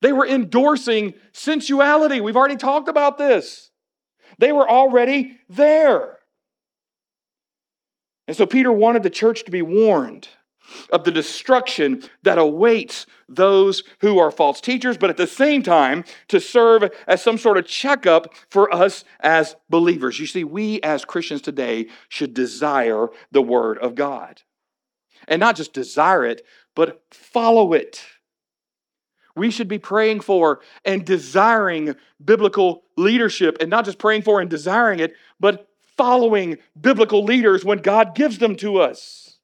They 0.00 0.14
were 0.14 0.26
endorsing 0.26 1.12
sensuality. 1.32 2.22
We've 2.22 2.36
already 2.36 2.56
talked 2.56 2.88
about 2.88 3.18
this. 3.18 3.69
They 4.40 4.52
were 4.52 4.68
already 4.68 5.38
there. 5.50 6.16
And 8.26 8.34
so 8.34 8.46
Peter 8.46 8.72
wanted 8.72 9.02
the 9.02 9.10
church 9.10 9.44
to 9.44 9.50
be 9.50 9.60
warned 9.60 10.28
of 10.90 11.04
the 11.04 11.10
destruction 11.10 12.02
that 12.22 12.38
awaits 12.38 13.04
those 13.28 13.82
who 14.00 14.18
are 14.18 14.30
false 14.30 14.62
teachers, 14.62 14.96
but 14.96 15.10
at 15.10 15.18
the 15.18 15.26
same 15.26 15.62
time 15.62 16.04
to 16.28 16.40
serve 16.40 16.90
as 17.06 17.20
some 17.22 17.36
sort 17.36 17.58
of 17.58 17.66
checkup 17.66 18.32
for 18.48 18.72
us 18.74 19.04
as 19.20 19.56
believers. 19.68 20.18
You 20.18 20.26
see, 20.26 20.44
we 20.44 20.80
as 20.80 21.04
Christians 21.04 21.42
today 21.42 21.88
should 22.08 22.32
desire 22.32 23.08
the 23.30 23.42
Word 23.42 23.76
of 23.78 23.94
God. 23.94 24.40
And 25.28 25.38
not 25.38 25.56
just 25.56 25.74
desire 25.74 26.24
it, 26.24 26.46
but 26.74 27.02
follow 27.10 27.74
it 27.74 28.06
we 29.40 29.50
should 29.50 29.68
be 29.68 29.78
praying 29.78 30.20
for 30.20 30.60
and 30.84 31.02
desiring 31.02 31.96
biblical 32.22 32.82
leadership, 32.98 33.56
and 33.58 33.70
not 33.70 33.86
just 33.86 33.98
praying 33.98 34.20
for 34.20 34.38
and 34.38 34.50
desiring 34.50 35.00
it, 35.00 35.14
but 35.40 35.66
following 35.96 36.58
biblical 36.78 37.24
leaders 37.24 37.64
when 37.64 37.78
God 37.78 38.14
gives 38.14 38.36
them 38.36 38.54
to 38.56 38.80
us. 38.80 39.38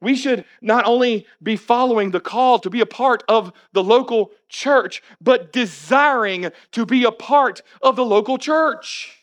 We 0.00 0.16
should 0.16 0.46
not 0.62 0.86
only 0.86 1.26
be 1.42 1.56
following 1.56 2.10
the 2.10 2.20
call 2.20 2.58
to 2.60 2.70
be 2.70 2.80
a 2.80 2.86
part 2.86 3.22
of 3.28 3.52
the 3.74 3.84
local 3.84 4.30
church, 4.48 5.02
but 5.20 5.52
desiring 5.52 6.50
to 6.72 6.86
be 6.86 7.04
a 7.04 7.12
part 7.12 7.60
of 7.82 7.96
the 7.96 8.04
local 8.04 8.38
church. 8.38 9.18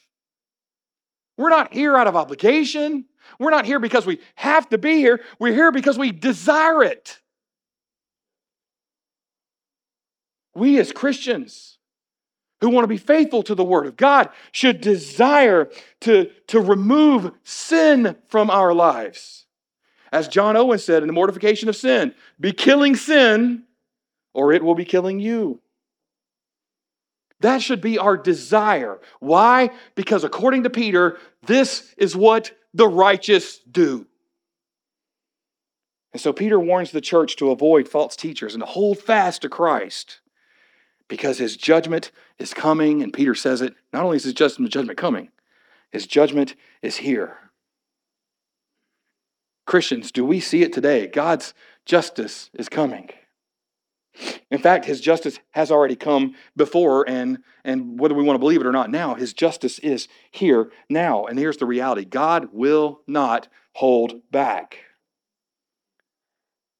We're 1.35 1.49
not 1.49 1.73
here 1.73 1.97
out 1.97 2.05
of 2.05 2.15
obligation. 2.15 3.05
We're 3.39 3.49
not 3.49 3.65
here 3.65 3.79
because 3.79 4.05
we 4.05 4.19
have 4.35 4.69
to 4.69 4.77
be 4.77 4.97
here. 4.97 5.21
We're 5.39 5.55
here 5.55 5.71
because 5.71 5.97
we 5.97 6.11
desire 6.11 6.83
it. 6.83 7.20
We 10.53 10.79
as 10.79 10.91
Christians 10.91 11.77
who 12.61 12.69
want 12.69 12.83
to 12.83 12.87
be 12.87 12.97
faithful 12.97 13.43
to 13.43 13.55
the 13.55 13.63
Word 13.63 13.87
of 13.87 13.97
God 13.97 14.29
should 14.51 14.81
desire 14.81 15.69
to, 16.01 16.29
to 16.47 16.59
remove 16.59 17.31
sin 17.43 18.15
from 18.27 18.49
our 18.49 18.73
lives. 18.73 19.45
As 20.11 20.27
John 20.27 20.55
Owen 20.55 20.79
said 20.79 21.03
in 21.03 21.07
the 21.07 21.13
mortification 21.13 21.69
of 21.69 21.75
sin, 21.75 22.13
be 22.39 22.51
killing 22.51 22.95
sin 22.95 23.63
or 24.33 24.53
it 24.53 24.63
will 24.63 24.75
be 24.75 24.85
killing 24.85 25.19
you. 25.19 25.59
That 27.39 27.61
should 27.61 27.81
be 27.81 27.97
our 27.97 28.17
desire. 28.17 28.99
Why? 29.19 29.71
Because 29.95 30.23
according 30.23 30.63
to 30.63 30.69
Peter, 30.69 31.17
this 31.43 31.93
is 31.97 32.15
what 32.15 32.51
the 32.73 32.87
righteous 32.87 33.57
do. 33.59 34.05
And 36.13 36.21
so 36.21 36.33
Peter 36.33 36.59
warns 36.59 36.91
the 36.91 37.01
church 37.01 37.37
to 37.37 37.51
avoid 37.51 37.87
false 37.87 38.15
teachers 38.15 38.53
and 38.53 38.61
to 38.61 38.67
hold 38.67 38.99
fast 38.99 39.41
to 39.41 39.49
Christ 39.49 40.20
because 41.11 41.39
his 41.39 41.57
judgment 41.57 42.09
is 42.39 42.53
coming. 42.53 43.03
And 43.03 43.11
Peter 43.11 43.35
says 43.35 43.59
it 43.59 43.75
not 43.91 44.05
only 44.05 44.15
is 44.15 44.23
his 44.23 44.33
judgment 44.33 44.95
coming, 44.95 45.27
his 45.91 46.07
judgment 46.07 46.55
is 46.81 46.95
here. 46.95 47.51
Christians, 49.65 50.09
do 50.09 50.23
we 50.23 50.39
see 50.39 50.63
it 50.63 50.71
today? 50.71 51.07
God's 51.07 51.53
justice 51.85 52.49
is 52.53 52.69
coming. 52.69 53.09
In 54.49 54.59
fact, 54.59 54.85
his 54.85 55.01
justice 55.01 55.39
has 55.51 55.69
already 55.69 55.97
come 55.97 56.33
before, 56.55 57.03
and, 57.09 57.39
and 57.65 57.99
whether 57.99 58.15
we 58.15 58.23
want 58.23 58.35
to 58.35 58.39
believe 58.39 58.61
it 58.61 58.67
or 58.67 58.71
not 58.71 58.89
now, 58.89 59.15
his 59.15 59.33
justice 59.33 59.79
is 59.79 60.07
here 60.31 60.71
now. 60.89 61.25
And 61.25 61.37
here's 61.37 61.57
the 61.57 61.65
reality 61.65 62.05
God 62.05 62.49
will 62.53 63.01
not 63.05 63.49
hold 63.73 64.21
back. 64.31 64.77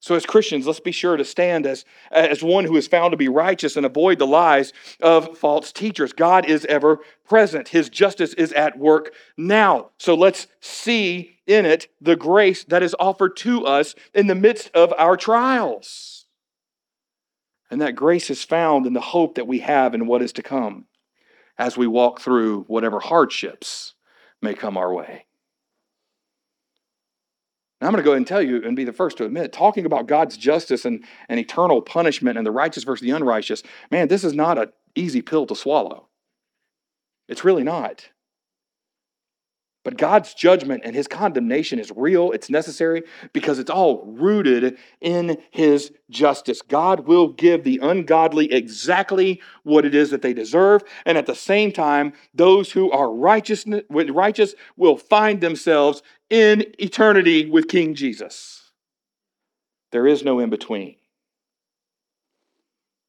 So, 0.01 0.15
as 0.15 0.25
Christians, 0.25 0.65
let's 0.65 0.79
be 0.79 0.91
sure 0.91 1.15
to 1.15 1.23
stand 1.23 1.67
as, 1.67 1.85
as 2.09 2.41
one 2.41 2.65
who 2.65 2.75
is 2.75 2.87
found 2.87 3.11
to 3.11 3.17
be 3.17 3.29
righteous 3.29 3.77
and 3.77 3.85
avoid 3.85 4.17
the 4.17 4.25
lies 4.25 4.73
of 4.99 5.37
false 5.37 5.71
teachers. 5.71 6.11
God 6.11 6.43
is 6.47 6.65
ever 6.65 7.01
present, 7.23 7.67
His 7.67 7.87
justice 7.87 8.33
is 8.33 8.51
at 8.53 8.79
work 8.79 9.13
now. 9.37 9.91
So, 9.99 10.15
let's 10.15 10.47
see 10.59 11.37
in 11.45 11.67
it 11.67 11.87
the 12.01 12.15
grace 12.15 12.63
that 12.63 12.81
is 12.81 12.95
offered 12.99 13.37
to 13.37 13.67
us 13.67 13.93
in 14.11 14.25
the 14.25 14.33
midst 14.33 14.71
of 14.73 14.91
our 14.97 15.15
trials. 15.15 16.25
And 17.69 17.79
that 17.79 17.95
grace 17.95 18.31
is 18.31 18.43
found 18.43 18.87
in 18.87 18.93
the 18.93 19.01
hope 19.01 19.35
that 19.35 19.47
we 19.47 19.59
have 19.59 19.93
in 19.93 20.07
what 20.07 20.23
is 20.23 20.33
to 20.33 20.41
come 20.41 20.87
as 21.59 21.77
we 21.77 21.85
walk 21.85 22.19
through 22.19 22.63
whatever 22.63 22.99
hardships 22.99 23.93
may 24.41 24.55
come 24.55 24.77
our 24.77 24.91
way. 24.91 25.25
Now, 27.81 27.87
I'm 27.87 27.93
going 27.93 28.03
to 28.03 28.05
go 28.05 28.11
ahead 28.11 28.17
and 28.17 28.27
tell 28.27 28.43
you 28.43 28.63
and 28.63 28.75
be 28.75 28.83
the 28.83 28.93
first 28.93 29.17
to 29.17 29.25
admit, 29.25 29.51
talking 29.51 29.87
about 29.87 30.05
God's 30.05 30.37
justice 30.37 30.85
and, 30.85 31.03
and 31.27 31.39
eternal 31.39 31.81
punishment 31.81 32.37
and 32.37 32.45
the 32.45 32.51
righteous 32.51 32.83
versus 32.83 33.03
the 33.03 33.11
unrighteous, 33.11 33.63
man, 33.89 34.07
this 34.07 34.23
is 34.23 34.33
not 34.33 34.59
an 34.59 34.71
easy 34.93 35.23
pill 35.23 35.47
to 35.47 35.55
swallow. 35.55 36.07
It's 37.27 37.43
really 37.43 37.63
not. 37.63 38.09
But 39.83 39.97
God's 39.97 40.35
judgment 40.35 40.83
and 40.85 40.95
his 40.95 41.07
condemnation 41.07 41.79
is 41.79 41.91
real, 41.95 42.31
it's 42.31 42.51
necessary 42.51 43.01
because 43.33 43.57
it's 43.57 43.69
all 43.69 44.05
rooted 44.05 44.77
in 44.99 45.37
his 45.49 45.91
justice. 46.09 46.61
God 46.61 47.07
will 47.07 47.29
give 47.29 47.63
the 47.63 47.79
ungodly 47.81 48.51
exactly 48.53 49.41
what 49.63 49.85
it 49.85 49.95
is 49.95 50.11
that 50.11 50.21
they 50.21 50.33
deserve, 50.33 50.83
and 51.05 51.17
at 51.17 51.25
the 51.25 51.35
same 51.35 51.71
time, 51.71 52.13
those 52.33 52.71
who 52.71 52.91
are 52.91 53.11
righteous, 53.11 53.65
righteous 53.89 54.53
will 54.77 54.97
find 54.97 55.41
themselves 55.41 56.03
in 56.29 56.63
eternity 56.77 57.49
with 57.49 57.67
King 57.67 57.95
Jesus. 57.95 58.71
There 59.91 60.05
is 60.05 60.23
no 60.23 60.39
in 60.39 60.51
between. 60.51 60.95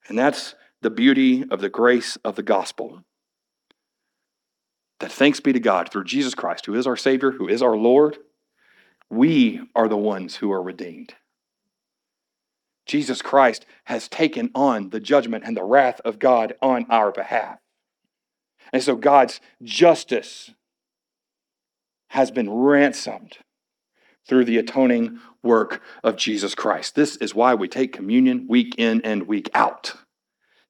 And 0.09 0.18
that's 0.18 0.55
the 0.81 0.91
beauty 0.91 1.45
of 1.51 1.61
the 1.61 1.68
grace 1.68 2.16
of 2.25 2.35
the 2.35 2.43
gospel 2.43 3.05
that 5.03 5.11
thanks 5.11 5.40
be 5.40 5.53
to 5.53 5.59
God 5.59 5.90
through 5.90 6.05
Jesus 6.05 6.32
Christ, 6.32 6.64
who 6.66 6.76
is 6.76 6.86
our 6.86 6.96
Savior, 6.96 7.32
who 7.32 7.48
is 7.48 7.61
our 7.61 7.76
Lord, 7.76 8.18
we 9.11 9.61
are 9.74 9.88
the 9.88 9.96
ones 9.96 10.36
who 10.36 10.53
are 10.53 10.62
redeemed. 10.62 11.14
Jesus 12.86 13.20
Christ 13.20 13.66
has 13.86 14.07
taken 14.07 14.53
on 14.55 14.90
the 14.90 15.00
judgment 15.00 15.42
and 15.44 15.57
the 15.57 15.64
wrath 15.64 16.00
of 16.05 16.20
God 16.20 16.55
on 16.62 16.86
our 16.88 17.11
behalf. 17.11 17.59
And 18.72 18.80
so 18.80 18.94
God's 18.94 19.40
justice 19.61 20.53
has 22.11 22.30
been 22.30 22.48
ransomed 22.48 23.38
through 24.28 24.44
the 24.44 24.59
atoning 24.59 25.18
work 25.42 25.82
of 26.05 26.14
Jesus 26.14 26.55
Christ. 26.55 26.94
This 26.94 27.16
is 27.16 27.34
why 27.34 27.55
we 27.55 27.66
take 27.66 27.92
communion 27.92 28.46
week 28.48 28.76
in 28.78 29.00
and 29.03 29.26
week 29.26 29.50
out 29.53 29.96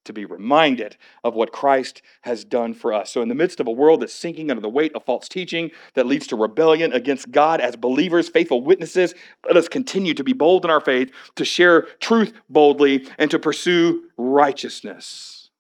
to 0.05 0.13
be 0.13 0.25
reminded 0.25 0.97
of 1.25 1.35
what 1.35 1.53
Christ 1.53 2.03
has 2.23 2.45
done 2.45 2.75
for 2.75 2.93
us. 2.93 3.11
So, 3.11 3.23
in 3.23 3.29
the 3.29 3.35
midst 3.35 3.61
of 3.61 3.67
a 3.67 3.73
world 3.73 4.01
that's 4.01 4.15
sinking 4.15 4.51
under 4.51 4.61
the 4.61 4.69
weight 4.69 4.95
of 4.95 5.05
false 5.05 5.29
teaching 5.29 5.71
that 5.95 6.07
leads 6.07 6.27
to 6.29 6.37
rebellion 6.37 6.93
against 6.93 7.31
God 7.31 7.61
as 7.61 7.77
believers, 7.77 8.29
faithful 8.29 8.63
witnesses, 8.63 9.15
let 9.47 9.57
us 9.57 9.69
continue 9.69 10.15
to 10.15 10.25
be 10.25 10.33
bold 10.33 10.65
in 10.65 10.71
our 10.71 10.81
faith, 10.81 11.11
to 11.37 11.45
share 11.45 11.83
truth 12.01 12.33
boldly, 12.49 13.09
and 13.19 13.31
to 13.31 13.39
pursue 13.39 14.05
righteousness. 14.17 15.51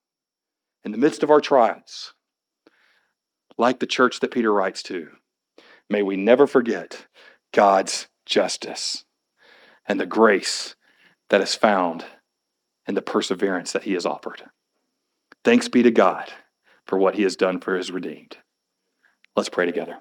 In 0.84 0.92
the 0.92 0.98
midst 0.98 1.22
of 1.22 1.30
our 1.30 1.40
trials, 1.40 2.14
like 3.56 3.78
the 3.78 3.86
church 3.86 4.20
that 4.20 4.32
Peter 4.32 4.52
writes 4.52 4.82
to, 4.84 5.08
may 5.88 6.02
we 6.02 6.16
never 6.16 6.46
forget 6.46 7.06
God's 7.52 8.08
justice 8.26 9.04
and 9.86 10.00
the 10.00 10.06
grace 10.06 10.74
that 11.30 11.40
is 11.40 11.54
found 11.54 12.04
and 12.86 12.96
the 12.96 13.02
perseverance 13.02 13.72
that 13.72 13.84
he 13.84 13.92
has 13.92 14.06
offered. 14.06 14.44
Thanks 15.44 15.68
be 15.68 15.82
to 15.82 15.90
God 15.90 16.32
for 16.86 16.98
what 16.98 17.14
he 17.14 17.22
has 17.22 17.36
done 17.36 17.60
for 17.60 17.76
his 17.76 17.90
redeemed. 17.90 18.36
Let's 19.36 19.48
pray 19.48 19.66
together. 19.66 19.98